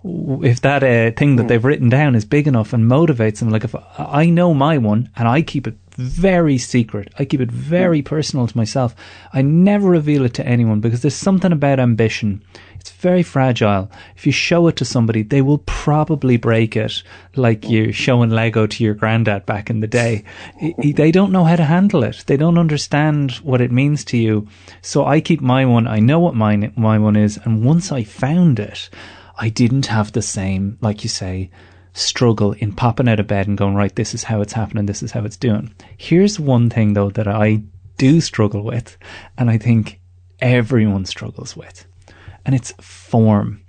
If 0.04 0.62
that 0.62 0.84
uh, 0.84 1.16
thing 1.16 1.36
that 1.36 1.44
mm. 1.44 1.48
they've 1.48 1.64
written 1.64 1.90
down 1.90 2.16
is 2.16 2.26
big 2.26 2.48
enough 2.48 2.74
and 2.74 2.90
motivates 2.90 3.40
them, 3.40 3.50
like 3.50 3.64
if 3.64 3.76
I 3.98 4.26
know 4.32 4.54
my 4.54 4.80
one 4.80 5.10
and 5.16 5.28
I 5.28 5.44
keep 5.44 5.68
it 5.68 5.76
very 5.96 6.58
secret, 6.58 7.14
I 7.20 7.26
keep 7.26 7.42
it 7.42 7.52
very 7.52 8.02
personal 8.02 8.48
to 8.48 8.58
myself. 8.58 8.96
I 9.34 9.42
never 9.42 9.90
reveal 9.90 10.26
it 10.26 10.34
to 10.36 10.46
anyone 10.48 10.80
because 10.80 11.02
there's 11.02 11.16
something 11.16 11.52
about 11.52 11.80
ambition 11.80 12.44
it's 12.82 12.90
very 12.90 13.22
fragile. 13.22 13.92
If 14.16 14.26
you 14.26 14.32
show 14.32 14.68
it 14.68 14.76
to 14.78 14.86
somebody, 14.86 15.22
they 15.22 15.44
will 15.44 15.60
probably 15.60 16.38
break 16.38 16.76
it 16.76 17.04
like 17.36 17.70
you 17.70 17.90
oh. 17.90 17.92
showing 17.92 18.32
Lego 18.32 18.66
to 18.66 18.84
your 18.84 18.96
granddad 18.96 19.46
back 19.46 19.70
in 19.70 19.82
the 19.82 19.88
day. 19.88 20.24
They 20.80 21.12
don't 21.12 21.32
know 21.32 21.44
how 21.44 21.58
to 21.58 21.64
handle 21.64 22.04
it. 22.04 22.24
They 22.26 22.38
don't 22.38 22.58
understand 22.58 23.34
what 23.44 23.62
it 23.62 23.72
means 23.72 24.04
to 24.06 24.18
you. 24.18 24.48
So 24.82 25.06
I 25.06 25.22
keep 25.22 25.42
my 25.42 25.64
one. 25.64 25.86
I 25.86 26.00
know 26.00 26.20
what 26.20 26.34
my, 26.34 26.72
my 26.76 26.98
one 26.98 27.16
is. 27.16 27.38
And 27.46 27.64
once 27.64 27.92
I 27.92 28.04
found 28.04 28.60
it, 28.60 28.90
I 29.38 29.50
didn't 29.50 29.86
have 29.86 30.12
the 30.12 30.24
same, 30.24 30.80
like 30.82 31.04
you 31.04 31.10
say, 31.10 31.52
struggle 31.94 32.54
in 32.54 32.74
popping 32.74 33.08
out 33.08 33.20
of 33.20 33.28
bed 33.28 33.48
and 33.48 33.58
going, 33.58 33.76
right, 33.76 33.96
this 33.96 34.14
is 34.14 34.24
how 34.24 34.42
it's 34.42 34.54
happening, 34.54 34.86
this 34.86 35.04
is 35.04 35.12
how 35.12 35.24
it's 35.24 35.38
doing. 35.38 35.74
Here's 35.98 36.40
one 36.40 36.70
thing 36.70 36.94
though 36.94 37.10
that 37.12 37.28
I 37.28 37.64
do 37.98 38.22
struggle 38.22 38.64
with, 38.64 38.98
and 39.38 39.50
I 39.50 39.58
think 39.58 40.00
everyone 40.40 41.06
struggles 41.06 41.56
with 41.56 41.86
and 42.46 42.56
it's 42.56 42.74
form. 42.80 43.62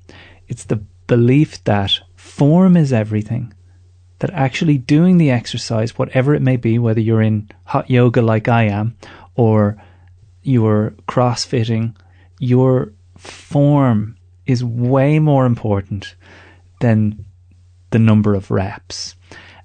It's 0.49 0.65
the 0.65 0.77
belief 1.07 1.63
that 1.65 2.01
form 2.17 2.77
is 2.77 2.93
everything. 2.93 3.53
That 4.21 4.31
actually 4.31 4.79
doing 4.79 5.19
the 5.19 5.31
exercise, 5.31 5.99
whatever 5.99 6.35
it 6.35 6.43
may 6.43 6.57
be, 6.57 6.79
whether 6.79 7.01
you're 7.01 7.23
in 7.23 7.51
hot 7.65 7.91
yoga 7.91 8.23
like 8.23 8.49
I 8.49 8.65
am, 8.65 8.97
or 9.35 9.83
you're 10.43 10.95
crossfitting, 11.09 11.97
your 12.39 12.93
form 13.17 14.17
is 14.47 14.63
way 14.63 15.19
more 15.19 15.45
important 15.45 16.15
than 16.81 17.25
the 17.93 17.99
number 17.99 18.35
of 18.35 18.51
reps. 18.51 19.15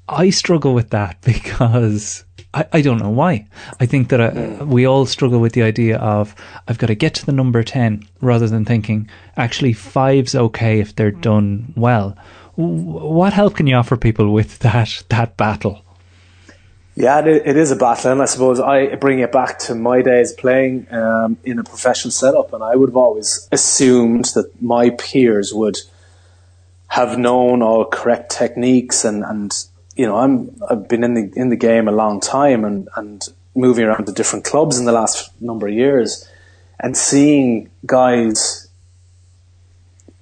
I 0.07 0.29
struggle 0.29 0.73
with 0.73 0.91
that 0.91 1.21
because 1.25 2.23
I, 2.53 2.65
I 2.73 2.81
don't 2.81 2.99
know 2.99 3.09
why. 3.09 3.47
I 3.79 3.85
think 3.85 4.09
that 4.09 4.21
uh, 4.21 4.65
we 4.65 4.85
all 4.85 5.05
struggle 5.05 5.39
with 5.39 5.53
the 5.53 5.63
idea 5.63 5.97
of 5.97 6.35
I've 6.67 6.77
got 6.77 6.87
to 6.87 6.95
get 6.95 7.13
to 7.15 7.25
the 7.25 7.31
number 7.31 7.63
10 7.63 8.07
rather 8.21 8.47
than 8.47 8.65
thinking 8.65 9.09
actually 9.35 9.73
five's 9.73 10.35
okay 10.35 10.79
if 10.79 10.95
they're 10.95 11.11
done 11.11 11.73
well. 11.75 12.17
What 12.55 13.33
help 13.33 13.55
can 13.55 13.67
you 13.67 13.75
offer 13.75 13.97
people 13.97 14.31
with 14.31 14.59
that, 14.59 15.03
that 15.09 15.37
battle? 15.37 15.83
Yeah, 16.95 17.19
it, 17.19 17.43
it 17.45 17.57
is 17.57 17.69
a 17.69 17.75
battle, 17.75 18.11
and 18.11 18.23
I 18.23 18.25
suppose 18.25 18.59
I 18.59 18.95
bring 18.95 19.19
it 19.19 19.31
back 19.31 19.59
to 19.59 19.75
my 19.75 20.01
days 20.01 20.33
playing 20.33 20.87
um, 20.91 21.37
in 21.43 21.59
a 21.59 21.63
professional 21.63 22.11
setup, 22.11 22.53
and 22.53 22.63
I 22.63 22.75
would 22.75 22.89
have 22.89 22.97
always 22.97 23.47
assumed 23.51 24.25
that 24.33 24.51
my 24.59 24.89
peers 24.89 25.53
would 25.53 25.77
have 26.97 27.19
known 27.19 27.61
all 27.61 27.85
correct 27.85 28.31
techniques, 28.31 29.05
and, 29.05 29.23
and 29.23 29.53
you 29.95 30.07
know, 30.07 30.17
I'm 30.17 30.49
I've 30.67 30.87
been 30.87 31.03
in 31.03 31.13
the 31.13 31.31
in 31.35 31.49
the 31.49 31.55
game 31.55 31.87
a 31.87 31.91
long 31.91 32.19
time, 32.19 32.65
and 32.65 32.89
and 32.95 33.23
moving 33.53 33.85
around 33.85 34.05
to 34.05 34.11
different 34.11 34.45
clubs 34.45 34.79
in 34.79 34.85
the 34.85 34.91
last 34.91 35.31
number 35.39 35.67
of 35.67 35.73
years, 35.73 36.27
and 36.79 36.97
seeing 36.97 37.69
guys 37.85 38.67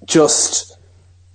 just 0.04 0.76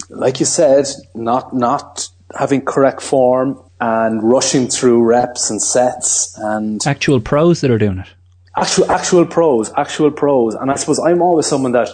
like 0.10 0.40
you 0.40 0.46
said, 0.46 0.86
not 1.16 1.56
not 1.56 2.08
having 2.38 2.62
correct 2.62 3.02
form 3.02 3.60
and 3.80 4.22
rushing 4.22 4.68
through 4.68 5.02
reps 5.04 5.50
and 5.50 5.60
sets 5.62 6.38
and 6.38 6.86
actual 6.86 7.20
pros 7.20 7.62
that 7.62 7.72
are 7.72 7.80
doing 7.80 7.98
it. 7.98 8.08
Actual 8.56 8.92
actual 8.92 9.26
pros, 9.26 9.72
actual 9.76 10.12
pros, 10.12 10.54
and 10.54 10.70
I 10.70 10.76
suppose 10.76 11.00
I'm 11.00 11.22
always 11.22 11.48
someone 11.48 11.72
that, 11.72 11.90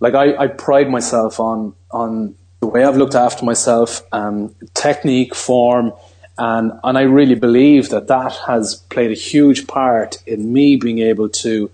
like, 0.00 0.14
I, 0.14 0.36
I 0.36 0.46
pride 0.48 0.90
myself 0.90 1.40
on 1.40 1.74
on 1.90 2.34
the 2.64 2.70
way 2.70 2.82
I've 2.82 2.96
looked 2.96 3.14
after 3.14 3.44
myself, 3.44 4.02
um, 4.10 4.54
technique, 4.72 5.34
form, 5.34 5.92
and 6.38 6.72
and 6.82 6.96
I 6.96 7.02
really 7.02 7.34
believe 7.34 7.90
that 7.90 8.06
that 8.06 8.32
has 8.46 8.76
played 8.88 9.10
a 9.10 9.20
huge 9.30 9.66
part 9.66 10.16
in 10.26 10.50
me 10.50 10.76
being 10.76 11.00
able 11.00 11.28
to, 11.44 11.70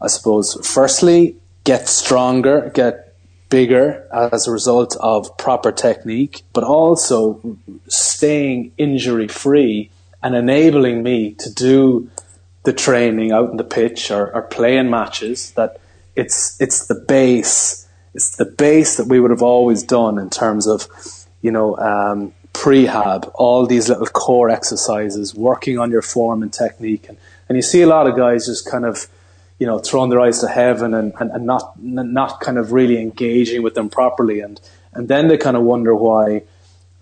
I 0.00 0.06
suppose, 0.06 0.54
firstly 0.64 1.36
get 1.64 1.88
stronger, 1.88 2.70
get 2.72 3.14
bigger 3.48 4.06
as 4.32 4.46
a 4.46 4.52
result 4.52 4.96
of 5.00 5.36
proper 5.38 5.72
technique, 5.72 6.42
but 6.52 6.62
also 6.62 7.58
staying 7.88 8.72
injury 8.78 9.26
free 9.26 9.90
and 10.22 10.36
enabling 10.36 11.02
me 11.02 11.32
to 11.34 11.52
do 11.52 12.08
the 12.62 12.72
training 12.72 13.32
out 13.32 13.50
in 13.50 13.56
the 13.56 13.70
pitch 13.78 14.12
or, 14.12 14.32
or 14.34 14.42
playing 14.42 14.88
matches 14.88 15.50
that 15.52 15.80
it's 16.14 16.60
it's 16.60 16.86
the 16.86 16.94
base 16.94 17.85
it's 18.16 18.36
the 18.36 18.44
base 18.44 18.96
that 18.96 19.06
we 19.06 19.20
would 19.20 19.30
have 19.30 19.42
always 19.42 19.82
done 19.82 20.18
in 20.18 20.30
terms 20.30 20.66
of 20.66 20.88
you 21.42 21.50
know 21.50 21.76
um, 21.76 22.32
prehab 22.52 23.30
all 23.34 23.66
these 23.66 23.88
little 23.88 24.06
core 24.06 24.50
exercises 24.50 25.34
working 25.34 25.78
on 25.78 25.90
your 25.90 26.02
form 26.02 26.42
and 26.42 26.52
technique 26.52 27.08
and, 27.08 27.18
and 27.48 27.56
you 27.56 27.62
see 27.62 27.82
a 27.82 27.86
lot 27.86 28.06
of 28.08 28.16
guys 28.16 28.46
just 28.46 28.68
kind 28.68 28.84
of 28.84 29.08
you 29.58 29.66
know, 29.66 29.78
throwing 29.78 30.10
their 30.10 30.20
eyes 30.20 30.40
to 30.40 30.48
heaven 30.48 30.92
and, 30.92 31.12
and, 31.18 31.30
and 31.30 31.46
not 31.46 31.82
not 31.82 32.40
kind 32.40 32.58
of 32.58 32.72
really 32.72 33.00
engaging 33.00 33.62
with 33.62 33.74
them 33.74 33.88
properly. 33.88 34.40
And, 34.40 34.60
and 34.92 35.08
then 35.08 35.28
they 35.28 35.38
kind 35.38 35.56
of 35.56 35.62
wonder 35.62 35.94
why, 35.94 36.42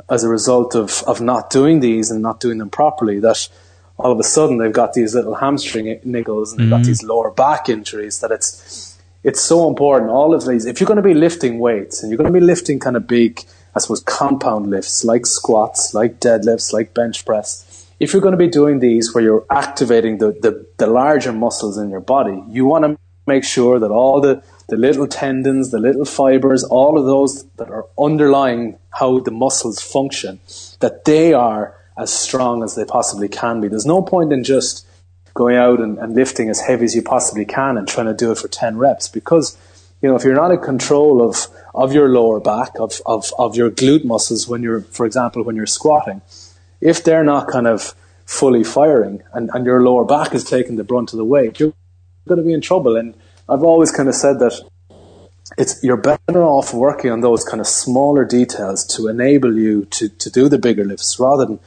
as 0.08 0.22
a 0.24 0.28
result 0.28 0.74
of, 0.74 1.02
of 1.06 1.20
not 1.20 1.50
doing 1.50 1.80
these 1.80 2.10
and 2.10 2.22
not 2.22 2.40
doing 2.40 2.58
them 2.58 2.70
properly, 2.70 3.18
that 3.20 3.48
all 3.96 4.12
of 4.12 4.20
a 4.20 4.24
sudden 4.24 4.58
they've 4.58 4.72
got 4.72 4.92
these 4.92 5.14
little 5.14 5.36
hamstring 5.36 5.86
niggles 6.00 6.50
and 6.50 6.60
they've 6.60 6.66
mm-hmm. 6.66 6.70
got 6.70 6.84
these 6.84 7.02
lower 7.02 7.30
back 7.30 7.68
injuries 7.68 8.20
that 8.20 8.30
it's 8.30 8.93
it's 9.24 9.40
so 9.40 9.68
important. 9.68 10.10
All 10.10 10.34
of 10.34 10.46
these, 10.46 10.66
if 10.66 10.80
you're 10.80 10.86
going 10.86 10.98
to 10.98 11.02
be 11.02 11.14
lifting 11.14 11.58
weights 11.58 12.02
and 12.02 12.10
you're 12.10 12.18
going 12.18 12.32
to 12.32 12.38
be 12.38 12.44
lifting 12.44 12.78
kind 12.78 12.96
of 12.96 13.06
big, 13.06 13.40
I 13.74 13.80
suppose, 13.80 14.02
compound 14.02 14.68
lifts 14.68 15.04
like 15.04 15.26
squats, 15.26 15.94
like 15.94 16.20
deadlifts, 16.20 16.72
like 16.72 16.94
bench 16.94 17.24
press, 17.24 17.90
if 17.98 18.12
you're 18.12 18.22
going 18.22 18.32
to 18.32 18.38
be 18.38 18.48
doing 18.48 18.80
these 18.80 19.14
where 19.14 19.24
you're 19.24 19.46
activating 19.50 20.18
the, 20.18 20.32
the, 20.32 20.66
the 20.76 20.86
larger 20.86 21.32
muscles 21.32 21.78
in 21.78 21.88
your 21.88 22.00
body, 22.00 22.42
you 22.48 22.66
want 22.66 22.84
to 22.84 22.98
make 23.26 23.44
sure 23.44 23.78
that 23.78 23.90
all 23.90 24.20
the, 24.20 24.42
the 24.68 24.76
little 24.76 25.06
tendons, 25.06 25.70
the 25.70 25.78
little 25.78 26.04
fibers, 26.04 26.62
all 26.62 26.98
of 26.98 27.06
those 27.06 27.44
that 27.56 27.70
are 27.70 27.86
underlying 27.98 28.78
how 28.90 29.20
the 29.20 29.30
muscles 29.30 29.80
function, 29.80 30.38
that 30.80 31.06
they 31.06 31.32
are 31.32 31.74
as 31.96 32.12
strong 32.12 32.62
as 32.62 32.74
they 32.74 32.84
possibly 32.84 33.28
can 33.28 33.60
be. 33.60 33.68
There's 33.68 33.86
no 33.86 34.02
point 34.02 34.32
in 34.32 34.44
just 34.44 34.86
going 35.34 35.56
out 35.56 35.80
and, 35.80 35.98
and 35.98 36.14
lifting 36.14 36.48
as 36.48 36.60
heavy 36.60 36.84
as 36.84 36.94
you 36.94 37.02
possibly 37.02 37.44
can 37.44 37.76
and 37.76 37.86
trying 37.86 38.06
to 38.06 38.14
do 38.14 38.30
it 38.30 38.38
for 38.38 38.48
10 38.48 38.78
reps 38.78 39.08
because, 39.08 39.58
you 40.00 40.08
know, 40.08 40.14
if 40.14 40.24
you're 40.24 40.34
not 40.34 40.52
in 40.52 40.60
control 40.60 41.28
of, 41.28 41.48
of 41.74 41.92
your 41.92 42.08
lower 42.08 42.40
back, 42.40 42.70
of, 42.78 43.00
of, 43.04 43.32
of 43.38 43.56
your 43.56 43.70
glute 43.70 44.04
muscles 44.04 44.48
when 44.48 44.62
you're, 44.62 44.82
for 44.82 45.04
example, 45.04 45.42
when 45.42 45.56
you're 45.56 45.66
squatting, 45.66 46.22
if 46.80 47.02
they're 47.02 47.24
not 47.24 47.48
kind 47.48 47.66
of 47.66 47.94
fully 48.24 48.64
firing 48.64 49.22
and, 49.32 49.50
and 49.52 49.66
your 49.66 49.82
lower 49.82 50.04
back 50.04 50.34
is 50.34 50.44
taking 50.44 50.76
the 50.76 50.84
brunt 50.84 51.12
of 51.12 51.16
the 51.16 51.24
weight, 51.24 51.58
you're 51.58 51.74
going 52.28 52.40
to 52.40 52.46
be 52.46 52.52
in 52.52 52.60
trouble. 52.60 52.96
And 52.96 53.14
I've 53.48 53.62
always 53.62 53.90
kind 53.90 54.08
of 54.08 54.14
said 54.14 54.38
that 54.38 54.58
it's 55.58 55.82
you're 55.82 55.96
better 55.96 56.42
off 56.42 56.72
working 56.72 57.10
on 57.10 57.20
those 57.20 57.44
kind 57.44 57.60
of 57.60 57.66
smaller 57.66 58.24
details 58.24 58.84
to 58.96 59.08
enable 59.08 59.56
you 59.56 59.84
to, 59.86 60.08
to 60.08 60.30
do 60.30 60.48
the 60.48 60.58
bigger 60.58 60.84
lifts 60.84 61.18
rather 61.20 61.44
than 61.44 61.60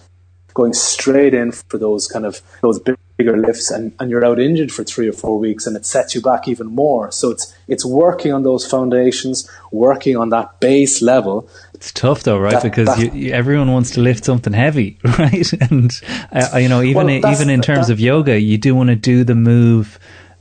going 0.58 0.74
straight 0.74 1.36
in 1.36 1.52
for 1.52 1.78
those 1.78 2.08
kind 2.08 2.26
of 2.26 2.42
those 2.62 2.80
bigger 3.18 3.38
lifts 3.38 3.70
and, 3.70 3.94
and 4.00 4.10
you're 4.10 4.26
out 4.26 4.40
injured 4.40 4.72
for 4.72 4.84
three 4.84 5.08
or 5.08 5.14
four 5.14 5.38
weeks 5.38 5.68
and 5.68 5.78
it 5.78 5.86
sets 5.86 6.16
you 6.16 6.22
back 6.22 6.48
even 6.48 6.66
more. 6.66 7.12
So 7.12 7.30
it's 7.30 7.56
it's 7.68 7.86
working 7.86 8.34
on 8.34 8.42
those 8.42 8.66
foundations, 8.66 9.48
working 9.72 10.18
on 10.18 10.30
that 10.30 10.60
base 10.60 11.00
level. 11.00 11.48
It's 11.76 11.92
tough 11.92 12.24
though, 12.24 12.40
right? 12.40 12.54
That, 12.54 12.64
because 12.64 12.88
that, 12.88 13.00
you, 13.00 13.12
you, 13.12 13.34
everyone 13.34 13.72
wants 13.72 13.92
to 13.92 14.02
lift 14.02 14.26
something 14.26 14.54
heavy, 14.54 14.98
right? 15.20 15.54
And 15.70 15.92
uh, 16.32 16.58
you 16.58 16.70
know, 16.70 16.82
even 16.82 17.06
well, 17.06 17.32
even 17.32 17.52
in 17.52 17.62
terms 17.62 17.88
that, 17.88 17.94
of 17.94 18.00
yoga, 18.00 18.40
you 18.40 18.58
do 18.58 18.74
want 18.74 18.90
to 18.90 18.96
do 18.96 19.24
the 19.24 19.36
move 19.36 20.00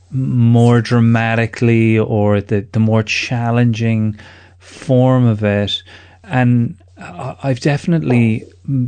more 0.09 0.81
dramatically 0.81 1.99
or 1.99 2.41
the 2.41 2.61
the 2.71 2.79
more 2.79 3.03
challenging 3.03 4.19
form 4.57 5.25
of 5.25 5.43
it. 5.43 5.83
And 6.23 6.75
I've 6.99 7.59
definitely 7.59 8.45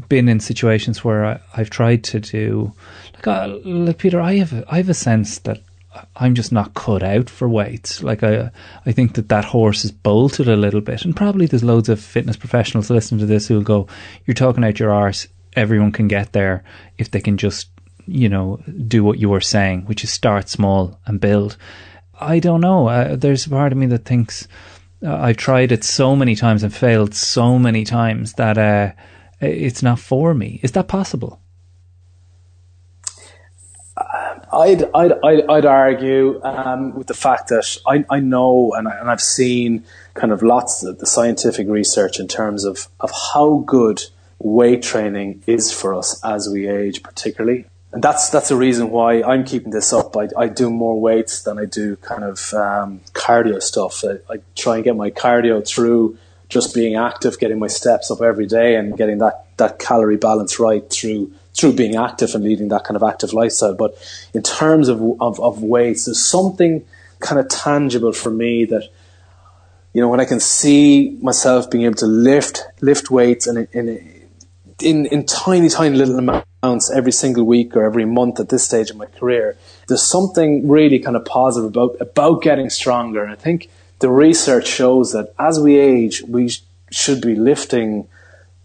been 0.08 0.30
in 0.30 0.40
situations 0.40 1.04
where 1.04 1.26
I, 1.26 1.40
have 1.54 1.70
tried 1.70 2.04
to 2.06 2.20
do 2.20 2.74
like, 3.16 3.28
uh, 3.28 3.58
like 3.64 3.98
Peter. 4.00 4.20
I 4.20 4.38
have 4.38 4.66
I 4.68 4.78
have 4.78 4.90
a 4.90 4.96
sense 4.96 5.40
that 5.40 5.62
I'm 6.16 6.36
just 6.36 6.52
not 6.52 6.74
cut 6.74 7.04
out 7.04 7.30
for 7.30 7.48
weights. 7.48 8.02
Like 8.02 8.24
I, 8.24 8.52
I 8.86 8.92
think 8.92 9.14
that 9.16 9.30
that 9.30 9.46
horse 9.46 9.86
is 9.86 9.92
bolted 9.92 10.48
a 10.48 10.56
little 10.56 10.82
bit, 10.82 11.06
and 11.06 11.16
probably 11.16 11.46
there's 11.46 11.64
loads 11.64 11.90
of 11.90 12.00
fitness 12.00 12.38
professionals 12.38 12.90
listening 12.90 13.20
to 13.20 13.26
this 13.26 13.48
who'll 13.48 13.62
go, 13.62 13.88
"You're 14.26 14.34
talking 14.34 14.64
out 14.64 14.80
your 14.80 14.92
arse. 14.92 15.28
Everyone 15.56 15.92
can 15.92 16.08
get 16.08 16.34
there 16.34 16.64
if 16.98 17.12
they 17.12 17.20
can 17.20 17.38
just, 17.38 17.70
you 18.08 18.30
know, 18.30 18.60
do 18.88 19.04
what 19.04 19.20
you 19.20 19.30
were 19.30 19.42
saying, 19.42 19.82
which 19.84 20.04
is 20.04 20.12
start 20.12 20.50
small 20.50 21.00
and 21.06 21.20
build." 21.20 21.58
I 22.22 22.40
don't 22.40 22.62
know. 22.62 22.88
Uh, 22.88 23.16
there's 23.16 23.46
a 23.46 23.50
part 23.50 23.72
of 23.72 23.78
me 23.78 23.86
that 23.88 24.04
thinks 24.06 24.48
I've 25.02 25.38
tried 25.38 25.72
it 25.72 25.84
so 25.84 26.16
many 26.16 26.36
times 26.36 26.64
and 26.64 26.74
failed 26.74 27.16
so 27.16 27.58
many 27.58 27.86
times 27.86 28.34
that 28.34 28.58
uh, 28.58 28.92
it's 29.40 29.82
not 29.82 30.00
for 30.00 30.34
me. 30.34 30.60
Is 30.62 30.74
that 30.74 30.88
possible? 30.88 31.40
I'd, 34.52 34.84
I'd, 34.94 35.14
I'd, 35.24 35.50
I'd 35.50 35.66
argue 35.66 36.42
um, 36.44 36.96
with 36.96 37.08
the 37.08 37.14
fact 37.14 37.50
that 37.50 37.78
I, 37.86 38.04
I 38.10 38.20
know 38.20 38.74
and, 38.74 38.88
I, 38.88 38.98
and 39.00 39.10
I've 39.10 39.22
seen 39.22 39.84
kind 40.16 40.34
of 40.34 40.42
lots 40.42 40.84
of 40.84 41.00
the 41.00 41.06
scientific 41.06 41.68
research 41.68 42.20
in 42.20 42.28
terms 42.28 42.64
of, 42.64 42.88
of 43.00 43.12
how 43.34 43.64
good 43.66 44.04
weight 44.40 44.82
training 44.82 45.44
is 45.46 45.72
for 45.72 45.94
us 45.94 46.20
as 46.24 46.50
we 46.50 46.68
age, 46.68 47.04
particularly 47.04 47.66
and 47.92 48.04
that's 48.04 48.30
that's 48.30 48.50
the 48.50 48.56
reason 48.56 48.92
why 48.92 49.24
I'm 49.24 49.44
keeping 49.44 49.72
this 49.72 49.92
up. 49.94 50.16
I, 50.16 50.30
I 50.38 50.48
do 50.48 50.70
more 50.70 51.00
weights 51.00 51.42
than 51.42 51.58
I 51.58 51.66
do 51.66 51.96
kind 51.98 52.24
of 52.24 52.54
um, 52.54 53.02
cardio 53.14 53.62
stuff. 53.62 54.04
I, 54.04 54.34
I, 54.34 54.38
try 54.56 54.76
and 54.76 54.84
get 54.84 54.96
my 54.96 55.10
cardio 55.10 55.68
through 55.68 56.18
just 56.50 56.76
being 56.76 56.96
active, 56.96 57.40
getting 57.40 57.58
my 57.58 57.68
steps 57.68 58.12
up 58.12 58.22
every 58.22 58.46
day, 58.46 58.76
and 58.76 58.96
getting 58.96 59.18
that, 59.20 59.46
that 59.58 59.80
calorie 59.80 60.18
balance 60.18 60.60
right 60.60 60.88
through 60.90 61.32
through 61.56 61.74
being 61.74 61.96
active 61.96 62.36
and 62.36 62.44
leading 62.44 62.68
that 62.70 62.84
kind 62.84 62.96
of 62.96 63.02
active 63.02 63.34
lifestyle. 63.34 63.74
But 63.74 63.98
in 64.34 64.44
terms 64.44 64.88
of 64.88 65.02
of, 65.20 65.40
of 65.40 65.64
weights, 65.64 66.06
there's 66.06 66.24
something 66.24 66.86
kind 67.20 67.40
of 67.40 67.50
tangible 67.50 68.14
for 68.14 68.30
me 68.30 68.66
that 68.66 68.84
you 69.94 70.02
know 70.02 70.10
when 70.10 70.20
I 70.20 70.26
can 70.26 70.40
see 70.40 71.18
myself 71.22 71.72
being 71.72 71.86
able 71.86 71.96
to 71.96 72.06
lift 72.06 72.66
lift 72.82 73.10
weights 73.10 73.48
and 73.48 73.68
in, 73.74 73.90
in 73.90 74.19
in, 74.82 75.06
in 75.08 75.26
tiny, 75.26 75.70
tiny 75.70 75.96
little 75.96 76.18
amounts 76.18 76.92
every 76.92 77.12
single 77.12 77.44
week 77.44 77.76
or 77.76 77.84
every 77.84 78.06
month 78.06 78.40
at 78.40 78.50
this 78.50 78.64
stage 78.64 78.90
of 78.90 78.98
my 78.98 79.06
career, 79.06 79.58
there's 79.88 80.04
something 80.04 80.68
really 80.68 81.00
kind 81.00 81.16
of 81.16 81.26
positive 81.26 81.70
about, 81.70 81.98
about 82.00 82.42
getting 82.42 82.70
stronger. 82.70 83.24
And 83.24 83.32
I 83.32 83.36
think 83.36 83.70
the 84.00 84.10
research 84.10 84.68
shows 84.68 85.12
that 85.14 85.34
as 85.40 85.60
we 85.60 85.78
age, 85.78 86.24
we 86.24 86.50
sh- 86.50 86.62
should 86.92 87.22
be 87.22 87.36
lifting 87.36 88.08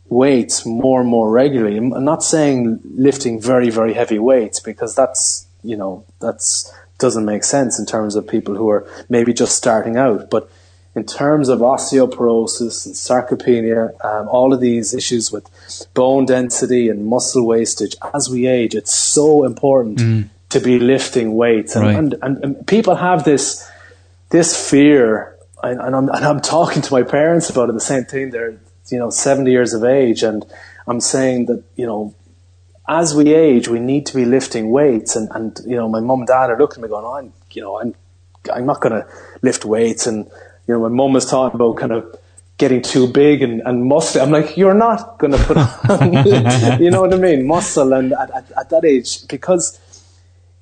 weights 0.08 0.64
more 0.64 1.00
and 1.00 1.08
more 1.08 1.30
regularly. 1.30 1.76
I'm 1.76 2.04
not 2.04 2.22
saying 2.22 2.80
lifting 2.94 3.40
very, 3.40 3.70
very 3.70 3.94
heavy 3.94 4.18
weights 4.18 4.60
because 4.60 4.94
that's, 4.94 5.46
you 5.62 5.76
know, 5.76 6.04
that's 6.20 6.72
doesn't 6.98 7.24
make 7.24 7.42
sense 7.44 7.78
in 7.78 7.86
terms 7.86 8.14
of 8.14 8.26
people 8.26 8.54
who 8.54 8.68
are 8.70 8.86
maybe 9.08 9.32
just 9.32 9.56
starting 9.56 9.96
out. 9.96 10.30
But 10.30 10.48
in 10.94 11.04
terms 11.04 11.48
of 11.48 11.58
osteoporosis 11.58 12.86
and 12.86 12.94
sarcopenia, 12.94 13.92
um, 14.04 14.28
all 14.28 14.52
of 14.52 14.60
these 14.60 14.94
issues 14.94 15.32
with 15.32 15.48
bone 15.92 16.24
density 16.24 16.88
and 16.88 17.06
muscle 17.06 17.44
wastage 17.46 17.96
as 18.14 18.30
we 18.30 18.46
age, 18.46 18.74
it's 18.74 18.94
so 18.94 19.44
important 19.44 19.98
mm. 19.98 20.28
to 20.50 20.60
be 20.60 20.78
lifting 20.78 21.34
weights. 21.34 21.74
And, 21.74 21.84
right. 21.84 21.96
and, 21.96 22.14
and, 22.22 22.44
and, 22.44 22.66
people 22.66 22.94
have 22.94 23.24
this 23.24 23.68
this 24.30 24.70
fear, 24.70 25.36
and, 25.62 25.80
and, 25.80 25.94
I'm, 25.96 26.08
and 26.08 26.24
I'm 26.24 26.40
talking 26.40 26.82
to 26.82 26.92
my 26.92 27.02
parents 27.02 27.50
about 27.50 27.68
it. 27.68 27.72
The 27.72 27.80
same 27.80 28.04
thing. 28.04 28.30
They're 28.30 28.58
you 28.90 28.98
know 28.98 29.10
70 29.10 29.50
years 29.50 29.74
of 29.74 29.82
age, 29.82 30.22
and 30.22 30.44
I'm 30.86 31.00
saying 31.00 31.46
that 31.46 31.64
you 31.74 31.86
know 31.86 32.14
as 32.88 33.14
we 33.14 33.34
age, 33.34 33.68
we 33.68 33.80
need 33.80 34.06
to 34.06 34.14
be 34.14 34.24
lifting 34.24 34.70
weights. 34.70 35.16
And, 35.16 35.28
and 35.34 35.58
you 35.66 35.76
know, 35.76 35.88
my 35.88 36.00
mum 36.00 36.20
and 36.20 36.28
dad 36.28 36.50
are 36.50 36.58
looking 36.58 36.82
at 36.82 36.82
me 36.82 36.88
going, 36.88 37.04
oh, 37.04 37.14
I'm, 37.14 37.32
you 37.50 37.62
know, 37.62 37.80
I'm, 37.80 37.94
I'm 38.52 38.66
not 38.66 38.80
going 38.80 38.92
to 38.92 39.08
lift 39.40 39.64
weights. 39.64 40.06
And, 40.06 40.30
you 40.66 40.74
know, 40.74 40.80
my 40.80 40.88
mum 40.88 41.12
was 41.12 41.26
talking 41.26 41.56
about 41.60 41.76
kind 41.76 41.92
of 41.92 42.16
getting 42.56 42.82
too 42.82 43.08
big 43.08 43.42
and, 43.42 43.60
and 43.64 43.84
muscle. 43.84 44.22
I'm 44.22 44.30
like, 44.30 44.56
you're 44.56 44.74
not 44.74 45.18
going 45.18 45.32
to 45.32 45.38
put 45.38 45.56
on, 45.56 46.12
you 46.82 46.90
know 46.90 47.00
what 47.02 47.12
I 47.12 47.18
mean? 47.18 47.46
Muscle. 47.46 47.92
And 47.92 48.12
at, 48.12 48.30
at, 48.30 48.52
at 48.52 48.70
that 48.70 48.84
age, 48.84 49.26
because, 49.28 49.78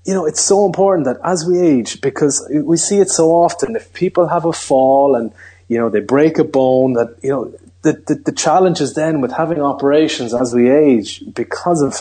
you 0.07 0.15
know, 0.15 0.25
it's 0.25 0.41
so 0.41 0.65
important 0.65 1.05
that 1.05 1.19
as 1.23 1.45
we 1.45 1.61
age, 1.61 2.01
because 2.01 2.49
we 2.51 2.77
see 2.77 2.99
it 2.99 3.11
so 3.11 3.31
often, 3.31 3.77
if 3.77 3.93
people 3.93 4.29
have 4.29 4.45
a 4.45 4.53
fall 4.53 5.15
and, 5.15 5.33
you 5.69 5.79
know, 5.79 5.91
they 5.91 6.01
break 6.01 6.39
a 6.39 6.45
bone 6.45 6.95
that, 6.95 7.17
you 7.23 7.31
know, 7.31 7.53
the, 7.83 7.93
the, 8.07 8.15
the 8.15 8.33
challenge 8.33 8.81
is 8.81 8.95
then 8.95 9.21
with 9.21 9.33
having 9.33 9.61
operations 9.61 10.33
as 10.33 10.55
we 10.55 10.71
age 10.71 11.23
because 11.35 11.83
of, 11.83 12.01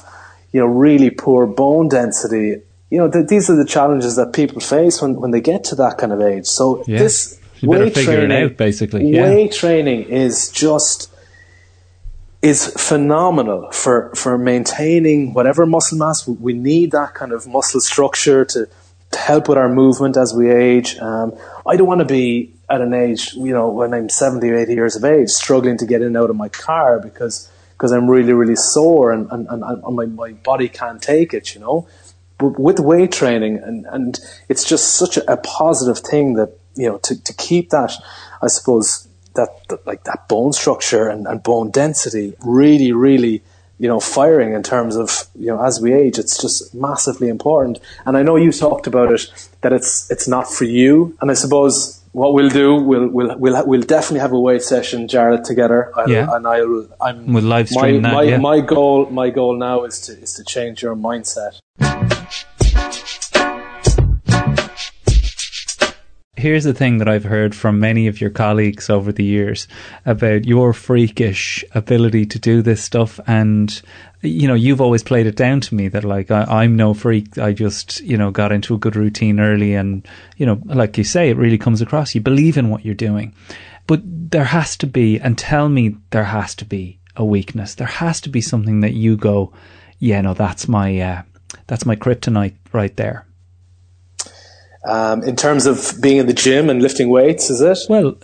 you 0.51 0.59
know, 0.59 0.67
really 0.67 1.09
poor 1.09 1.45
bone 1.45 1.89
density. 1.89 2.61
You 2.89 2.97
know, 2.97 3.07
the, 3.07 3.23
these 3.23 3.49
are 3.49 3.55
the 3.55 3.65
challenges 3.65 4.15
that 4.15 4.33
people 4.33 4.61
face 4.61 5.01
when, 5.01 5.15
when 5.15 5.31
they 5.31 5.41
get 5.41 5.63
to 5.65 5.75
that 5.75 5.97
kind 5.97 6.13
of 6.13 6.21
age. 6.21 6.45
So 6.45 6.83
yeah. 6.87 6.99
this 6.99 7.40
you 7.61 7.69
weight 7.69 7.93
training, 7.93 8.31
out, 8.31 8.57
basically. 8.57 9.09
Yeah. 9.09 9.23
Weight 9.23 9.51
training 9.51 10.03
is 10.03 10.49
just 10.49 11.13
is 12.41 12.67
phenomenal 12.67 13.71
for 13.71 14.13
for 14.15 14.37
maintaining 14.37 15.33
whatever 15.33 15.65
muscle 15.65 15.97
mass 15.97 16.27
we 16.27 16.53
need. 16.53 16.91
That 16.91 17.13
kind 17.13 17.31
of 17.31 17.47
muscle 17.47 17.79
structure 17.79 18.45
to, 18.45 18.67
to 19.11 19.17
help 19.17 19.47
with 19.47 19.57
our 19.57 19.69
movement 19.69 20.17
as 20.17 20.33
we 20.33 20.49
age. 20.51 20.97
Um, 20.97 21.33
I 21.65 21.75
don't 21.75 21.87
want 21.87 21.99
to 21.99 22.05
be 22.05 22.53
at 22.69 22.81
an 22.81 22.93
age, 22.93 23.33
you 23.33 23.51
know, 23.51 23.69
when 23.69 23.93
I'm 23.93 24.07
70 24.07 24.49
or 24.49 24.55
80 24.55 24.73
years 24.73 24.95
of 24.95 25.03
age, 25.03 25.29
struggling 25.29 25.77
to 25.77 25.85
get 25.85 26.01
in 26.01 26.07
and 26.07 26.17
out 26.17 26.29
of 26.29 26.35
my 26.35 26.49
car 26.49 26.99
because 26.99 27.51
because 27.81 27.93
I'm 27.93 28.07
really, 28.07 28.31
really 28.33 28.55
sore 28.55 29.11
and, 29.11 29.27
and, 29.31 29.47
and, 29.49 29.63
and 29.63 29.95
my, 29.95 30.05
my 30.05 30.33
body 30.33 30.69
can't 30.69 31.01
take 31.01 31.33
it, 31.33 31.55
you 31.55 31.61
know. 31.61 31.87
But 32.37 32.59
with 32.59 32.79
weight 32.79 33.11
training, 33.11 33.57
and, 33.57 33.87
and 33.87 34.19
it's 34.47 34.63
just 34.63 34.93
such 34.93 35.17
a, 35.17 35.33
a 35.33 35.37
positive 35.37 35.97
thing 35.97 36.35
that, 36.35 36.59
you 36.75 36.87
know, 36.87 36.97
to, 36.99 37.21
to 37.23 37.33
keep 37.33 37.69
that, 37.69 37.93
I 38.41 38.47
suppose, 38.47 39.07
that, 39.35 39.49
that 39.69 39.85
like 39.87 40.03
that 40.05 40.27
bone 40.27 40.53
structure 40.53 41.07
and, 41.07 41.27
and 41.27 41.41
bone 41.41 41.71
density 41.71 42.33
really, 42.43 42.91
really 42.91 43.43
you 43.79 43.87
know, 43.87 43.99
firing 43.99 44.53
in 44.53 44.61
terms 44.61 44.95
of, 44.95 45.25
you 45.33 45.47
know, 45.47 45.59
as 45.59 45.81
we 45.81 45.91
age, 45.91 46.19
it's 46.19 46.39
just 46.39 46.71
massively 46.75 47.29
important. 47.29 47.79
And 48.05 48.15
I 48.15 48.21
know 48.21 48.35
you 48.35 48.51
talked 48.51 48.85
about 48.85 49.11
it, 49.11 49.49
that 49.61 49.73
it's, 49.73 50.11
it's 50.11 50.27
not 50.27 50.47
for 50.47 50.65
you. 50.65 51.17
And 51.19 51.31
I 51.31 51.33
suppose 51.33 51.99
what 52.11 52.33
we'll 52.33 52.49
do, 52.49 52.75
we'll 52.75 53.07
we'll 53.07 53.37
we'll 53.37 53.65
we'll 53.65 53.81
definitely 53.81 54.19
have 54.19 54.33
a 54.33 54.39
weight 54.39 54.61
session, 54.61 55.07
Jarlath, 55.07 55.45
together. 55.45 55.91
I'll, 55.97 56.09
yeah. 56.09 56.27
And 56.35 56.45
I'll 56.45 56.87
I'm 57.01 57.33
with 57.33 57.43
live 57.43 57.69
stream 57.69 58.01
my, 58.01 58.09
that, 58.09 58.15
my, 58.15 58.23
yeah. 58.23 58.37
my 58.37 58.59
goal 58.59 59.09
my 59.09 59.29
goal 59.29 59.57
now 59.57 59.85
is 59.85 60.01
to 60.01 60.11
is 60.13 60.33
to 60.33 60.43
change 60.43 60.83
your 60.83 60.95
mindset. 60.95 61.59
Here's 66.41 66.63
the 66.63 66.73
thing 66.73 66.97
that 66.97 67.07
I've 67.07 67.23
heard 67.23 67.53
from 67.53 67.79
many 67.79 68.07
of 68.07 68.19
your 68.19 68.31
colleagues 68.31 68.89
over 68.89 69.11
the 69.11 69.23
years 69.23 69.67
about 70.07 70.45
your 70.45 70.73
freakish 70.73 71.63
ability 71.75 72.25
to 72.25 72.39
do 72.39 72.63
this 72.63 72.83
stuff 72.83 73.19
and 73.27 73.79
you 74.23 74.47
know, 74.47 74.55
you've 74.55 74.81
always 74.81 75.03
played 75.03 75.27
it 75.27 75.35
down 75.35 75.61
to 75.61 75.75
me 75.75 75.87
that 75.89 76.03
like 76.03 76.31
I, 76.31 76.63
am 76.63 76.75
no 76.75 76.95
freak. 76.95 77.37
I 77.37 77.53
just 77.53 78.01
you 78.01 78.17
know 78.17 78.31
got 78.31 78.51
into 78.51 78.73
a 78.73 78.79
good 78.79 78.95
routine 78.95 79.39
early, 79.39 79.75
and 79.75 80.07
you 80.37 80.47
know, 80.47 80.59
like 80.65 80.97
you 80.97 81.03
say, 81.03 81.29
it 81.29 81.37
really 81.37 81.59
comes 81.59 81.81
across. 81.81 82.15
You 82.15 82.21
believe 82.21 82.57
in 82.57 82.69
what 82.69 82.85
you're 82.85 82.95
doing, 82.95 83.33
but 83.85 84.01
there 84.03 84.45
has 84.45 84.77
to 84.77 84.87
be, 84.87 85.19
and 85.19 85.37
tell 85.37 85.69
me 85.69 85.95
there 86.09 86.25
has 86.25 86.55
to 86.55 86.65
be 86.65 86.99
a 87.15 87.25
weakness. 87.25 87.75
There 87.75 87.87
has 87.87 88.21
to 88.21 88.29
be 88.29 88.41
something 88.41 88.81
that 88.81 88.93
you 88.93 89.17
go, 89.17 89.53
yeah, 89.99 90.21
no, 90.21 90.33
that's 90.33 90.67
my 90.67 90.99
uh, 90.99 91.21
that's 91.67 91.85
my 91.85 91.95
kryptonite 91.95 92.55
right 92.73 92.95
there. 92.97 93.25
Um, 94.83 95.23
in 95.23 95.35
terms 95.35 95.67
of 95.67 95.93
being 96.01 96.17
in 96.17 96.25
the 96.25 96.33
gym 96.33 96.69
and 96.69 96.81
lifting 96.81 97.09
weights, 97.09 97.49
is 97.49 97.61
it? 97.61 97.77
Well, 97.87 98.17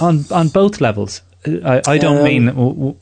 on 0.00 0.24
on 0.30 0.48
both 0.48 0.80
levels. 0.80 1.22
I, 1.46 1.82
I 1.86 1.98
don't 1.98 2.18
um, 2.18 2.24
mean 2.24 2.48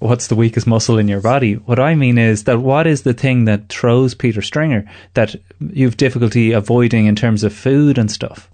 what's 0.01 0.27
the 0.27 0.35
weakest 0.35 0.67
muscle 0.67 0.99
in 0.99 1.07
your 1.07 1.21
body. 1.21 1.55
What 1.55 1.79
I 1.79 1.95
mean 1.95 2.19
is 2.19 2.45
that 2.45 2.59
what 2.59 2.87
is 2.87 3.03
the 3.03 3.13
thing 3.13 3.45
that 3.45 3.69
throws 3.69 4.15
Peter 4.15 4.43
Stringer 4.43 4.85
that 5.15 5.37
you've 5.61 5.97
difficulty 5.97 6.53
avoiding 6.53 7.07
in 7.07 7.15
terms 7.15 7.45
of 7.45 7.53
food 7.53 7.99
and 7.99 8.11
stuff? 8.11 8.51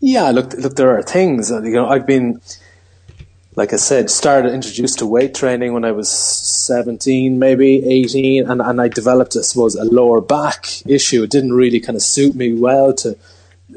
Yeah, 0.00 0.30
look, 0.30 0.54
look, 0.54 0.76
there 0.76 0.96
are 0.96 1.02
things. 1.02 1.50
You 1.50 1.60
know, 1.60 1.88
I've 1.88 2.06
been, 2.06 2.40
like 3.54 3.72
I 3.72 3.76
said, 3.76 4.08
started 4.08 4.54
introduced 4.54 4.98
to 5.00 5.06
weight 5.06 5.34
training 5.34 5.74
when 5.74 5.84
I 5.84 5.92
was 5.92 6.10
seventeen, 6.10 7.38
maybe 7.38 7.84
eighteen, 7.84 8.48
and 8.48 8.62
and 8.62 8.80
I 8.80 8.88
developed, 8.88 9.36
I 9.36 9.42
suppose, 9.42 9.74
a 9.74 9.84
lower 9.84 10.20
back 10.20 10.66
issue. 10.86 11.22
It 11.22 11.30
didn't 11.30 11.52
really 11.52 11.80
kind 11.80 11.96
of 11.96 12.02
suit 12.02 12.34
me 12.34 12.54
well 12.54 12.94
to 12.94 13.16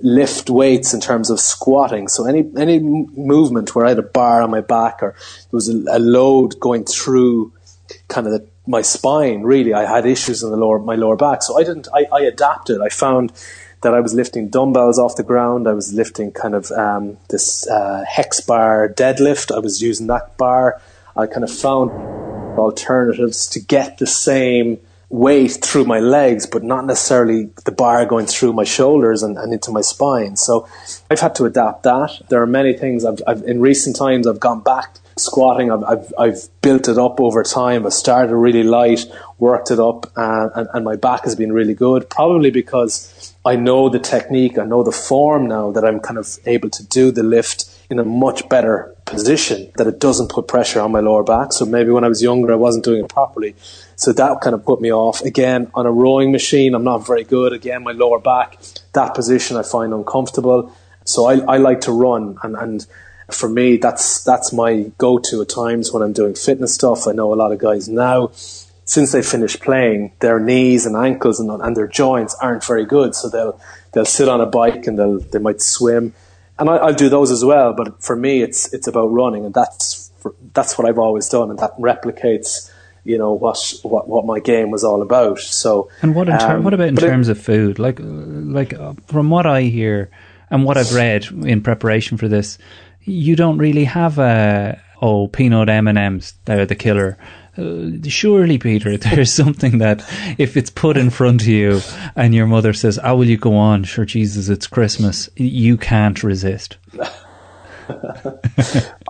lift 0.02 0.50
weights 0.50 0.94
in 0.94 1.02
terms 1.02 1.30
of 1.30 1.40
squatting. 1.40 2.08
So 2.08 2.26
any 2.26 2.50
any 2.58 2.80
movement 2.80 3.76
where 3.76 3.86
I 3.86 3.90
had 3.90 4.00
a 4.00 4.04
bar 4.04 4.42
on 4.42 4.52
my 4.52 4.62
back 4.62 5.04
or 5.04 5.12
there 5.12 5.50
was 5.52 5.70
a, 5.70 5.84
a 5.90 6.00
load 6.00 6.60
going 6.60 6.86
through 6.86 7.54
kind 8.08 8.28
of 8.28 8.34
the, 8.34 8.48
my 8.68 8.82
spine, 8.82 9.44
really, 9.44 9.74
I 9.74 9.86
had 9.86 10.06
issues 10.06 10.42
in 10.42 10.50
the 10.52 10.58
lower 10.58 10.80
my 10.80 10.96
lower 10.96 11.16
back. 11.16 11.44
So 11.44 11.58
I 11.60 11.64
didn't. 11.64 11.88
I, 11.94 12.06
I 12.12 12.22
adapted. 12.22 12.82
I 12.82 12.90
found 12.90 13.34
that 13.86 13.94
I 13.94 14.00
was 14.00 14.16
lifting 14.16 14.50
dumbbells 14.50 14.98
off 14.98 15.16
the 15.16 15.22
ground. 15.22 15.68
I 15.68 15.74
was 15.74 15.94
lifting 15.94 16.32
kind 16.32 16.56
of 16.56 16.72
um, 16.72 17.18
this 17.30 17.68
uh, 17.68 18.04
hex 18.08 18.42
bar 18.42 18.90
deadlift. 18.90 19.56
I 19.56 19.60
was 19.60 19.80
using 19.80 20.08
that 20.08 20.38
bar. 20.38 20.82
I 21.16 21.28
kind 21.28 21.44
of 21.44 21.52
found 21.52 21.92
alternatives 22.58 23.46
to 23.50 23.60
get 23.60 24.00
the 24.00 24.08
same 24.08 24.80
weight 25.10 25.60
through 25.64 25.86
my 25.86 26.00
legs, 26.00 26.48
but 26.48 26.64
not 26.64 26.86
necessarily 26.86 27.52
the 27.66 27.72
bar 27.72 28.08
going 28.08 28.26
through 28.26 28.54
my 28.54 28.64
shoulders 28.64 29.22
and, 29.22 29.38
and 29.38 29.54
into 29.54 29.70
my 29.70 29.82
spine. 29.82 30.36
So 30.36 30.68
I've 31.12 31.20
had 31.20 31.36
to 31.36 31.46
adapt 31.46 31.84
that. 31.84 32.22
There 32.30 32.42
are 32.42 32.48
many 32.48 32.74
things 32.74 33.06
I've, 33.06 33.22
I've 33.28 33.44
in 33.44 33.62
recent 33.62 33.96
times 33.96 34.26
I've 34.26 34.40
gone 34.40 34.62
back 34.62 34.98
squatting. 35.18 35.72
I've, 35.72 35.84
I've, 35.84 36.14
I've 36.18 36.62
built 36.62 36.88
it 36.88 36.98
up 36.98 37.22
over 37.22 37.44
time. 37.44 37.86
I 37.86 37.90
started 37.90 38.36
really 38.36 38.64
light, 38.64 39.06
worked 39.40 39.72
it 39.72 39.80
up, 39.80 40.12
uh, 40.18 40.50
and, 40.56 40.68
and 40.74 40.86
my 40.86 40.96
back 40.96 41.24
has 41.24 41.36
been 41.36 41.54
really 41.54 41.74
good. 41.74 42.10
Probably 42.10 42.52
because 42.52 43.14
I 43.46 43.56
know 43.56 43.90
the 43.90 44.00
technique, 44.00 44.58
I 44.58 44.66
know 44.66 44.84
the 44.84 44.92
form 44.92 45.48
now 45.48 45.72
that 45.72 45.86
I'm 45.86 46.00
kind 46.00 46.18
of 46.18 46.40
able 46.46 46.70
to 46.72 46.84
do 46.84 47.12
the 47.12 47.22
lift 47.22 47.66
in 47.92 48.00
a 48.00 48.04
much 48.04 48.50
better 48.50 48.96
position 49.06 49.72
that 49.78 49.86
it 49.86 50.00
doesn't 50.00 50.32
put 50.32 50.48
pressure 50.48 50.82
on 50.82 50.92
my 50.92 51.00
lower 51.00 51.24
back. 51.24 51.54
So 51.54 51.66
maybe 51.66 51.92
when 51.92 52.04
I 52.04 52.08
was 52.08 52.24
younger, 52.24 52.52
I 52.52 52.56
wasn't 52.56 52.86
doing 52.86 53.06
it 53.06 53.10
properly. 53.10 53.56
So 53.96 54.12
that 54.14 54.42
kind 54.42 54.56
of 54.56 54.66
put 54.66 54.82
me 54.82 54.92
off. 54.92 55.22
Again, 55.22 55.70
on 55.76 55.86
a 55.86 55.92
rowing 55.92 56.32
machine, 56.32 56.74
I'm 56.74 56.84
not 56.84 57.06
very 57.06 57.24
good. 57.24 57.54
Again, 57.54 57.84
my 57.84 57.92
lower 57.92 58.20
back, 58.20 58.58
that 58.94 59.14
position 59.14 59.58
I 59.58 59.64
find 59.64 59.94
uncomfortable. 59.94 60.76
So 61.04 61.26
I, 61.26 61.38
I 61.42 61.58
like 61.58 61.82
to 61.82 61.92
run 61.92 62.38
and, 62.42 62.56
and 62.56 62.88
for 63.32 63.50
me, 63.50 63.78
that's, 63.78 64.24
that's 64.24 64.54
my 64.54 64.92
go-to 64.98 65.42
at 65.42 65.50
times 65.50 65.92
when 65.92 66.04
I'm 66.04 66.14
doing 66.14 66.36
fitness 66.36 66.74
stuff. 66.74 67.08
I 67.08 67.12
know 67.12 67.34
a 67.34 67.36
lot 67.36 67.52
of 67.52 67.60
guys 67.60 67.90
now, 67.90 68.32
since 68.86 69.12
they 69.12 69.22
finished 69.22 69.62
playing, 69.62 70.14
their 70.20 70.40
knees 70.40 70.86
and 70.86 70.96
ankles 70.96 71.40
and, 71.40 71.50
and 71.50 71.76
their 71.76 71.88
joints 71.88 72.36
aren't 72.42 72.64
very 72.64 72.86
good. 72.86 73.16
So 73.16 73.30
they'll, 73.30 73.60
they'll 73.92 74.06
sit 74.06 74.30
on 74.30 74.42
a 74.42 74.46
bike 74.46 74.88
and 74.88 74.98
they'll, 74.98 75.20
they 75.20 75.40
might 75.40 75.62
swim 75.62 76.14
and 76.58 76.70
I, 76.70 76.86
will 76.86 76.94
do 76.94 77.10
those 77.10 77.32
as 77.32 77.44
well. 77.44 77.74
But 77.74 78.02
for 78.02 78.16
me, 78.16 78.42
it's 78.42 78.74
it's 78.74 78.88
about 78.88 79.08
running, 79.08 79.46
and 79.46 79.54
that's 79.54 80.12
that's 80.54 80.78
what 80.78 80.88
I've 80.88 81.00
always 81.00 81.28
done, 81.30 81.50
and 81.50 81.60
that 81.60 81.78
replicates, 81.78 82.72
you 83.04 83.18
know, 83.18 83.34
what 83.34 83.74
what, 83.84 84.08
what 84.08 84.26
my 84.26 84.40
game 84.40 84.72
was 84.72 84.84
all 84.84 85.02
about. 85.02 85.40
So, 85.40 85.90
and 86.02 86.16
what 86.16 86.30
in 86.30 86.38
ter- 86.38 86.58
um, 86.58 86.64
what 86.64 86.74
about 86.74 86.88
in 86.88 86.96
terms 86.96 87.30
it, 87.30 87.34
of 87.34 87.42
food? 87.42 87.80
Like 87.80 88.00
like 88.02 88.74
uh, 88.74 88.94
from 89.08 89.30
what 89.30 89.46
I 89.46 89.64
hear 89.64 90.10
and 90.50 90.64
what 90.64 90.78
I've 90.78 90.94
read 90.94 91.26
in 91.26 91.62
preparation 91.62 92.18
for 92.18 92.28
this, 92.28 92.58
you 93.02 93.36
don't 93.36 93.58
really 93.58 93.86
have 93.86 94.18
a 94.20 94.82
oh 95.02 95.28
peanut 95.28 95.70
M 95.70 95.88
and 95.88 95.98
M's. 95.98 96.34
They're 96.46 96.66
the 96.66 96.76
killer 96.76 97.18
uh, 97.58 97.90
surely, 98.08 98.58
Peter, 98.58 98.98
there's 98.98 99.32
something 99.32 99.78
that 99.80 100.04
if 100.38 100.58
it's 100.58 100.70
put 100.70 100.98
in 100.98 101.10
front 101.10 101.42
of 101.42 101.48
you 101.48 101.82
and 102.16 102.36
your 102.36 102.48
mother 102.48 102.74
says, 102.74 103.00
"How 103.02 103.16
will 103.16 103.30
you 103.30 103.38
go 103.38 103.56
on?" 103.56 103.84
Sure, 103.84 104.06
Jesus, 104.06 104.50
it's 104.50 104.68
Christmas. 104.68 105.30
You 105.36 105.78
can't 105.78 106.22
resist. 106.24 106.78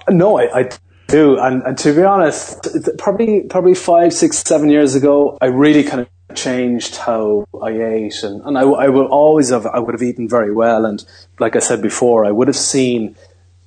no, 0.10 0.38
I, 0.40 0.60
I 0.60 0.70
do, 1.08 1.40
and, 1.40 1.64
and, 1.64 1.78
to 1.78 1.94
be 1.94 2.04
honest, 2.04 2.68
probably 2.98 3.42
probably 3.42 3.76
five, 3.76 4.14
six, 4.14 4.38
seven 4.40 4.70
years 4.70 4.96
ago, 4.96 5.38
I 5.42 5.48
really 5.48 5.84
kind 5.84 6.02
of 6.02 6.10
changed 6.36 6.98
how 6.98 7.46
I 7.62 7.70
ate, 7.72 8.24
and, 8.24 8.42
and 8.42 8.58
I, 8.58 8.62
I 8.62 8.90
will 8.90 9.08
always 9.08 9.50
have 9.50 9.66
I 9.66 9.80
would 9.80 9.94
have 9.94 10.04
eaten 10.04 10.28
very 10.28 10.52
well, 10.52 10.86
and 10.86 11.04
like 11.40 11.56
I 11.56 11.60
said 11.60 11.82
before, 11.82 12.26
I 12.26 12.32
would 12.32 12.48
have 12.48 12.58
seen 12.58 13.16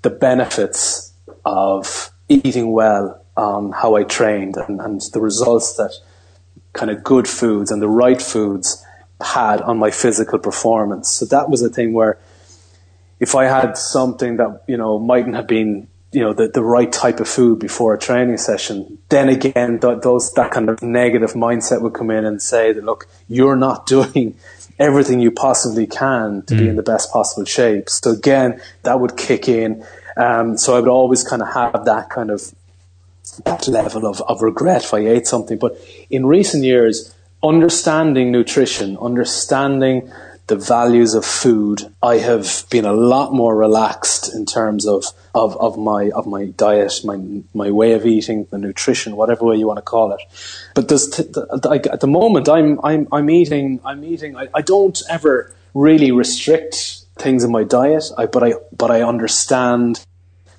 the 0.02 0.10
benefits 0.10 1.12
of 1.44 2.10
eating 2.28 2.70
well 2.72 3.24
um, 3.38 3.70
how 3.70 3.94
I 3.94 4.02
trained 4.02 4.56
and, 4.56 4.80
and 4.80 5.00
the 5.12 5.20
results 5.20 5.76
that 5.76 5.92
kind 6.72 6.90
of 6.90 7.04
good 7.04 7.28
foods 7.28 7.70
and 7.70 7.80
the 7.80 7.88
right 7.88 8.20
foods 8.20 8.84
had 9.20 9.62
on 9.62 9.78
my 9.78 9.92
physical 9.92 10.40
performance. 10.40 11.12
So 11.12 11.24
that 11.26 11.48
was 11.48 11.62
a 11.62 11.68
thing 11.68 11.92
where 11.92 12.18
if 13.20 13.36
I 13.36 13.44
had 13.44 13.76
something 13.78 14.38
that, 14.38 14.64
you 14.66 14.76
know, 14.76 14.98
mightn't 14.98 15.36
have 15.36 15.46
been 15.46 15.86
you 16.10 16.22
know 16.22 16.32
the, 16.32 16.48
the 16.48 16.62
right 16.62 16.90
type 16.90 17.20
of 17.20 17.28
food 17.28 17.58
before 17.58 17.92
a 17.92 17.98
training 17.98 18.38
session 18.38 18.96
then 19.10 19.28
again 19.28 19.78
th- 19.78 20.00
those 20.00 20.32
that 20.32 20.50
kind 20.50 20.70
of 20.70 20.80
negative 20.80 21.34
mindset 21.34 21.82
would 21.82 21.92
come 21.92 22.10
in 22.10 22.24
and 22.24 22.40
say 22.40 22.72
that 22.72 22.82
look 22.82 23.06
you're 23.28 23.56
not 23.56 23.84
doing 23.94 24.34
everything 24.78 25.20
you 25.20 25.30
possibly 25.30 25.86
can 25.86 26.40
to 26.46 26.54
mm. 26.54 26.60
be 26.60 26.68
in 26.70 26.76
the 26.76 26.82
best 26.82 27.12
possible 27.12 27.44
shape 27.44 27.90
so 27.90 28.12
again 28.12 28.58
that 28.84 28.98
would 28.98 29.18
kick 29.18 29.50
in 29.50 29.84
um, 30.16 30.56
so 30.56 30.74
I 30.74 30.80
would 30.80 30.88
always 30.88 31.22
kind 31.22 31.42
of 31.42 31.52
have 31.52 31.84
that 31.84 32.08
kind 32.08 32.30
of 32.30 32.54
that 33.44 33.68
level 33.68 34.06
of, 34.06 34.20
of 34.22 34.42
regret 34.42 34.84
if 34.84 34.94
I 34.94 35.00
ate 35.00 35.26
something 35.26 35.58
but 35.58 35.76
in 36.10 36.26
recent 36.26 36.64
years 36.64 37.14
understanding 37.42 38.32
nutrition 38.32 38.96
understanding 38.98 40.10
the 40.48 40.56
values 40.56 41.12
of 41.12 41.24
food, 41.26 41.94
I 42.02 42.16
have 42.18 42.64
been 42.70 42.86
a 42.86 42.92
lot 42.92 43.34
more 43.34 43.54
relaxed 43.54 44.34
in 44.34 44.46
terms 44.46 44.86
of, 44.86 45.04
of, 45.34 45.54
of 45.58 45.78
my 45.78 46.10
of 46.10 46.26
my 46.26 46.46
diet, 46.46 47.00
my 47.04 47.18
my 47.54 47.70
way 47.70 47.92
of 47.92 48.06
eating, 48.06 48.46
the 48.50 48.58
nutrition, 48.58 49.14
whatever 49.14 49.44
way 49.44 49.56
you 49.56 49.66
want 49.66 49.76
to 49.76 49.82
call 49.82 50.12
it. 50.12 50.20
But 50.74 50.88
there's 50.88 51.08
t- 51.08 51.22
the, 51.22 51.88
at 51.92 52.00
the 52.00 52.06
moment, 52.06 52.48
I'm 52.48 52.80
I'm 52.82 53.06
I'm 53.12 53.28
eating 53.28 53.80
I'm 53.84 54.02
eating. 54.02 54.36
I, 54.36 54.48
I 54.54 54.62
don't 54.62 55.00
ever 55.10 55.54
really 55.74 56.12
restrict 56.12 57.04
things 57.16 57.44
in 57.44 57.52
my 57.52 57.64
diet, 57.64 58.04
I, 58.16 58.24
but 58.24 58.42
I 58.42 58.54
but 58.74 58.90
I 58.90 59.02
understand 59.02 60.02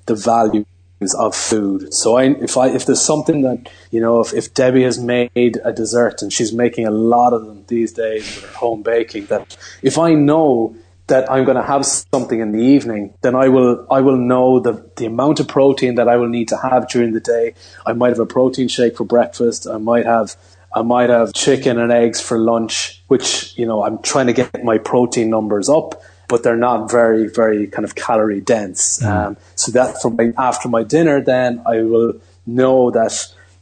the 0.06 0.14
value 0.14 0.64
of 1.00 1.34
food. 1.34 1.94
So 1.94 2.16
I, 2.16 2.24
if 2.24 2.56
I, 2.56 2.68
if 2.68 2.84
there's 2.84 3.00
something 3.00 3.42
that, 3.42 3.70
you 3.90 4.00
know, 4.00 4.20
if, 4.20 4.34
if 4.34 4.52
Debbie 4.52 4.82
has 4.82 4.98
made 4.98 5.58
a 5.64 5.72
dessert 5.72 6.20
and 6.20 6.32
she's 6.32 6.52
making 6.52 6.86
a 6.86 6.90
lot 6.90 7.32
of 7.32 7.46
them 7.46 7.64
these 7.68 7.92
days 7.92 8.24
with 8.36 8.44
her 8.44 8.58
home 8.58 8.82
baking, 8.82 9.26
that 9.26 9.56
if 9.82 9.96
I 9.98 10.12
know 10.12 10.76
that 11.06 11.30
I'm 11.30 11.44
going 11.44 11.56
to 11.56 11.62
have 11.62 11.84
something 11.86 12.38
in 12.38 12.52
the 12.52 12.62
evening, 12.62 13.14
then 13.22 13.34
I 13.34 13.48
will, 13.48 13.86
I 13.90 14.00
will 14.00 14.18
know 14.18 14.60
the, 14.60 14.88
the 14.96 15.06
amount 15.06 15.40
of 15.40 15.48
protein 15.48 15.96
that 15.96 16.06
I 16.06 16.16
will 16.16 16.28
need 16.28 16.48
to 16.48 16.56
have 16.56 16.88
during 16.88 17.12
the 17.12 17.20
day. 17.20 17.54
I 17.84 17.94
might 17.94 18.10
have 18.10 18.20
a 18.20 18.26
protein 18.26 18.68
shake 18.68 18.96
for 18.98 19.04
breakfast. 19.04 19.66
I 19.66 19.78
might 19.78 20.04
have, 20.04 20.36
I 20.72 20.82
might 20.82 21.10
have 21.10 21.32
chicken 21.32 21.78
and 21.78 21.90
eggs 21.90 22.20
for 22.20 22.38
lunch, 22.38 23.02
which, 23.08 23.58
you 23.58 23.66
know, 23.66 23.82
I'm 23.82 24.00
trying 24.02 24.26
to 24.26 24.32
get 24.32 24.62
my 24.62 24.78
protein 24.78 25.30
numbers 25.30 25.68
up 25.68 26.00
but 26.30 26.42
they're 26.44 26.56
not 26.56 26.90
very, 26.90 27.26
very 27.26 27.66
kind 27.66 27.84
of 27.84 27.94
calorie 27.94 28.40
dense. 28.40 29.00
Mm. 29.02 29.10
Um, 29.10 29.36
so 29.56 29.72
that 29.72 30.00
from 30.00 30.16
my, 30.16 30.32
after 30.38 30.68
my 30.68 30.84
dinner, 30.84 31.20
then 31.20 31.60
I 31.66 31.82
will 31.82 32.14
know 32.46 32.90
that 32.92 33.12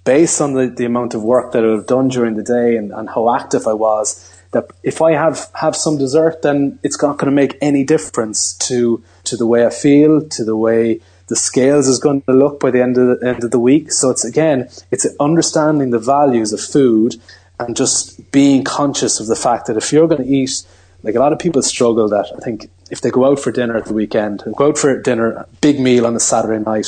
based 0.05 0.41
on 0.41 0.53
the, 0.53 0.67
the 0.69 0.85
amount 0.85 1.15
of 1.15 1.25
work 1.25 1.53
that 1.53 1.65
I've 1.65 1.87
done 1.87 2.09
during 2.09 2.37
the 2.37 2.45
day 2.45 2.77
and, 2.77 2.93
and 2.93 3.09
how 3.09 3.35
active 3.35 3.67
I 3.67 3.73
was, 3.73 4.07
that 4.53 4.71
if 4.83 5.03
I 5.03 5.13
have, 5.13 5.51
have 5.55 5.75
some 5.75 5.99
dessert, 5.99 6.43
then 6.43 6.79
it's 6.83 7.01
not 7.03 7.19
going 7.19 7.31
to 7.31 7.35
make 7.35 7.59
any 7.61 7.85
difference 7.85 8.55
to, 8.69 9.03
to 9.25 9.37
the 9.37 9.47
way 9.47 9.67
I 9.67 9.71
feel, 9.71 10.27
to 10.29 10.45
the 10.45 10.57
way 10.57 11.01
the 11.29 11.37
scales 11.37 11.89
is 11.89 11.99
going 11.99 12.23
to 12.23 12.33
look 12.33 12.61
by 12.61 12.71
the 12.71 12.83
end 12.83 12.97
of 12.97 13.21
the 13.21 13.29
end 13.29 13.45
of 13.45 13.51
the 13.51 13.59
week. 13.59 13.93
So 13.93 14.11
it's 14.11 14.25
again, 14.25 14.69
it's 14.91 15.07
understanding 15.21 15.91
the 15.91 15.99
values 15.99 16.53
of 16.53 16.61
food 16.61 17.17
and 17.61 17.77
just 17.77 18.31
being 18.31 18.65
conscious 18.65 19.21
of 19.21 19.27
the 19.27 19.37
fact 19.37 19.67
that 19.67 19.77
if 19.77 19.93
you're 19.93 20.09
going 20.09 20.25
to 20.25 20.29
eat 20.29 20.63
like 21.03 21.15
a 21.15 21.21
lot 21.21 21.33
of 21.33 21.39
people 21.39 21.63
struggle 21.63 22.09
that 22.09 22.33
I 22.37 22.41
think 22.41 22.71
if 22.91 23.01
they 23.01 23.11
go 23.11 23.31
out 23.31 23.39
for 23.39 23.53
dinner 23.53 23.77
at 23.77 23.87
the 23.87 23.95
weekend 23.95 24.43
go 24.57 24.69
out 24.69 24.79
for 24.79 25.01
dinner, 25.01 25.47
big 25.61 25.79
meal 25.79 26.07
on 26.07 26.17
a 26.17 26.21
Saturday 26.21 26.63
night, 26.63 26.87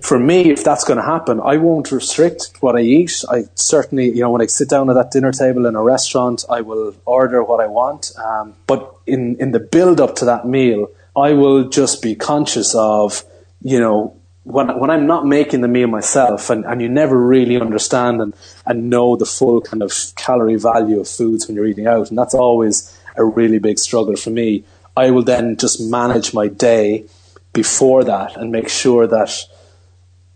for 0.00 0.18
me, 0.18 0.50
if 0.50 0.64
that's 0.64 0.84
going 0.84 0.96
to 0.96 1.04
happen, 1.04 1.40
I 1.40 1.58
won't 1.58 1.92
restrict 1.92 2.50
what 2.60 2.76
I 2.76 2.80
eat. 2.80 3.22
I 3.28 3.44
certainly, 3.54 4.06
you 4.10 4.22
know, 4.22 4.30
when 4.30 4.40
I 4.40 4.46
sit 4.46 4.68
down 4.68 4.88
at 4.88 4.94
that 4.94 5.10
dinner 5.10 5.30
table 5.30 5.66
in 5.66 5.76
a 5.76 5.82
restaurant, 5.82 6.44
I 6.48 6.62
will 6.62 6.94
order 7.04 7.44
what 7.44 7.60
I 7.60 7.66
want. 7.66 8.12
Um, 8.16 8.54
but 8.66 8.96
in, 9.06 9.36
in 9.38 9.52
the 9.52 9.60
build 9.60 10.00
up 10.00 10.16
to 10.16 10.24
that 10.26 10.46
meal, 10.46 10.88
I 11.14 11.34
will 11.34 11.68
just 11.68 12.02
be 12.02 12.14
conscious 12.14 12.74
of, 12.74 13.24
you 13.60 13.78
know, 13.78 14.16
when, 14.44 14.78
when 14.78 14.88
I'm 14.88 15.06
not 15.06 15.26
making 15.26 15.60
the 15.60 15.68
meal 15.68 15.88
myself 15.88 16.48
and, 16.48 16.64
and 16.64 16.80
you 16.80 16.88
never 16.88 17.18
really 17.18 17.60
understand 17.60 18.22
and, 18.22 18.34
and 18.64 18.88
know 18.88 19.16
the 19.16 19.26
full 19.26 19.60
kind 19.60 19.82
of 19.82 19.92
calorie 20.16 20.56
value 20.56 20.98
of 21.00 21.08
foods 21.08 21.46
when 21.46 21.56
you're 21.56 21.66
eating 21.66 21.86
out. 21.86 22.08
And 22.08 22.18
that's 22.18 22.34
always 22.34 22.96
a 23.16 23.24
really 23.24 23.58
big 23.58 23.78
struggle 23.78 24.16
for 24.16 24.30
me. 24.30 24.64
I 24.96 25.10
will 25.10 25.22
then 25.22 25.56
just 25.56 25.80
manage 25.80 26.34
my 26.34 26.48
day 26.48 27.06
before 27.52 28.04
that 28.04 28.36
and 28.36 28.52
make 28.52 28.68
sure 28.68 29.06
that 29.06 29.30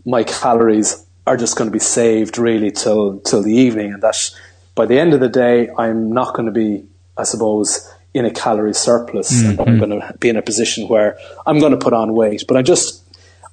my 0.05 0.23
calories 0.23 1.05
are 1.27 1.37
just 1.37 1.57
going 1.57 1.69
to 1.69 1.73
be 1.73 1.79
saved 1.79 2.37
really 2.37 2.71
till 2.71 3.19
till 3.19 3.41
the 3.41 3.53
evening 3.53 3.93
and 3.93 4.03
that 4.03 4.31
by 4.75 4.85
the 4.85 4.99
end 4.99 5.13
of 5.13 5.19
the 5.19 5.29
day 5.29 5.69
I'm 5.77 6.11
not 6.11 6.35
going 6.35 6.45
to 6.45 6.51
be 6.51 6.85
I 7.17 7.23
suppose 7.23 7.91
in 8.13 8.25
a 8.25 8.31
calorie 8.31 8.73
surplus 8.73 9.33
mm-hmm. 9.33 9.59
and 9.59 9.69
I'm 9.69 9.77
going 9.77 9.99
to 9.99 10.13
be 10.19 10.29
in 10.29 10.37
a 10.37 10.41
position 10.41 10.87
where 10.87 11.17
I'm 11.45 11.59
going 11.59 11.71
to 11.71 11.77
put 11.77 11.93
on 11.93 12.13
weight 12.13 12.43
but 12.47 12.57
I 12.57 12.61
just 12.61 13.01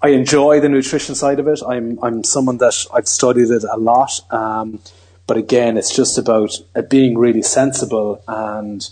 I 0.02 0.08
enjoy 0.08 0.60
the 0.60 0.68
nutrition 0.68 1.14
side 1.14 1.38
of 1.38 1.48
it 1.48 1.60
I'm 1.66 1.98
I'm 2.02 2.24
someone 2.24 2.58
that 2.58 2.86
I've 2.92 3.08
studied 3.08 3.50
it 3.50 3.64
a 3.64 3.76
lot 3.76 4.20
um, 4.30 4.80
but 5.26 5.36
again 5.36 5.76
it's 5.76 5.94
just 5.94 6.18
about 6.18 6.50
being 6.88 7.16
really 7.16 7.42
sensible 7.42 8.22
and 8.28 8.88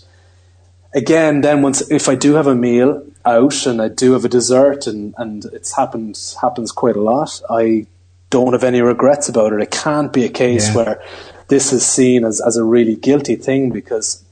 again, 0.93 1.41
then 1.41 1.61
once 1.61 1.81
if 1.89 2.09
I 2.09 2.15
do 2.15 2.33
have 2.33 2.47
a 2.47 2.55
meal 2.55 3.05
out 3.25 3.65
and 3.65 3.81
I 3.81 3.87
do 3.87 4.13
have 4.13 4.25
a 4.25 4.29
dessert 4.29 4.87
and 4.87 5.13
and 5.17 5.45
it's 5.45 5.75
happened 5.75 6.19
happens 6.41 6.71
quite 6.71 6.95
a 6.95 7.01
lot, 7.01 7.41
I 7.49 7.87
don't 8.29 8.53
have 8.53 8.63
any 8.63 8.81
regrets 8.81 9.29
about 9.29 9.53
it. 9.53 9.61
It 9.61 9.71
can't 9.71 10.11
be 10.11 10.25
a 10.25 10.29
case 10.29 10.69
yeah. 10.69 10.75
where 10.75 11.03
this 11.47 11.73
is 11.73 11.85
seen 11.85 12.23
as, 12.23 12.41
as 12.41 12.57
a 12.57 12.63
really 12.63 12.95
guilty 12.95 13.35
thing 13.35 13.71
because 13.71 14.23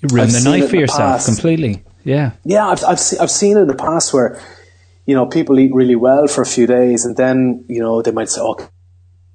you 0.00 0.08
ruin 0.12 0.30
the 0.30 0.40
night 0.40 0.68
for 0.68 0.76
yourself 0.76 0.98
past. 0.98 1.26
completely. 1.26 1.82
Yeah, 2.04 2.32
yeah, 2.44 2.68
I've 2.68 2.84
I've, 2.84 3.00
se- 3.00 3.18
I've 3.18 3.30
seen 3.30 3.56
it 3.56 3.62
in 3.62 3.68
the 3.68 3.74
past 3.74 4.14
where 4.14 4.40
you 5.04 5.14
know 5.14 5.26
people 5.26 5.58
eat 5.58 5.74
really 5.74 5.96
well 5.96 6.26
for 6.26 6.42
a 6.42 6.46
few 6.46 6.66
days 6.66 7.04
and 7.04 7.16
then 7.16 7.64
you 7.68 7.80
know 7.80 8.00
they 8.00 8.12
might 8.12 8.30
say, 8.30 8.40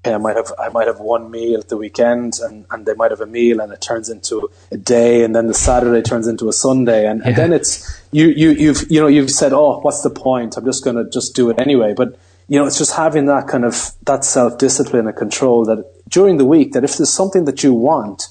"Okay, 0.06 0.14
I 0.14 0.18
might 0.18 0.36
have 0.36 0.52
I 0.60 0.70
might 0.70 0.88
have 0.88 1.00
one 1.00 1.32
meal 1.32 1.60
at 1.60 1.70
the 1.70 1.78
weekend, 1.78 2.40
and, 2.42 2.66
and 2.72 2.86
they 2.86 2.94
might 2.94 3.12
have 3.12 3.22
a 3.22 3.26
meal, 3.26 3.62
and 3.62 3.72
it 3.72 3.80
turns 3.80 4.10
into 4.10 4.50
a 4.72 4.78
day, 4.78 5.24
and 5.24 5.34
then 5.34 5.48
the 5.48 5.54
Saturday 5.54 6.02
turns 6.02 6.28
into 6.28 6.50
a 6.50 6.54
Sunday, 6.54 7.08
and, 7.08 7.22
yeah. 7.22 7.28
and 7.28 7.36
then 7.38 7.54
it's 7.54 8.02
you 8.12 8.28
you 8.28 8.52
you've 8.52 8.92
you 8.92 9.00
know 9.00 9.08
you've 9.08 9.32
said, 9.32 9.54
oh, 9.54 9.80
what's 9.80 10.02
the 10.02 10.10
point? 10.10 10.58
I'm 10.58 10.66
just 10.66 10.84
going 10.84 10.98
to 10.98 11.10
just 11.10 11.36
do 11.36 11.50
it 11.50 11.60
anyway. 11.60 11.94
But 11.94 12.20
you 12.50 12.60
know, 12.60 12.66
it's 12.66 12.78
just 12.78 12.96
having 12.96 13.28
that 13.28 13.48
kind 13.48 13.64
of 13.64 13.92
that 14.06 14.26
self 14.26 14.58
discipline 14.58 15.08
and 15.08 15.16
control 15.16 15.64
that 15.66 16.10
during 16.10 16.38
the 16.38 16.46
week 16.46 16.74
that 16.74 16.84
if 16.84 16.98
there's 16.98 17.14
something 17.14 17.46
that 17.46 17.64
you 17.64 17.74
want, 17.74 18.28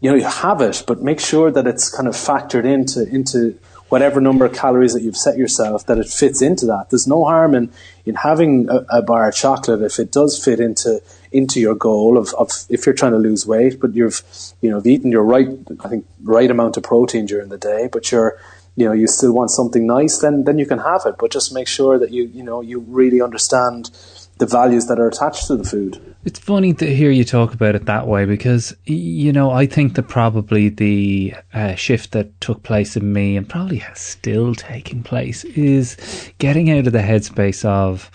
you 0.00 0.10
know, 0.10 0.16
you 0.16 0.24
have 0.24 0.60
it, 0.60 0.82
but 0.86 1.02
make 1.02 1.20
sure 1.20 1.50
that 1.50 1.66
it's 1.66 1.94
kind 1.94 2.08
of 2.08 2.14
factored 2.14 2.64
into 2.64 3.06
into 3.08 3.58
whatever 3.92 4.22
number 4.22 4.46
of 4.46 4.54
calories 4.54 4.94
that 4.94 5.02
you've 5.02 5.18
set 5.18 5.36
yourself, 5.36 5.84
that 5.84 5.98
it 5.98 6.08
fits 6.08 6.40
into 6.40 6.64
that. 6.64 6.88
There's 6.88 7.06
no 7.06 7.24
harm 7.24 7.54
in, 7.54 7.70
in 8.06 8.14
having 8.14 8.66
a, 8.70 8.86
a 8.88 9.02
bar 9.02 9.28
of 9.28 9.34
chocolate 9.34 9.82
if 9.82 9.98
it 9.98 10.10
does 10.10 10.42
fit 10.42 10.60
into 10.60 11.02
into 11.30 11.60
your 11.60 11.74
goal 11.74 12.16
of, 12.16 12.32
of 12.38 12.50
if 12.70 12.86
you're 12.86 12.94
trying 12.94 13.12
to 13.12 13.18
lose 13.18 13.46
weight, 13.46 13.78
but 13.78 13.94
you've 13.94 14.22
you 14.62 14.70
know 14.70 14.80
eaten 14.82 15.12
your 15.12 15.22
right 15.22 15.48
I 15.84 15.88
think 15.90 16.06
right 16.22 16.50
amount 16.50 16.78
of 16.78 16.84
protein 16.84 17.26
during 17.26 17.50
the 17.50 17.58
day, 17.58 17.90
but 17.92 18.10
you're 18.10 18.40
you 18.76 18.86
know 18.86 18.92
you 18.92 19.06
still 19.06 19.34
want 19.34 19.50
something 19.50 19.86
nice, 19.86 20.18
then 20.20 20.44
then 20.44 20.58
you 20.58 20.64
can 20.64 20.78
have 20.78 21.02
it. 21.04 21.16
But 21.18 21.30
just 21.30 21.52
make 21.52 21.68
sure 21.68 21.98
that 21.98 22.12
you 22.12 22.24
you 22.24 22.42
know 22.42 22.62
you 22.62 22.80
really 22.80 23.20
understand 23.20 23.90
the 24.38 24.46
values 24.46 24.86
that 24.86 24.98
are 24.98 25.08
attached 25.08 25.46
to 25.46 25.56
the 25.56 25.64
food. 25.64 26.00
It's 26.24 26.38
funny 26.38 26.72
to 26.74 26.94
hear 26.94 27.10
you 27.10 27.24
talk 27.24 27.52
about 27.52 27.74
it 27.74 27.86
that 27.86 28.06
way 28.06 28.24
because, 28.24 28.74
you 28.84 29.32
know, 29.32 29.50
I 29.50 29.66
think 29.66 29.94
that 29.94 30.04
probably 30.04 30.68
the 30.68 31.34
uh, 31.52 31.74
shift 31.74 32.12
that 32.12 32.40
took 32.40 32.62
place 32.62 32.96
in 32.96 33.12
me 33.12 33.36
and 33.36 33.48
probably 33.48 33.78
has 33.78 34.00
still 34.00 34.54
taking 34.54 35.02
place 35.02 35.44
is 35.44 35.96
getting 36.38 36.70
out 36.70 36.86
of 36.86 36.92
the 36.92 37.00
headspace 37.00 37.64
of 37.64 38.10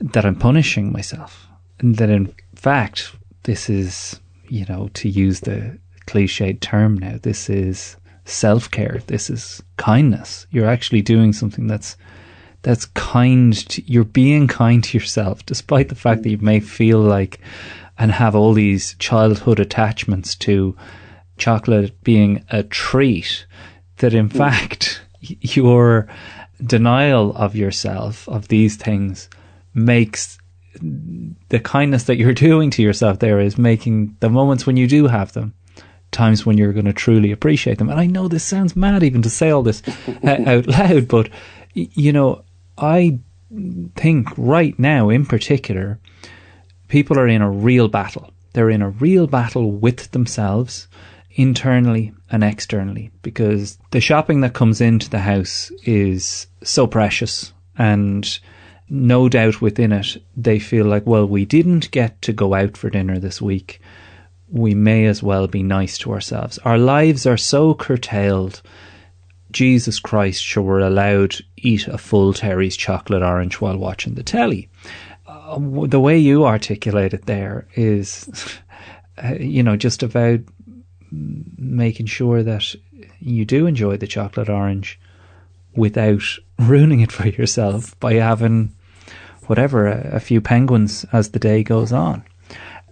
that 0.00 0.24
I'm 0.26 0.36
punishing 0.36 0.92
myself. 0.92 1.46
And 1.78 1.96
that 1.96 2.10
in 2.10 2.34
fact, 2.54 3.12
this 3.44 3.70
is, 3.70 4.20
you 4.48 4.64
know, 4.68 4.90
to 4.94 5.08
use 5.08 5.40
the 5.40 5.78
cliched 6.06 6.60
term 6.60 6.98
now, 6.98 7.18
this 7.22 7.48
is 7.48 7.96
self 8.24 8.70
care. 8.70 9.00
This 9.06 9.30
is 9.30 9.62
kindness. 9.76 10.46
You're 10.50 10.68
actually 10.68 11.02
doing 11.02 11.32
something 11.32 11.66
that's 11.66 11.96
that's 12.62 12.86
kind 12.86 13.54
to, 13.68 13.82
you're 13.90 14.04
being 14.04 14.48
kind 14.48 14.82
to 14.84 14.98
yourself 14.98 15.44
despite 15.46 15.88
the 15.88 15.94
fact 15.94 16.22
that 16.22 16.30
you 16.30 16.38
may 16.38 16.60
feel 16.60 16.98
like 16.98 17.40
and 17.98 18.12
have 18.12 18.34
all 18.34 18.52
these 18.52 18.94
childhood 18.94 19.58
attachments 19.58 20.34
to 20.34 20.76
chocolate 21.36 22.02
being 22.02 22.44
a 22.50 22.62
treat 22.62 23.46
that 23.98 24.14
in 24.14 24.28
mm. 24.28 24.36
fact 24.36 25.02
your 25.20 26.08
denial 26.64 27.34
of 27.36 27.54
yourself 27.54 28.28
of 28.28 28.48
these 28.48 28.76
things 28.76 29.28
makes 29.74 30.38
the 31.48 31.60
kindness 31.60 32.04
that 32.04 32.16
you're 32.16 32.34
doing 32.34 32.70
to 32.70 32.82
yourself 32.82 33.18
there 33.18 33.40
is 33.40 33.58
making 33.58 34.16
the 34.20 34.28
moments 34.28 34.66
when 34.66 34.76
you 34.76 34.86
do 34.86 35.06
have 35.06 35.32
them 35.32 35.54
times 36.10 36.46
when 36.46 36.56
you're 36.56 36.72
going 36.72 36.84
to 36.84 36.92
truly 36.92 37.30
appreciate 37.30 37.78
them 37.78 37.88
and 37.88 38.00
i 38.00 38.06
know 38.06 38.28
this 38.28 38.44
sounds 38.44 38.74
mad 38.74 39.02
even 39.02 39.22
to 39.22 39.30
say 39.30 39.50
all 39.50 39.62
this 39.62 39.82
out 40.24 40.66
loud 40.66 41.06
but 41.06 41.28
you 41.74 42.12
know 42.12 42.42
I 42.80 43.18
think 43.96 44.28
right 44.36 44.78
now, 44.78 45.10
in 45.10 45.26
particular, 45.26 45.98
people 46.88 47.18
are 47.18 47.28
in 47.28 47.42
a 47.42 47.50
real 47.50 47.88
battle. 47.88 48.32
They're 48.52 48.70
in 48.70 48.82
a 48.82 48.90
real 48.90 49.26
battle 49.26 49.70
with 49.70 50.10
themselves, 50.12 50.88
internally 51.32 52.12
and 52.30 52.42
externally, 52.42 53.10
because 53.22 53.78
the 53.90 54.00
shopping 54.00 54.40
that 54.40 54.54
comes 54.54 54.80
into 54.80 55.08
the 55.08 55.20
house 55.20 55.70
is 55.84 56.46
so 56.62 56.86
precious 56.86 57.52
and 57.76 58.38
no 58.90 59.28
doubt 59.28 59.60
within 59.60 59.92
it, 59.92 60.16
they 60.36 60.58
feel 60.58 60.86
like, 60.86 61.06
well, 61.06 61.26
we 61.26 61.44
didn't 61.44 61.90
get 61.90 62.20
to 62.22 62.32
go 62.32 62.54
out 62.54 62.76
for 62.76 62.90
dinner 62.90 63.18
this 63.18 63.40
week. 63.40 63.80
We 64.50 64.74
may 64.74 65.04
as 65.04 65.22
well 65.22 65.46
be 65.46 65.62
nice 65.62 65.98
to 65.98 66.12
ourselves. 66.12 66.58
Our 66.58 66.78
lives 66.78 67.26
are 67.26 67.36
so 67.36 67.74
curtailed. 67.74 68.62
Jesus 69.50 69.98
Christ, 69.98 70.42
sure, 70.42 70.62
we're 70.62 70.80
allowed 70.80 71.36
eat 71.56 71.88
a 71.88 71.98
full 71.98 72.32
Terry's 72.32 72.76
chocolate 72.76 73.22
orange 73.22 73.60
while 73.60 73.76
watching 73.76 74.14
the 74.14 74.22
telly. 74.22 74.68
Uh, 75.26 75.58
the 75.86 76.00
way 76.00 76.18
you 76.18 76.44
articulate 76.44 77.14
it 77.14 77.26
there 77.26 77.66
is, 77.74 78.58
uh, 79.24 79.34
you 79.34 79.62
know, 79.62 79.76
just 79.76 80.02
about 80.02 80.40
making 81.10 82.06
sure 82.06 82.42
that 82.42 82.74
you 83.20 83.44
do 83.44 83.66
enjoy 83.66 83.96
the 83.96 84.06
chocolate 84.06 84.48
orange 84.48 85.00
without 85.74 86.22
ruining 86.58 87.00
it 87.00 87.12
for 87.12 87.28
yourself 87.28 87.98
by 88.00 88.14
having 88.14 88.74
whatever 89.46 89.86
a, 89.86 90.16
a 90.16 90.20
few 90.20 90.40
penguins 90.40 91.06
as 91.12 91.30
the 91.30 91.38
day 91.38 91.62
goes 91.62 91.92
on. 91.92 92.22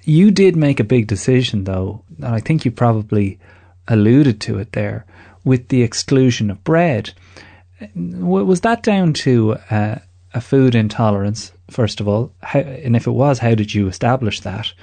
You 0.05 0.31
did 0.31 0.57
make 0.57 0.81
a 0.81 0.85
big 0.85 1.07
decision 1.07 1.65
though, 1.65 2.03
and 2.17 2.35
I 2.35 2.41
think 2.41 2.65
you 2.65 2.71
probably 2.71 3.39
alluded 3.89 4.41
to 4.43 4.59
it 4.59 4.73
there 4.73 5.05
with 5.47 5.69
the 5.69 5.83
exclusion 5.83 6.51
of 6.51 6.63
bread. 6.65 7.15
Was 7.95 8.63
that 8.63 8.83
down 8.83 9.15
to 9.15 9.57
uh, 9.71 10.01
a 10.35 10.41
food 10.41 10.75
intolerance, 10.75 11.53
first 11.71 12.01
of 12.01 12.09
all? 12.09 12.35
How, 12.43 12.59
and 12.59 12.97
if 12.97 13.07
it 13.07 13.13
was, 13.13 13.39
how 13.39 13.55
did 13.55 13.73
you 13.73 13.87
establish 13.87 14.41
that? 14.41 14.75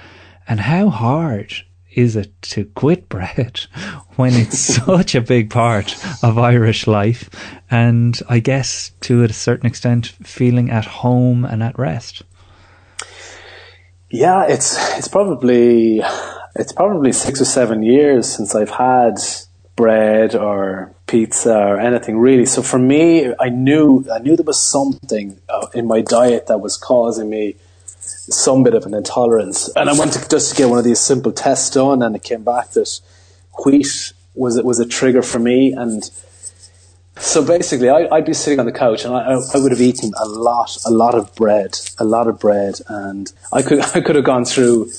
And 0.47 0.61
how 0.61 0.89
hard 0.89 1.53
is 1.91 2.15
it 2.15 2.41
to 2.41 2.65
quit 2.65 3.09
bread 3.09 3.59
when 4.15 4.33
it's 4.33 4.57
such 4.85 5.13
a 5.13 5.21
big 5.21 5.49
part 5.49 5.93
of 6.23 6.37
Irish 6.37 6.87
life? 6.87 7.29
And 7.69 8.17
I 8.29 8.39
guess 8.39 8.91
to 9.01 9.23
a 9.23 9.33
certain 9.33 9.67
extent, 9.67 10.07
feeling 10.07 10.71
at 10.71 10.85
home 10.85 11.43
and 11.43 11.61
at 11.61 11.77
rest. 11.77 12.23
Yeah, 14.09 14.45
it's 14.45 14.77
it's 14.97 15.07
probably 15.09 16.01
it's 16.55 16.71
probably 16.71 17.11
six 17.11 17.41
or 17.41 17.45
seven 17.45 17.81
years 17.81 18.31
since 18.31 18.55
I've 18.55 18.69
had 18.69 19.17
bread 19.75 20.35
or 20.35 20.93
pizza 21.07 21.55
or 21.55 21.79
anything 21.79 22.17
really. 22.17 22.45
So 22.45 22.61
for 22.61 22.79
me, 22.79 23.33
I 23.39 23.49
knew 23.49 24.05
I 24.11 24.19
knew 24.19 24.35
there 24.35 24.45
was 24.45 24.61
something 24.61 25.39
uh, 25.49 25.67
in 25.73 25.87
my 25.87 26.01
diet 26.01 26.47
that 26.47 26.59
was 26.59 26.77
causing 26.77 27.29
me 27.29 27.55
some 27.95 28.63
bit 28.63 28.73
of 28.73 28.85
an 28.85 28.93
intolerance. 28.93 29.69
And 29.75 29.89
I 29.89 29.93
went 29.93 30.13
to 30.13 30.29
just 30.29 30.51
to 30.51 30.55
get 30.55 30.69
one 30.69 30.79
of 30.79 30.85
these 30.85 30.99
simple 30.99 31.31
tests 31.31 31.69
done, 31.69 32.01
and 32.01 32.15
it 32.15 32.23
came 32.23 32.43
back 32.43 32.71
that 32.71 32.99
wheat 33.65 34.13
was 34.35 34.57
it 34.57 34.65
was 34.65 34.79
a 34.79 34.85
trigger 34.85 35.21
for 35.21 35.39
me. 35.39 35.73
And 35.73 36.09
so 37.17 37.45
basically, 37.45 37.89
I, 37.89 38.07
would 38.07 38.25
be 38.25 38.33
sitting 38.33 38.59
on 38.59 38.65
the 38.65 38.71
couch, 38.71 39.05
and 39.05 39.13
I, 39.13 39.33
I 39.33 39.57
would 39.57 39.71
have 39.71 39.81
eaten 39.81 40.11
a 40.19 40.25
lot, 40.25 40.77
a 40.85 40.91
lot 40.91 41.15
of 41.15 41.33
bread, 41.35 41.77
a 41.99 42.05
lot 42.05 42.27
of 42.27 42.39
bread, 42.39 42.75
and 42.87 43.31
I 43.51 43.61
could 43.61 43.79
I 43.95 44.01
could 44.01 44.15
have 44.15 44.25
gone 44.25 44.45
through 44.45 44.89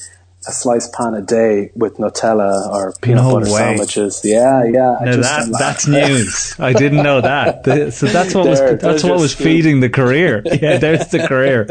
a 0.47 0.53
sliced 0.53 0.93
pan 0.93 1.15
a 1.15 1.23
day 1.23 1.71
with 1.75 1.97
Nutella 1.97 2.69
or 2.71 2.93
peanut 3.01 3.25
no 3.25 3.33
butter 3.33 3.47
way. 3.47 3.59
sandwiches. 3.59 4.21
Yeah, 4.25 4.65
yeah. 4.65 4.99
No, 5.03 5.17
that, 5.17 5.57
that's 5.59 5.87
news. 5.87 6.55
I 6.59 6.73
didn't 6.73 7.03
know 7.03 7.21
that. 7.21 7.65
so 7.93 8.07
that's 8.07 8.35
what 8.35 8.45
there, 8.45 8.73
was 8.73 8.81
that's 8.81 9.05
what 9.05 9.19
was 9.19 9.33
scoop. 9.33 9.45
feeding 9.45 9.81
the 9.81 9.91
career. 9.91 10.43
Yeah, 10.65 10.79
there's 10.79 11.09
the 11.09 11.27
career. 11.27 11.67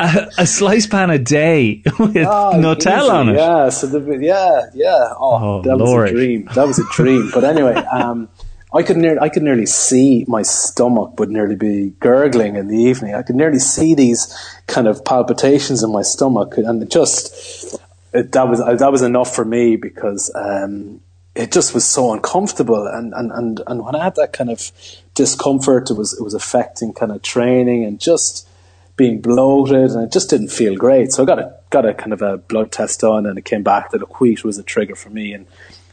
A, 0.00 0.28
a 0.38 0.46
sliced 0.46 0.90
pan 0.90 1.08
a 1.08 1.18
day 1.18 1.82
with 1.98 2.16
oh, 2.16 2.52
Nutella 2.54 3.02
easy. 3.02 3.10
on 3.10 3.28
it. 3.28 3.36
Yeah, 3.36 3.68
so 3.68 3.86
the, 3.86 4.18
yeah, 4.18 4.66
yeah. 4.74 5.14
Oh, 5.16 5.60
oh 5.60 5.62
that 5.62 5.76
Lord. 5.76 6.02
was 6.02 6.10
a 6.10 6.14
dream. 6.14 6.48
That 6.54 6.66
was 6.66 6.78
a 6.78 6.84
dream. 6.92 7.30
but 7.32 7.44
anyway, 7.44 7.74
um, 7.74 8.28
I 8.74 8.82
could 8.82 8.96
nearly, 8.96 9.20
I 9.20 9.28
could 9.28 9.44
nearly 9.44 9.66
see 9.66 10.24
my 10.26 10.42
stomach 10.42 11.20
would 11.20 11.30
nearly 11.30 11.54
be 11.54 11.90
gurgling 12.00 12.56
in 12.56 12.66
the 12.66 12.76
evening. 12.76 13.14
I 13.14 13.22
could 13.22 13.36
nearly 13.36 13.60
see 13.60 13.94
these 13.94 14.36
kind 14.66 14.88
of 14.88 15.04
palpitations 15.04 15.84
in 15.84 15.92
my 15.92 16.02
stomach, 16.02 16.58
and 16.58 16.90
just 16.90 17.78
it, 18.14 18.32
that 18.32 18.48
was 18.48 18.60
that 18.60 18.92
was 18.92 19.02
enough 19.02 19.34
for 19.34 19.44
me 19.44 19.76
because 19.76 20.30
um, 20.34 21.00
it 21.34 21.50
just 21.50 21.74
was 21.74 21.84
so 21.84 22.12
uncomfortable, 22.12 22.86
and, 22.86 23.12
and, 23.12 23.32
and, 23.32 23.60
and 23.66 23.84
when 23.84 23.96
I 23.96 24.04
had 24.04 24.14
that 24.14 24.32
kind 24.32 24.50
of 24.50 24.70
discomfort, 25.14 25.90
it 25.90 25.94
was 25.94 26.16
it 26.18 26.22
was 26.22 26.32
affecting 26.32 26.92
kind 26.92 27.10
of 27.10 27.22
training 27.22 27.84
and 27.84 28.00
just 28.00 28.48
being 28.96 29.20
bloated, 29.20 29.90
and 29.90 30.04
it 30.04 30.12
just 30.12 30.30
didn't 30.30 30.50
feel 30.50 30.76
great. 30.76 31.12
So 31.12 31.24
I 31.24 31.26
got 31.26 31.40
a 31.40 31.56
got 31.70 31.86
a 31.86 31.92
kind 31.92 32.12
of 32.12 32.22
a 32.22 32.38
blood 32.38 32.70
test 32.70 33.00
done, 33.00 33.26
and 33.26 33.36
it 33.36 33.44
came 33.44 33.64
back 33.64 33.90
that 33.90 34.02
a 34.02 34.06
wheat 34.06 34.44
was 34.44 34.58
a 34.58 34.62
trigger 34.62 34.94
for 34.94 35.10
me, 35.10 35.32
and 35.32 35.46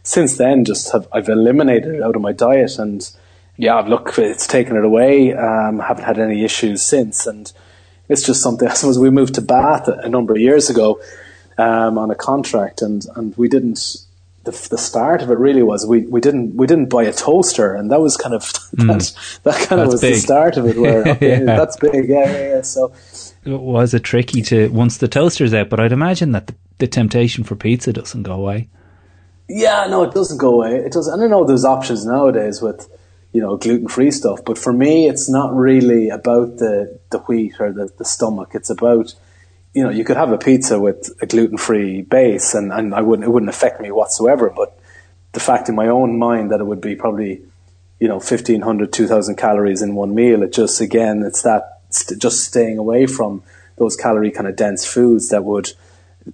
since 0.03 0.37
then, 0.37 0.63
just 0.63 0.91
have 0.91 1.07
I've 1.11 1.27
eliminated 1.27 1.95
it 1.95 2.03
out 2.03 2.15
of 2.15 2.21
my 2.21 2.33
diet, 2.33 2.77
and 2.77 3.09
yeah, 3.57 3.79
look, 3.79 4.19
it's 4.19 4.45
taken 4.45 4.77
it 4.77 4.85
away. 4.85 5.33
Um, 5.33 5.79
haven't 5.79 6.05
had 6.05 6.19
any 6.19 6.45
issues 6.45 6.83
since, 6.83 7.25
and 7.25 7.51
it's 8.07 8.23
just 8.23 8.43
something. 8.43 8.67
I 8.67 8.73
suppose 8.75 8.99
we 8.99 9.09
moved 9.09 9.33
to 9.35 9.41
Bath 9.41 9.87
a 9.87 10.07
number 10.07 10.33
of 10.33 10.39
years 10.39 10.69
ago 10.69 11.01
um, 11.61 11.97
on 11.97 12.09
a 12.11 12.15
contract, 12.15 12.81
and 12.81 13.05
and 13.15 13.35
we 13.37 13.47
didn't. 13.47 13.97
The, 14.43 14.51
the 14.71 14.77
start 14.77 15.21
of 15.21 15.29
it 15.29 15.37
really 15.37 15.61
was 15.61 15.85
we, 15.85 16.01
we 16.07 16.19
didn't 16.19 16.55
we 16.55 16.65
didn't 16.65 16.87
buy 16.87 17.03
a 17.03 17.13
toaster, 17.13 17.75
and 17.75 17.91
that 17.91 18.01
was 18.01 18.17
kind 18.17 18.33
of 18.33 18.41
mm. 18.75 18.87
that, 18.87 19.43
that 19.43 19.67
kind 19.67 19.79
that's 19.79 19.87
of 19.87 19.91
was 19.91 20.01
big. 20.01 20.13
the 20.15 20.19
start 20.19 20.57
of 20.57 20.65
it. 20.65 20.77
Where 20.77 21.07
okay, 21.07 21.39
yeah. 21.39 21.45
that's 21.45 21.77
big, 21.77 22.09
yeah, 22.09 22.25
yeah, 22.25 22.55
yeah. 22.55 22.61
So 22.61 22.91
was 23.45 23.93
it 23.93 24.03
tricky 24.03 24.41
to 24.43 24.69
once 24.69 24.97
the 24.97 25.07
toaster's 25.07 25.53
out? 25.53 25.69
But 25.69 25.79
I'd 25.79 25.91
imagine 25.91 26.31
that 26.31 26.47
the, 26.47 26.55
the 26.79 26.87
temptation 26.87 27.43
for 27.43 27.55
pizza 27.55 27.93
doesn't 27.93 28.23
go 28.23 28.33
away. 28.33 28.69
Yeah, 29.47 29.85
no, 29.87 30.03
it 30.03 30.13
doesn't 30.13 30.39
go 30.39 30.55
away. 30.55 30.77
It 30.77 30.93
does. 30.93 31.07
I 31.07 31.17
don't 31.17 31.29
know. 31.29 31.45
There's 31.45 31.65
options 31.65 32.03
nowadays 32.03 32.63
with 32.63 32.89
you 33.33 33.41
know 33.41 33.57
gluten 33.57 33.89
free 33.89 34.09
stuff, 34.09 34.39
but 34.43 34.57
for 34.57 34.73
me, 34.73 35.07
it's 35.07 35.29
not 35.29 35.53
really 35.55 36.09
about 36.09 36.57
the 36.57 36.99
the 37.11 37.19
wheat 37.19 37.59
or 37.59 37.71
the, 37.71 37.89
the 37.99 38.05
stomach. 38.05 38.51
It's 38.55 38.71
about 38.71 39.13
you 39.73 39.83
know, 39.83 39.89
you 39.89 40.03
could 40.03 40.17
have 40.17 40.31
a 40.31 40.37
pizza 40.37 40.79
with 40.79 41.09
a 41.21 41.25
gluten 41.25 41.57
free 41.57 42.01
base 42.01 42.53
and, 42.53 42.73
and 42.73 42.93
I 42.93 43.01
wouldn't, 43.01 43.25
it 43.25 43.31
wouldn't 43.31 43.49
affect 43.49 43.79
me 43.79 43.91
whatsoever. 43.91 44.51
But 44.55 44.77
the 45.31 45.39
fact 45.39 45.69
in 45.69 45.75
my 45.75 45.87
own 45.87 46.19
mind 46.19 46.51
that 46.51 46.59
it 46.59 46.65
would 46.65 46.81
be 46.81 46.95
probably, 46.95 47.41
you 47.99 48.07
know, 48.07 48.15
1500, 48.15 48.91
2000 48.91 49.35
calories 49.35 49.81
in 49.81 49.95
one 49.95 50.13
meal, 50.13 50.43
it 50.43 50.51
just, 50.51 50.81
again, 50.81 51.23
it's 51.23 51.41
that 51.43 51.81
st- 51.89 52.21
just 52.21 52.43
staying 52.43 52.77
away 52.77 53.05
from 53.05 53.43
those 53.77 53.95
calorie 53.95 54.31
kind 54.31 54.47
of 54.47 54.55
dense 54.57 54.85
foods 54.85 55.29
that 55.29 55.45
would 55.45 55.71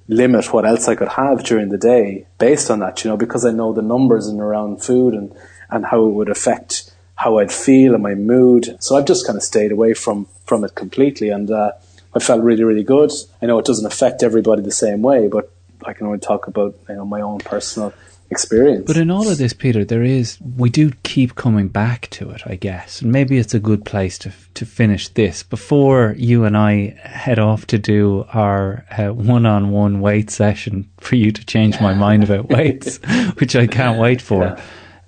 limit 0.08 0.52
what 0.52 0.66
else 0.66 0.88
I 0.88 0.96
could 0.96 1.10
have 1.10 1.44
during 1.44 1.70
the 1.70 1.78
day 1.78 2.26
based 2.40 2.72
on 2.72 2.80
that, 2.80 3.04
you 3.04 3.12
know, 3.12 3.18
because 3.18 3.46
I 3.46 3.52
know 3.52 3.72
the 3.72 3.84
numbers 3.84 4.28
and 4.28 4.42
around 4.42 4.84
food 4.84 5.14
and, 5.14 5.34
and 5.70 5.86
how 5.86 6.06
it 6.06 6.14
would 6.14 6.30
affect 6.30 6.92
how 7.16 7.38
I'd 7.38 7.52
feel 7.52 7.94
and 7.94 8.04
my 8.04 8.16
mood. 8.16 8.78
So 8.80 8.96
I've 8.96 9.06
just 9.06 9.26
kind 9.26 9.38
of 9.38 9.44
stayed 9.44 9.72
away 9.72 9.94
from, 9.94 10.28
from 10.46 10.64
it 10.64 10.74
completely. 10.74 11.30
And, 11.30 11.52
uh, 11.52 11.74
I 12.14 12.20
felt 12.20 12.44
really, 12.44 12.64
really 12.64 12.84
good. 12.84 13.12
I 13.42 13.46
know 13.46 13.60
it 13.60 13.66
doesn't 13.66 13.86
affect 13.86 14.24
everybody 14.24 14.62
the 14.62 14.72
same 14.72 15.02
way, 15.02 15.28
but 15.28 15.52
I 15.86 15.94
can 15.94 16.08
only 16.08 16.20
talk 16.20 16.48
about 16.48 16.76
you 16.90 16.96
know 16.96 17.06
my 17.06 17.22
own 17.22 17.40
personal 17.40 17.94
experience. 18.30 18.86
But 18.86 18.98
in 18.98 19.10
all 19.10 19.28
of 19.28 19.38
this, 19.38 19.54
Peter, 19.54 19.86
there 19.86 20.04
is 20.04 20.38
we 20.42 20.70
do 20.70 20.92
keep 21.04 21.36
coming 21.36 21.68
back 21.68 22.10
to 22.12 22.30
it, 22.32 22.42
I 22.46 22.56
guess, 22.56 23.02
and 23.02 23.12
maybe 23.12 23.38
it's 23.38 23.54
a 23.54 23.60
good 23.60 23.86
place 23.86 24.18
to 24.20 24.32
to 24.56 24.66
finish 24.66 25.10
this 25.10 25.44
before 25.44 26.16
you 26.18 26.44
and 26.44 26.58
I 26.58 26.98
head 27.04 27.40
off 27.40 27.68
to 27.68 27.78
do 27.78 28.26
our 28.34 28.86
uh, 28.98 29.14
one-on-one 29.14 30.02
weight 30.02 30.30
session 30.30 30.90
for 31.00 31.16
you 31.16 31.32
to 31.32 31.46
change 31.46 31.80
my 31.80 31.94
mind 32.06 32.24
about 32.24 32.50
weights, 32.50 33.00
which 33.40 33.56
I 33.56 33.68
can't 33.68 34.00
wait 34.00 34.22
for. 34.22 34.44
Yeah. 34.44 34.62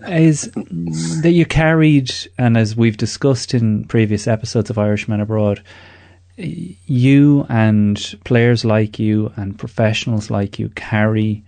Is 0.07 0.49
that 1.23 1.31
you 1.33 1.45
carried, 1.45 2.09
and 2.37 2.55
as 2.55 2.73
we've 2.73 2.95
discussed 2.95 3.53
in 3.53 3.83
previous 3.83 4.27
episodes 4.27 4.69
of 4.69 4.77
Irishman 4.77 5.19
Abroad, 5.19 5.61
you 6.39 7.45
and 7.49 8.15
players 8.23 8.63
like 8.63 8.97
you 8.97 9.31
and 9.35 9.59
professionals 9.59 10.29
like 10.29 10.57
you 10.57 10.69
carry 10.69 11.43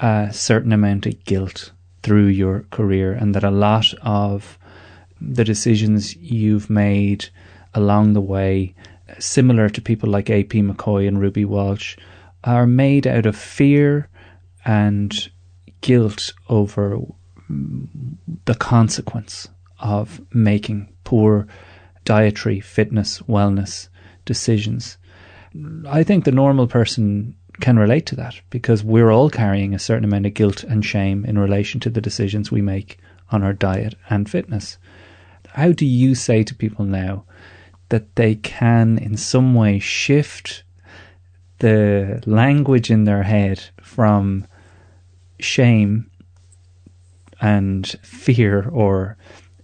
a 0.00 0.32
certain 0.32 0.72
amount 0.72 1.06
of 1.06 1.22
guilt 1.24 1.72
through 2.02 2.26
your 2.26 2.64
career, 2.70 3.12
and 3.12 3.34
that 3.34 3.44
a 3.44 3.50
lot 3.50 3.92
of 4.02 4.58
the 5.20 5.44
decisions 5.44 6.16
you've 6.16 6.68
made 6.68 7.28
along 7.74 8.12
the 8.12 8.20
way, 8.20 8.74
similar 9.18 9.68
to 9.68 9.80
people 9.80 10.08
like 10.08 10.30
AP 10.30 10.50
McCoy 10.50 11.06
and 11.06 11.20
Ruby 11.20 11.44
Walsh, 11.44 11.96
are 12.42 12.66
made 12.66 13.06
out 13.06 13.26
of 13.26 13.36
fear 13.36 14.08
and 14.64 15.28
guilt 15.80 16.32
over 16.48 16.98
the 18.46 18.54
consequence 18.54 19.48
of 19.78 20.20
making 20.32 20.88
poor 21.04 21.46
dietary, 22.04 22.60
fitness, 22.60 23.20
wellness 23.20 23.88
decisions. 24.24 24.96
I 25.88 26.02
think 26.02 26.24
the 26.24 26.32
normal 26.32 26.66
person 26.66 27.36
can 27.60 27.78
relate 27.78 28.06
to 28.06 28.16
that 28.16 28.40
because 28.50 28.82
we're 28.82 29.10
all 29.10 29.30
carrying 29.30 29.74
a 29.74 29.78
certain 29.78 30.04
amount 30.04 30.26
of 30.26 30.34
guilt 30.34 30.64
and 30.64 30.84
shame 30.84 31.24
in 31.24 31.38
relation 31.38 31.80
to 31.80 31.90
the 31.90 32.00
decisions 32.00 32.50
we 32.50 32.62
make 32.62 32.98
on 33.30 33.42
our 33.42 33.52
diet 33.52 33.94
and 34.10 34.28
fitness. 34.28 34.78
How 35.48 35.72
do 35.72 35.86
you 35.86 36.14
say 36.14 36.42
to 36.42 36.54
people 36.54 36.84
now 36.84 37.24
that 37.90 38.16
they 38.16 38.34
can, 38.34 38.98
in 38.98 39.16
some 39.16 39.54
way, 39.54 39.78
shift 39.78 40.64
the 41.60 42.22
language 42.26 42.90
in 42.90 43.04
their 43.04 43.22
head 43.22 43.62
from 43.80 44.46
shame 45.38 46.10
and 47.40 47.86
fear 48.02 48.68
or 48.68 49.16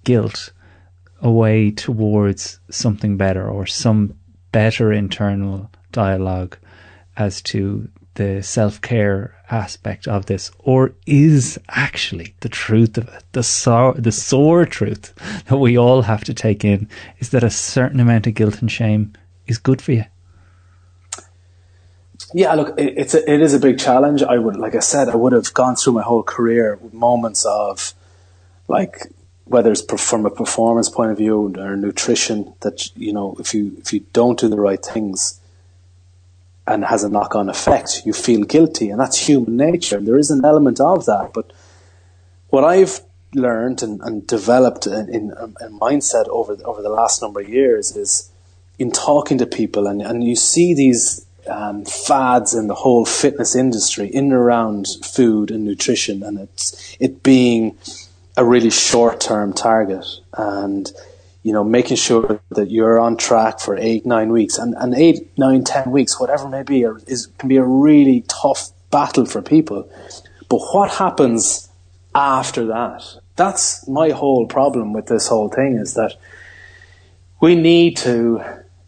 guilt 0.04 0.52
away 1.20 1.70
towards 1.70 2.60
something 2.70 3.16
better 3.16 3.48
or 3.48 3.66
some 3.66 4.14
better 4.52 4.92
internal 4.92 5.70
dialogue 5.92 6.56
as 7.16 7.42
to 7.42 7.88
the 8.14 8.42
self 8.42 8.80
care 8.80 9.34
aspect 9.50 10.06
of 10.06 10.26
this, 10.26 10.50
or 10.58 10.94
is 11.06 11.58
actually 11.68 12.34
the 12.40 12.48
truth 12.48 12.98
of 12.98 13.08
it, 13.08 13.24
the 13.32 13.42
sore, 13.42 13.94
the 13.94 14.12
sore 14.12 14.66
truth 14.66 15.14
that 15.46 15.56
we 15.56 15.78
all 15.78 16.02
have 16.02 16.24
to 16.24 16.34
take 16.34 16.64
in, 16.64 16.88
is 17.18 17.30
that 17.30 17.44
a 17.44 17.50
certain 17.50 18.00
amount 18.00 18.26
of 18.26 18.34
guilt 18.34 18.60
and 18.60 18.70
shame 18.70 19.12
is 19.46 19.58
good 19.58 19.80
for 19.80 19.92
you. 19.92 20.04
Yeah, 22.32 22.54
look, 22.54 22.78
it, 22.78 22.94
it's 22.96 23.14
a, 23.14 23.32
it 23.32 23.40
is 23.40 23.54
a 23.54 23.58
big 23.58 23.78
challenge. 23.78 24.22
I 24.22 24.38
would, 24.38 24.56
like 24.56 24.74
I 24.74 24.80
said, 24.80 25.08
I 25.08 25.16
would 25.16 25.32
have 25.32 25.52
gone 25.52 25.76
through 25.76 25.94
my 25.94 26.02
whole 26.02 26.22
career 26.22 26.76
with 26.76 26.92
moments 26.92 27.44
of, 27.44 27.94
like, 28.68 29.12
whether 29.50 29.72
it's 29.72 29.82
from 29.82 30.26
a 30.26 30.30
performance 30.30 30.88
point 30.88 31.10
of 31.10 31.18
view 31.18 31.52
or 31.58 31.76
nutrition, 31.76 32.54
that 32.60 32.96
you 32.96 33.12
know, 33.12 33.34
if 33.40 33.52
you 33.52 33.76
if 33.78 33.92
you 33.92 34.06
don't 34.12 34.38
do 34.38 34.48
the 34.48 34.60
right 34.60 34.82
things, 34.82 35.40
and 36.68 36.84
has 36.84 37.02
a 37.02 37.08
knock 37.08 37.34
on 37.34 37.48
effect, 37.48 38.02
you 38.06 38.12
feel 38.12 38.44
guilty, 38.44 38.90
and 38.90 39.00
that's 39.00 39.18
human 39.28 39.56
nature. 39.56 40.00
There 40.00 40.18
is 40.18 40.30
an 40.30 40.44
element 40.44 40.78
of 40.80 41.04
that, 41.06 41.32
but 41.34 41.52
what 42.50 42.62
I've 42.62 43.00
learned 43.34 43.82
and, 43.82 44.00
and 44.02 44.24
developed 44.24 44.86
in, 44.86 45.08
in, 45.08 45.30
mindset 45.80 46.28
over 46.28 46.56
over 46.64 46.80
the 46.80 46.88
last 46.88 47.20
number 47.20 47.40
of 47.40 47.48
years 47.48 47.96
is 47.96 48.30
in 48.78 48.92
talking 48.92 49.38
to 49.38 49.46
people, 49.46 49.88
and, 49.88 50.00
and 50.00 50.22
you 50.22 50.36
see 50.36 50.74
these 50.74 51.26
um, 51.48 51.84
fads 51.84 52.54
in 52.54 52.68
the 52.68 52.76
whole 52.76 53.04
fitness 53.04 53.56
industry 53.56 54.06
in 54.06 54.26
and 54.26 54.32
around 54.32 54.86
food 55.02 55.50
and 55.50 55.64
nutrition, 55.64 56.22
and 56.22 56.38
it's 56.38 56.96
it 57.00 57.24
being 57.24 57.76
a 58.40 58.44
really 58.44 58.70
short 58.70 59.20
term 59.20 59.52
target, 59.52 60.06
and 60.32 60.90
you 61.42 61.52
know 61.52 61.62
making 61.62 61.98
sure 61.98 62.40
that 62.50 62.70
you're 62.70 62.98
on 62.98 63.18
track 63.18 63.60
for 63.60 63.76
eight 63.76 64.06
nine 64.06 64.32
weeks, 64.32 64.56
and, 64.56 64.74
and 64.78 64.94
eight 64.94 65.30
nine 65.38 65.62
ten 65.62 65.90
weeks, 65.90 66.18
whatever 66.18 66.48
may 66.48 66.62
be, 66.62 66.80
is 67.06 67.26
can 67.38 67.50
be 67.50 67.58
a 67.58 67.64
really 67.64 68.24
tough 68.28 68.70
battle 68.90 69.26
for 69.26 69.42
people. 69.42 69.88
But 70.48 70.60
what 70.72 70.90
happens 70.90 71.68
after 72.14 72.66
that? 72.66 73.04
That's 73.36 73.86
my 73.86 74.10
whole 74.10 74.46
problem 74.46 74.94
with 74.94 75.06
this 75.06 75.28
whole 75.28 75.50
thing 75.50 75.76
is 75.76 75.94
that 75.94 76.14
we 77.42 77.54
need 77.54 77.98
to 77.98 78.42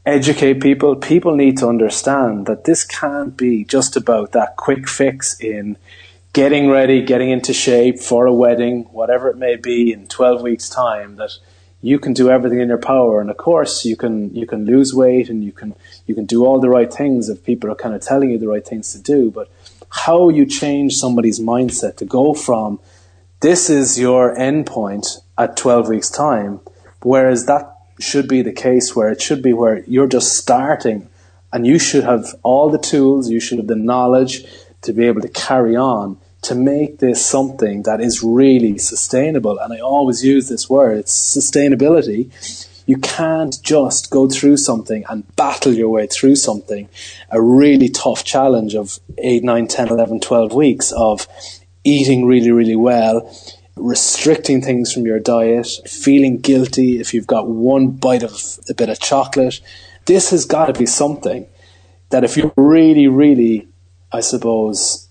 educate 0.06 0.60
people. 0.60 0.96
People 0.96 1.36
need 1.36 1.58
to 1.58 1.68
understand 1.68 2.46
that 2.46 2.64
this 2.64 2.84
can't 2.84 3.36
be 3.36 3.64
just 3.64 3.96
about 3.96 4.32
that 4.32 4.56
quick 4.56 4.88
fix 4.88 5.38
in 5.40 5.76
getting 6.32 6.70
ready, 6.70 7.02
getting 7.02 7.30
into 7.30 7.52
shape 7.52 8.00
for 8.00 8.26
a 8.26 8.32
wedding, 8.32 8.84
whatever 8.84 9.28
it 9.28 9.36
may 9.36 9.56
be 9.56 9.92
in 9.92 10.06
12 10.06 10.42
weeks 10.42 10.68
time 10.68 11.16
that 11.16 11.32
you 11.82 11.98
can 11.98 12.12
do 12.12 12.30
everything 12.30 12.60
in 12.60 12.68
your 12.68 12.78
power. 12.78 13.20
And 13.20 13.30
of 13.30 13.36
course 13.36 13.84
you 13.84 13.96
can 13.96 14.34
you 14.34 14.46
can 14.46 14.64
lose 14.64 14.94
weight 14.94 15.28
and 15.28 15.44
you 15.44 15.52
can 15.52 15.74
you 16.06 16.14
can 16.14 16.24
do 16.24 16.46
all 16.46 16.60
the 16.60 16.70
right 16.70 16.92
things 16.92 17.28
if 17.28 17.44
people 17.44 17.70
are 17.70 17.74
kind 17.74 17.94
of 17.94 18.00
telling 18.00 18.30
you 18.30 18.38
the 18.38 18.48
right 18.48 18.66
things 18.66 18.92
to 18.92 18.98
do. 18.98 19.30
But 19.30 19.50
how 19.90 20.28
you 20.28 20.46
change 20.46 20.94
somebody's 20.94 21.40
mindset 21.40 21.96
to 21.96 22.04
go 22.04 22.32
from 22.34 22.80
this 23.40 23.68
is 23.68 23.98
your 23.98 24.38
end 24.38 24.66
point 24.66 25.18
at 25.36 25.56
12 25.56 25.88
weeks 25.88 26.08
time 26.08 26.60
whereas 27.02 27.46
that 27.46 27.76
should 28.00 28.28
be 28.28 28.42
the 28.42 28.52
case 28.52 28.96
where 28.96 29.10
it 29.10 29.20
should 29.20 29.42
be 29.42 29.52
where 29.52 29.84
you're 29.84 30.06
just 30.06 30.36
starting 30.36 31.08
and 31.52 31.66
you 31.66 31.78
should 31.78 32.04
have 32.04 32.34
all 32.42 32.70
the 32.70 32.78
tools, 32.78 33.28
you 33.28 33.38
should 33.38 33.58
have 33.58 33.66
the 33.66 33.76
knowledge 33.76 34.44
to 34.82 34.92
be 34.92 35.06
able 35.06 35.20
to 35.20 35.28
carry 35.28 35.76
on 35.76 36.18
to 36.42 36.54
make 36.56 36.98
this 36.98 37.24
something 37.24 37.84
that 37.84 38.00
is 38.00 38.22
really 38.22 38.76
sustainable. 38.78 39.58
And 39.58 39.72
I 39.72 39.78
always 39.78 40.24
use 40.24 40.48
this 40.48 40.68
word, 40.68 40.98
it's 40.98 41.36
sustainability. 41.36 42.30
You 42.84 42.96
can't 42.98 43.56
just 43.62 44.10
go 44.10 44.28
through 44.28 44.56
something 44.56 45.04
and 45.08 45.24
battle 45.36 45.72
your 45.72 45.88
way 45.88 46.08
through 46.08 46.34
something, 46.34 46.88
a 47.30 47.40
really 47.40 47.88
tough 47.88 48.24
challenge 48.24 48.74
of 48.74 48.98
8, 49.18 49.44
9, 49.44 49.68
10, 49.68 49.88
11, 49.88 50.20
12 50.20 50.52
weeks 50.52 50.92
of 50.92 51.28
eating 51.84 52.26
really, 52.26 52.50
really 52.50 52.74
well, 52.76 53.32
restricting 53.76 54.60
things 54.60 54.92
from 54.92 55.06
your 55.06 55.20
diet, 55.20 55.68
feeling 55.86 56.38
guilty 56.38 56.98
if 56.98 57.14
you've 57.14 57.26
got 57.26 57.48
one 57.48 57.88
bite 57.88 58.24
of 58.24 58.58
a 58.68 58.74
bit 58.74 58.88
of 58.88 58.98
chocolate. 58.98 59.60
This 60.06 60.30
has 60.30 60.44
got 60.44 60.66
to 60.66 60.72
be 60.72 60.86
something 60.86 61.46
that 62.10 62.24
if 62.24 62.36
you're 62.36 62.52
really, 62.56 63.06
really, 63.06 63.68
I 64.10 64.20
suppose, 64.20 65.08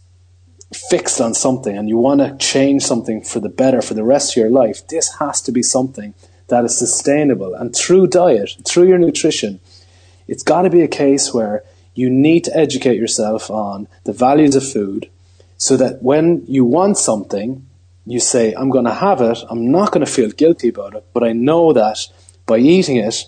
fixed 0.74 1.20
on 1.20 1.34
something 1.34 1.78
and 1.78 1.90
you 1.90 1.98
want 1.98 2.22
to 2.22 2.36
change 2.38 2.84
something 2.84 3.22
for 3.22 3.40
the 3.40 3.50
better 3.50 3.82
for 3.82 3.94
the 3.94 4.04
rest 4.04 4.34
of 4.34 4.42
your 4.42 4.50
life, 4.50 4.88
this 4.88 5.16
has 5.20 5.42
to 5.42 5.52
be 5.52 5.64
something 5.64 6.14
that 6.48 6.66
is 6.66 6.78
sustainable. 6.78 7.54
And 7.54 7.76
through 7.76 8.08
diet, 8.08 8.56
through 8.66 8.88
your 8.88 8.98
nutrition, 8.98 9.60
it's 10.28 10.44
got 10.44 10.62
to 10.64 10.70
be 10.70 10.82
a 10.82 10.88
case 10.88 11.34
where 11.34 11.64
you 11.94 12.10
need 12.10 12.46
to 12.46 12.56
educate 12.56 12.98
yourself 12.98 13.50
on 13.50 13.88
the 14.06 14.14
values 14.14 14.56
of 14.56 14.70
food 14.70 15.10
so 15.58 15.78
that 15.78 16.02
when 16.02 16.44
you 16.48 16.64
want 16.66 16.98
something, 16.98 17.66
you 18.06 18.20
say, 18.20 18.54
I'm 18.54 18.70
going 18.70 18.86
to 18.86 18.94
have 18.94 19.22
it, 19.22 19.40
I'm 19.50 19.72
not 19.72 19.92
going 19.92 20.06
to 20.06 20.12
feel 20.12 20.32
guilty 20.32 20.70
about 20.70 20.96
it, 20.96 21.06
but 21.14 21.24
I 21.24 21.34
know 21.34 21.74
that 21.74 22.00
by 22.46 22.58
eating 22.58 22.98
it, 22.98 23.26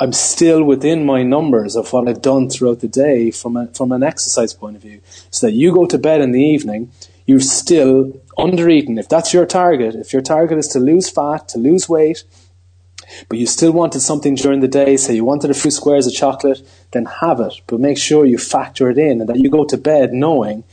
I'm 0.00 0.14
still 0.14 0.64
within 0.64 1.04
my 1.04 1.22
numbers 1.22 1.76
of 1.76 1.92
what 1.92 2.08
I've 2.08 2.22
done 2.22 2.48
throughout 2.48 2.80
the 2.80 2.88
day 2.88 3.30
from, 3.30 3.54
a, 3.54 3.66
from 3.68 3.92
an 3.92 4.02
exercise 4.02 4.54
point 4.54 4.76
of 4.76 4.82
view. 4.82 5.02
So 5.30 5.46
that 5.46 5.52
you 5.52 5.74
go 5.74 5.84
to 5.84 5.98
bed 5.98 6.22
in 6.22 6.32
the 6.32 6.42
evening, 6.42 6.90
you're 7.26 7.38
still 7.40 8.18
under 8.38 8.70
eaten. 8.70 8.96
If 8.96 9.10
that's 9.10 9.34
your 9.34 9.44
target, 9.44 9.94
if 9.94 10.14
your 10.14 10.22
target 10.22 10.56
is 10.56 10.68
to 10.68 10.80
lose 10.80 11.10
fat, 11.10 11.48
to 11.50 11.58
lose 11.58 11.86
weight, 11.86 12.24
but 13.28 13.38
you 13.38 13.46
still 13.46 13.72
wanted 13.72 14.00
something 14.00 14.36
during 14.36 14.60
the 14.60 14.68
day, 14.68 14.96
say 14.96 15.14
you 15.14 15.24
wanted 15.24 15.50
a 15.50 15.54
few 15.54 15.70
squares 15.70 16.06
of 16.06 16.14
chocolate, 16.14 16.66
then 16.92 17.04
have 17.04 17.38
it. 17.38 17.60
But 17.66 17.80
make 17.80 17.98
sure 17.98 18.24
you 18.24 18.38
factor 18.38 18.88
it 18.88 18.96
in 18.96 19.20
and 19.20 19.28
that 19.28 19.38
you 19.38 19.50
go 19.50 19.66
to 19.66 19.76
bed 19.76 20.14
knowing 20.14 20.64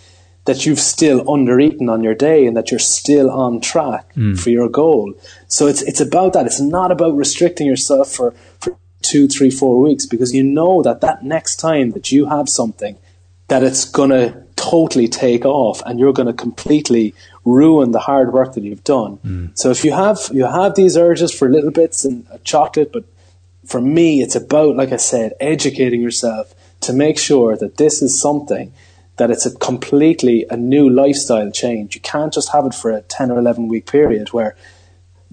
that 0.45 0.65
you've 0.65 0.79
still 0.79 1.25
undereaten 1.25 1.91
on 1.91 2.01
your 2.01 2.15
day 2.15 2.45
and 2.45 2.55
that 2.55 2.71
you're 2.71 2.79
still 2.79 3.29
on 3.29 3.59
track 3.59 4.15
mm. 4.15 4.39
for 4.39 4.49
your 4.49 4.69
goal. 4.69 5.13
So 5.49 5.67
it's 5.67 5.81
it's 5.81 5.99
about 5.99 6.31
that. 6.33 6.45
It's 6.45 6.61
not 6.61 6.89
about 6.91 7.17
restricting 7.17 7.67
yourself 7.67 8.09
for, 8.09 8.33
for 8.61 8.77
two, 9.01 9.27
three, 9.27 9.51
four 9.51 9.79
weeks 9.81 10.05
because 10.05 10.33
you 10.33 10.43
know 10.43 10.81
that 10.83 11.01
that 11.01 11.23
next 11.23 11.57
time 11.57 11.91
that 11.91 12.11
you 12.11 12.25
have 12.25 12.49
something 12.49 12.97
that 13.47 13.63
it's 13.63 13.85
going 13.85 14.09
to 14.09 14.43
totally 14.55 15.07
take 15.07 15.45
off 15.45 15.81
and 15.85 15.99
you're 15.99 16.13
going 16.13 16.27
to 16.27 16.33
completely 16.33 17.13
ruin 17.45 17.91
the 17.91 17.99
hard 17.99 18.33
work 18.33 18.53
that 18.53 18.63
you've 18.63 18.83
done. 18.83 19.17
Mm. 19.17 19.57
So 19.57 19.69
if 19.71 19.85
you 19.85 19.93
have 19.93 20.19
you 20.33 20.45
have 20.45 20.75
these 20.75 20.97
urges 20.97 21.33
for 21.33 21.49
little 21.49 21.71
bits 21.71 22.03
and 22.03 22.27
chocolate, 22.43 22.91
but 22.91 23.05
for 23.65 23.81
me, 23.81 24.21
it's 24.21 24.35
about, 24.35 24.75
like 24.75 24.91
I 24.91 24.97
said, 24.97 25.33
educating 25.39 26.01
yourself 26.01 26.53
to 26.81 26.93
make 26.93 27.19
sure 27.19 27.55
that 27.57 27.77
this 27.77 28.01
is 28.01 28.19
something 28.19 28.73
that 29.17 29.31
it's 29.31 29.45
a 29.45 29.55
completely 29.55 30.45
a 30.49 30.55
new 30.55 30.89
lifestyle 30.89 31.51
change. 31.51 31.95
You 31.95 32.01
can't 32.01 32.33
just 32.33 32.51
have 32.51 32.65
it 32.65 32.73
for 32.73 32.91
a 32.91 33.01
10 33.01 33.31
or 33.31 33.39
11 33.39 33.67
week 33.67 33.85
period 33.85 34.31
where, 34.31 34.55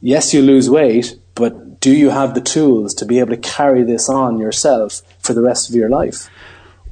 yes, 0.00 0.34
you 0.34 0.42
lose 0.42 0.68
weight, 0.68 1.16
but 1.34 1.80
do 1.80 1.92
you 1.94 2.10
have 2.10 2.34
the 2.34 2.40
tools 2.40 2.94
to 2.94 3.04
be 3.04 3.18
able 3.18 3.30
to 3.30 3.36
carry 3.36 3.82
this 3.82 4.08
on 4.08 4.38
yourself 4.38 5.02
for 5.18 5.34
the 5.34 5.42
rest 5.42 5.68
of 5.68 5.74
your 5.74 5.88
life? 5.88 6.30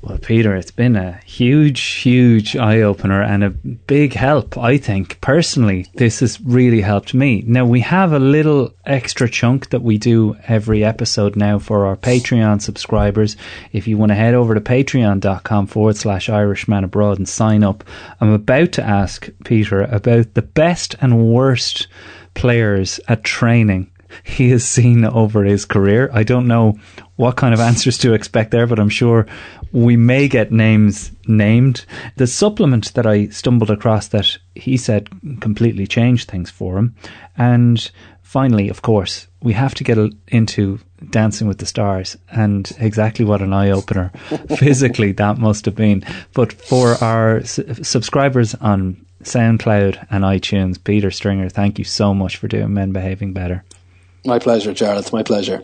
Well, 0.02 0.18
Peter, 0.18 0.56
it's 0.56 0.72
been 0.72 0.96
a 0.96 1.20
huge, 1.24 1.80
huge 1.80 2.56
eye 2.56 2.80
opener 2.80 3.22
and 3.22 3.44
a 3.44 3.50
big 3.50 4.14
help, 4.14 4.58
I 4.58 4.76
think. 4.76 5.20
Personally, 5.20 5.86
this 5.94 6.18
has 6.18 6.40
really 6.40 6.80
helped 6.80 7.14
me. 7.14 7.44
Now, 7.46 7.64
we 7.64 7.82
have 7.82 8.12
a 8.12 8.18
little 8.18 8.74
extra 8.84 9.30
chunk 9.30 9.70
that 9.70 9.82
we 9.82 9.98
do 9.98 10.36
every 10.48 10.84
episode 10.84 11.36
now 11.36 11.60
for 11.60 11.86
our 11.86 11.96
Patreon 11.96 12.60
subscribers. 12.60 13.36
If 13.72 13.86
you 13.86 13.96
want 13.96 14.10
to 14.10 14.16
head 14.16 14.34
over 14.34 14.54
to 14.54 14.60
patreon.com 14.60 15.68
forward 15.68 15.96
slash 15.96 16.28
Irishman 16.28 16.82
Abroad 16.82 17.18
and 17.18 17.28
sign 17.28 17.62
up, 17.62 17.84
I'm 18.20 18.32
about 18.32 18.72
to 18.72 18.84
ask 18.84 19.28
Peter 19.44 19.82
about 19.82 20.34
the 20.34 20.42
best 20.42 20.96
and 21.00 21.32
worst 21.32 21.86
players 22.34 22.98
at 23.06 23.22
training 23.22 23.91
he 24.22 24.50
has 24.50 24.64
seen 24.64 25.04
over 25.04 25.44
his 25.44 25.64
career. 25.64 26.10
I 26.12 26.22
don't 26.22 26.46
know 26.46 26.78
what 27.16 27.36
kind 27.36 27.54
of 27.54 27.60
answers 27.70 27.98
to 27.98 28.12
expect 28.14 28.50
there, 28.50 28.66
but 28.66 28.78
I'm 28.78 28.88
sure 28.88 29.26
we 29.72 29.96
may 29.96 30.28
get 30.28 30.52
names 30.52 31.12
named. 31.26 31.84
The 32.16 32.26
supplement 32.26 32.94
that 32.94 33.06
I 33.06 33.28
stumbled 33.28 33.70
across 33.70 34.08
that 34.08 34.38
he 34.54 34.76
said 34.76 35.08
completely 35.40 35.86
changed 35.86 36.30
things 36.30 36.50
for 36.50 36.78
him. 36.78 36.94
And 37.36 37.90
finally, 38.22 38.68
of 38.68 38.82
course, 38.82 39.28
we 39.42 39.52
have 39.54 39.74
to 39.76 39.84
get 39.84 39.98
into 40.28 40.78
Dancing 41.10 41.48
with 41.48 41.58
the 41.58 41.66
Stars 41.66 42.16
and 42.30 42.70
exactly 42.78 43.24
what 43.24 43.42
an 43.42 43.52
eye 43.52 43.70
opener 43.70 44.10
physically 44.56 45.12
that 45.12 45.38
must 45.38 45.64
have 45.64 45.74
been. 45.74 46.04
But 46.32 46.52
for 46.52 46.94
our 47.02 47.38
s- 47.38 47.58
subscribers 47.82 48.54
on 48.56 49.04
SoundCloud 49.24 50.06
and 50.10 50.24
iTunes, 50.24 50.82
Peter 50.82 51.10
Stringer, 51.10 51.48
thank 51.48 51.78
you 51.78 51.84
so 51.84 52.14
much 52.14 52.36
for 52.36 52.48
doing 52.48 52.74
Men 52.74 52.92
Behaving 52.92 53.32
Better. 53.32 53.64
My 54.24 54.38
pleasure, 54.38 54.72
Jarlath. 54.72 55.12
My 55.12 55.22
pleasure. 55.22 55.62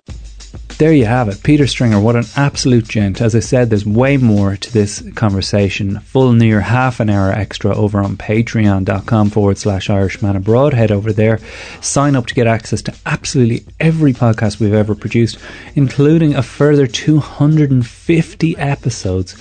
there 0.79 0.93
you 0.93 1.07
have 1.07 1.29
it. 1.29 1.43
Peter 1.43 1.67
Stringer, 1.67 2.01
what 2.01 2.17
an 2.17 2.25
absolute 2.37 2.87
gent. 2.89 3.21
As 3.21 3.35
I 3.35 3.41
said, 3.41 3.69
there's 3.71 3.85
way 3.87 4.17
more 4.17 4.57
to 4.57 4.73
this 4.73 5.03
conversation. 5.15 5.99
Full 6.01 6.33
near 6.33 6.61
half 6.61 7.01
an 7.01 7.11
hour 7.11 7.31
extra 7.33 7.77
over 7.77 8.01
on 8.01 8.17
patreon.com 8.17 9.31
forward 9.31 9.59
slash 9.59 9.91
Irishman 9.91 10.37
Abroad. 10.37 10.75
Head 10.75 10.91
over 10.93 11.13
there. 11.13 11.39
Sign 11.81 12.15
up 12.17 12.27
to 12.27 12.35
get 12.35 12.47
access 12.47 12.83
to 12.83 12.95
absolutely 13.07 13.65
every 13.81 14.13
podcast 14.13 14.61
we've 14.61 14.73
ever 14.75 14.95
produced, 14.95 15.39
including 15.75 16.35
a 16.35 16.43
further 16.43 16.87
250 16.87 18.57
episodes 18.57 19.37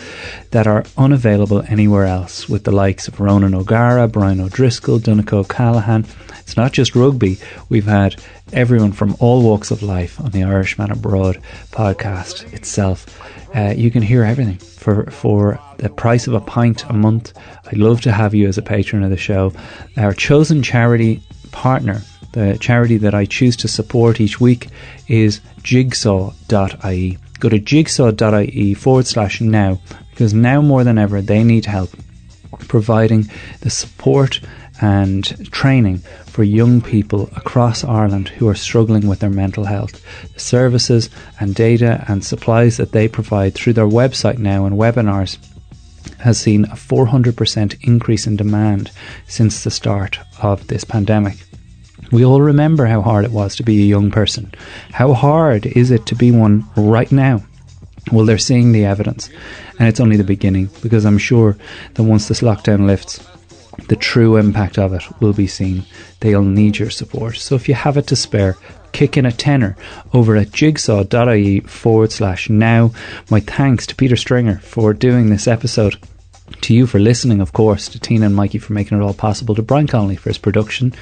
that 0.51 0.67
are 0.67 0.85
unavailable 0.97 1.63
anywhere 1.67 2.05
else 2.05 2.47
with 2.47 2.63
the 2.63 2.71
likes 2.71 3.07
of 3.07 3.19
Ronan 3.19 3.53
O'Gara, 3.53 4.07
Brian 4.07 4.39
O'Driscoll, 4.39 4.99
Donncha 4.99 5.33
O'Callaghan. 5.33 6.05
It's 6.39 6.55
not 6.55 6.71
just 6.71 6.95
rugby. 6.95 7.37
We've 7.69 7.85
had 7.85 8.21
everyone 8.53 8.93
from 8.93 9.15
all 9.19 9.43
walks 9.43 9.71
of 9.71 9.83
life 9.83 10.19
on 10.21 10.31
the 10.31 10.43
Irishman 10.43 10.91
Abroad 10.91 11.41
podcast 11.71 12.53
itself. 12.53 13.05
Uh, 13.55 13.73
you 13.75 13.91
can 13.91 14.01
hear 14.01 14.23
everything 14.23 14.57
for 14.57 15.09
for 15.11 15.59
the 15.77 15.89
price 15.89 16.27
of 16.27 16.33
a 16.33 16.39
pint 16.39 16.85
a 16.89 16.93
month. 16.93 17.33
I'd 17.65 17.77
love 17.77 18.01
to 18.01 18.11
have 18.11 18.33
you 18.33 18.47
as 18.47 18.57
a 18.57 18.61
patron 18.61 19.03
of 19.03 19.09
the 19.09 19.17
show. 19.17 19.51
Our 19.97 20.13
chosen 20.13 20.63
charity 20.63 21.21
partner, 21.51 22.01
the 22.33 22.57
charity 22.59 22.97
that 22.97 23.13
I 23.13 23.25
choose 23.25 23.55
to 23.57 23.67
support 23.67 24.21
each 24.21 24.39
week, 24.39 24.67
is 25.07 25.41
jigsaw.ie. 25.63 27.17
Go 27.39 27.49
to 27.49 27.59
jigsaw.ie 27.59 28.73
forward 28.73 29.07
slash 29.07 29.41
now 29.41 29.79
because 30.17 30.33
now 30.33 30.59
more 30.59 30.83
than 30.83 30.97
ever 30.97 31.21
they 31.21 31.43
need 31.43 31.67
help 31.67 31.91
providing 32.67 33.29
the 33.61 33.69
support 33.69 34.39
and 34.81 35.51
training 35.51 35.99
for 36.25 36.43
young 36.43 36.81
people 36.81 37.29
across 37.35 37.83
Ireland 37.83 38.29
who 38.29 38.47
are 38.47 38.55
struggling 38.55 39.07
with 39.07 39.19
their 39.19 39.29
mental 39.29 39.65
health. 39.65 40.03
The 40.33 40.39
services 40.39 41.11
and 41.39 41.53
data 41.53 42.03
and 42.07 42.25
supplies 42.25 42.77
that 42.77 42.93
they 42.93 43.07
provide 43.07 43.53
through 43.53 43.73
their 43.73 43.85
website 43.87 44.39
now 44.39 44.65
and 44.65 44.75
webinars 44.75 45.37
has 46.21 46.39
seen 46.39 46.65
a 46.65 46.69
400% 46.69 47.77
increase 47.87 48.25
in 48.25 48.37
demand 48.37 48.89
since 49.27 49.63
the 49.63 49.69
start 49.69 50.17
of 50.41 50.65
this 50.65 50.83
pandemic. 50.83 51.37
We 52.11 52.25
all 52.25 52.41
remember 52.41 52.87
how 52.87 53.03
hard 53.03 53.23
it 53.23 53.31
was 53.31 53.55
to 53.57 53.63
be 53.63 53.83
a 53.83 53.85
young 53.85 54.09
person. 54.09 54.51
How 54.93 55.13
hard 55.13 55.67
is 55.67 55.91
it 55.91 56.07
to 56.07 56.15
be 56.15 56.31
one 56.31 56.65
right 56.75 57.11
now? 57.11 57.43
Well, 58.11 58.25
they're 58.25 58.37
seeing 58.37 58.71
the 58.71 58.85
evidence, 58.85 59.29
and 59.79 59.87
it's 59.87 59.99
only 59.99 60.17
the 60.17 60.23
beginning 60.23 60.69
because 60.81 61.05
I'm 61.05 61.17
sure 61.17 61.57
that 61.93 62.03
once 62.03 62.27
this 62.27 62.41
lockdown 62.41 62.85
lifts, 62.85 63.25
the 63.87 63.95
true 63.95 64.37
impact 64.37 64.77
of 64.77 64.93
it 64.93 65.03
will 65.21 65.33
be 65.33 65.47
seen. 65.47 65.85
They'll 66.19 66.43
need 66.43 66.77
your 66.77 66.89
support. 66.89 67.37
So 67.37 67.55
if 67.55 67.69
you 67.69 67.75
have 67.75 67.97
it 67.97 68.07
to 68.07 68.15
spare, 68.15 68.57
kick 68.91 69.17
in 69.17 69.25
a 69.25 69.31
tenner 69.31 69.77
over 70.13 70.35
at 70.35 70.51
jigsaw.ie 70.51 71.61
forward 71.61 72.11
slash 72.11 72.49
now. 72.49 72.91
My 73.29 73.39
thanks 73.39 73.85
to 73.87 73.95
Peter 73.95 74.15
Stringer 74.15 74.59
for 74.59 74.93
doing 74.93 75.29
this 75.29 75.47
episode. 75.47 75.97
To 76.61 76.73
you 76.73 76.87
for 76.87 76.97
listening, 76.97 77.41
of 77.41 77.51
course, 77.51 77.89
to 77.89 77.99
Tina 77.99 78.25
and 78.25 78.35
Mikey 78.35 78.57
for 78.57 78.71
making 78.71 78.97
it 78.97 79.03
all 79.03 79.13
possible, 79.13 79.53
to 79.55 79.61
Brian 79.61 79.85
Connolly 79.85 80.15
for 80.15 80.29
his 80.29 80.37
production. 80.37 80.93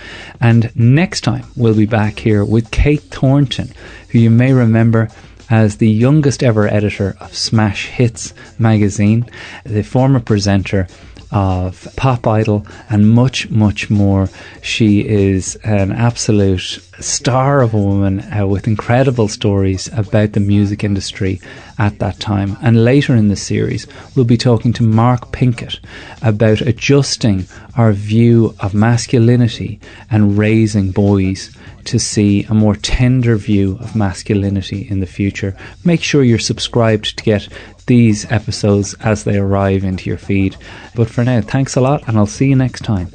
And 0.42 0.76
next 0.76 1.22
time, 1.22 1.46
we'll 1.56 1.76
be 1.76 1.86
back 1.86 2.18
here 2.18 2.44
with 2.44 2.72
Kate 2.72 3.02
Thornton, 3.02 3.72
who 4.10 4.20
you 4.20 4.32
may 4.32 4.54
remember 4.54 5.10
as 5.50 5.78
the 5.78 5.90
youngest 5.90 6.44
ever 6.44 6.68
editor 6.68 7.16
of 7.20 7.36
Smash 7.36 7.88
Hits 7.88 8.34
magazine, 8.60 9.30
the 9.64 9.84
former 9.84 10.20
presenter 10.20 10.88
of 11.32 11.88
Pop 11.98 12.28
Idol 12.28 12.66
and 12.90 13.10
much, 13.10 13.50
much 13.50 13.90
more. 13.90 14.30
She 14.62 15.06
is 15.06 15.56
an 15.64 15.92
absolute 15.92 16.80
star 17.00 17.62
of 17.62 17.74
a 17.74 17.78
woman 17.78 18.22
uh, 18.34 18.48
with 18.48 18.68
incredible 18.68 19.28
stories 19.28 19.90
about 19.94 20.32
the 20.32 20.40
music 20.40 20.84
industry 20.84 21.42
at 21.78 22.00
that 22.00 22.20
time. 22.20 22.58
And 22.62 22.86
later 22.86 23.16
in 23.16 23.28
the 23.28 23.36
series, 23.36 23.86
we'll 24.16 24.26
be 24.26 24.38
talking 24.38 24.72
to 24.74 24.84
Mark 24.84 25.32
Pinkett 25.32 25.80
about 26.22 26.62
adjusting 26.62 27.46
our 27.76 27.92
view 27.92 28.56
of 28.62 28.74
masculinity 28.74 29.80
and 30.10 30.38
raising 30.38 30.92
boys 30.92 31.56
to 31.86 32.00
see 32.00 32.44
a 32.46 32.54
more 32.54 32.76
tender 32.76 33.36
view 33.36 33.78
of 33.80 33.96
masculinity 33.96 34.88
in 34.90 35.00
the 35.00 35.06
future. 35.06 35.56
Make 35.84 36.02
sure 36.02 36.24
you're 36.24 36.40
subscribed 36.40 37.18
to 37.18 37.24
get 37.24 37.48
these 37.88 38.30
episodes 38.32 38.94
as 39.02 39.24
they 39.24 39.38
arrive 39.38 39.84
into 39.84 40.10
your 40.10 40.18
feed. 40.18 40.58
But 40.96 41.10
for 41.10 41.24
now, 41.24 41.42
thanks 41.42 41.76
a 41.76 41.82
lot, 41.82 42.08
and 42.08 42.18
I'll 42.18 42.26
see 42.26 42.48
you 42.48 42.56
next 42.56 42.84
time. 42.84 43.10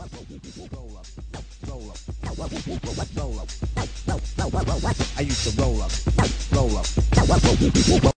I 5.17 5.23
used 5.23 5.55
to 5.55 5.63
roll 5.63 5.83
up, 5.83 5.91
roll 6.53 6.77
up, 8.07 8.10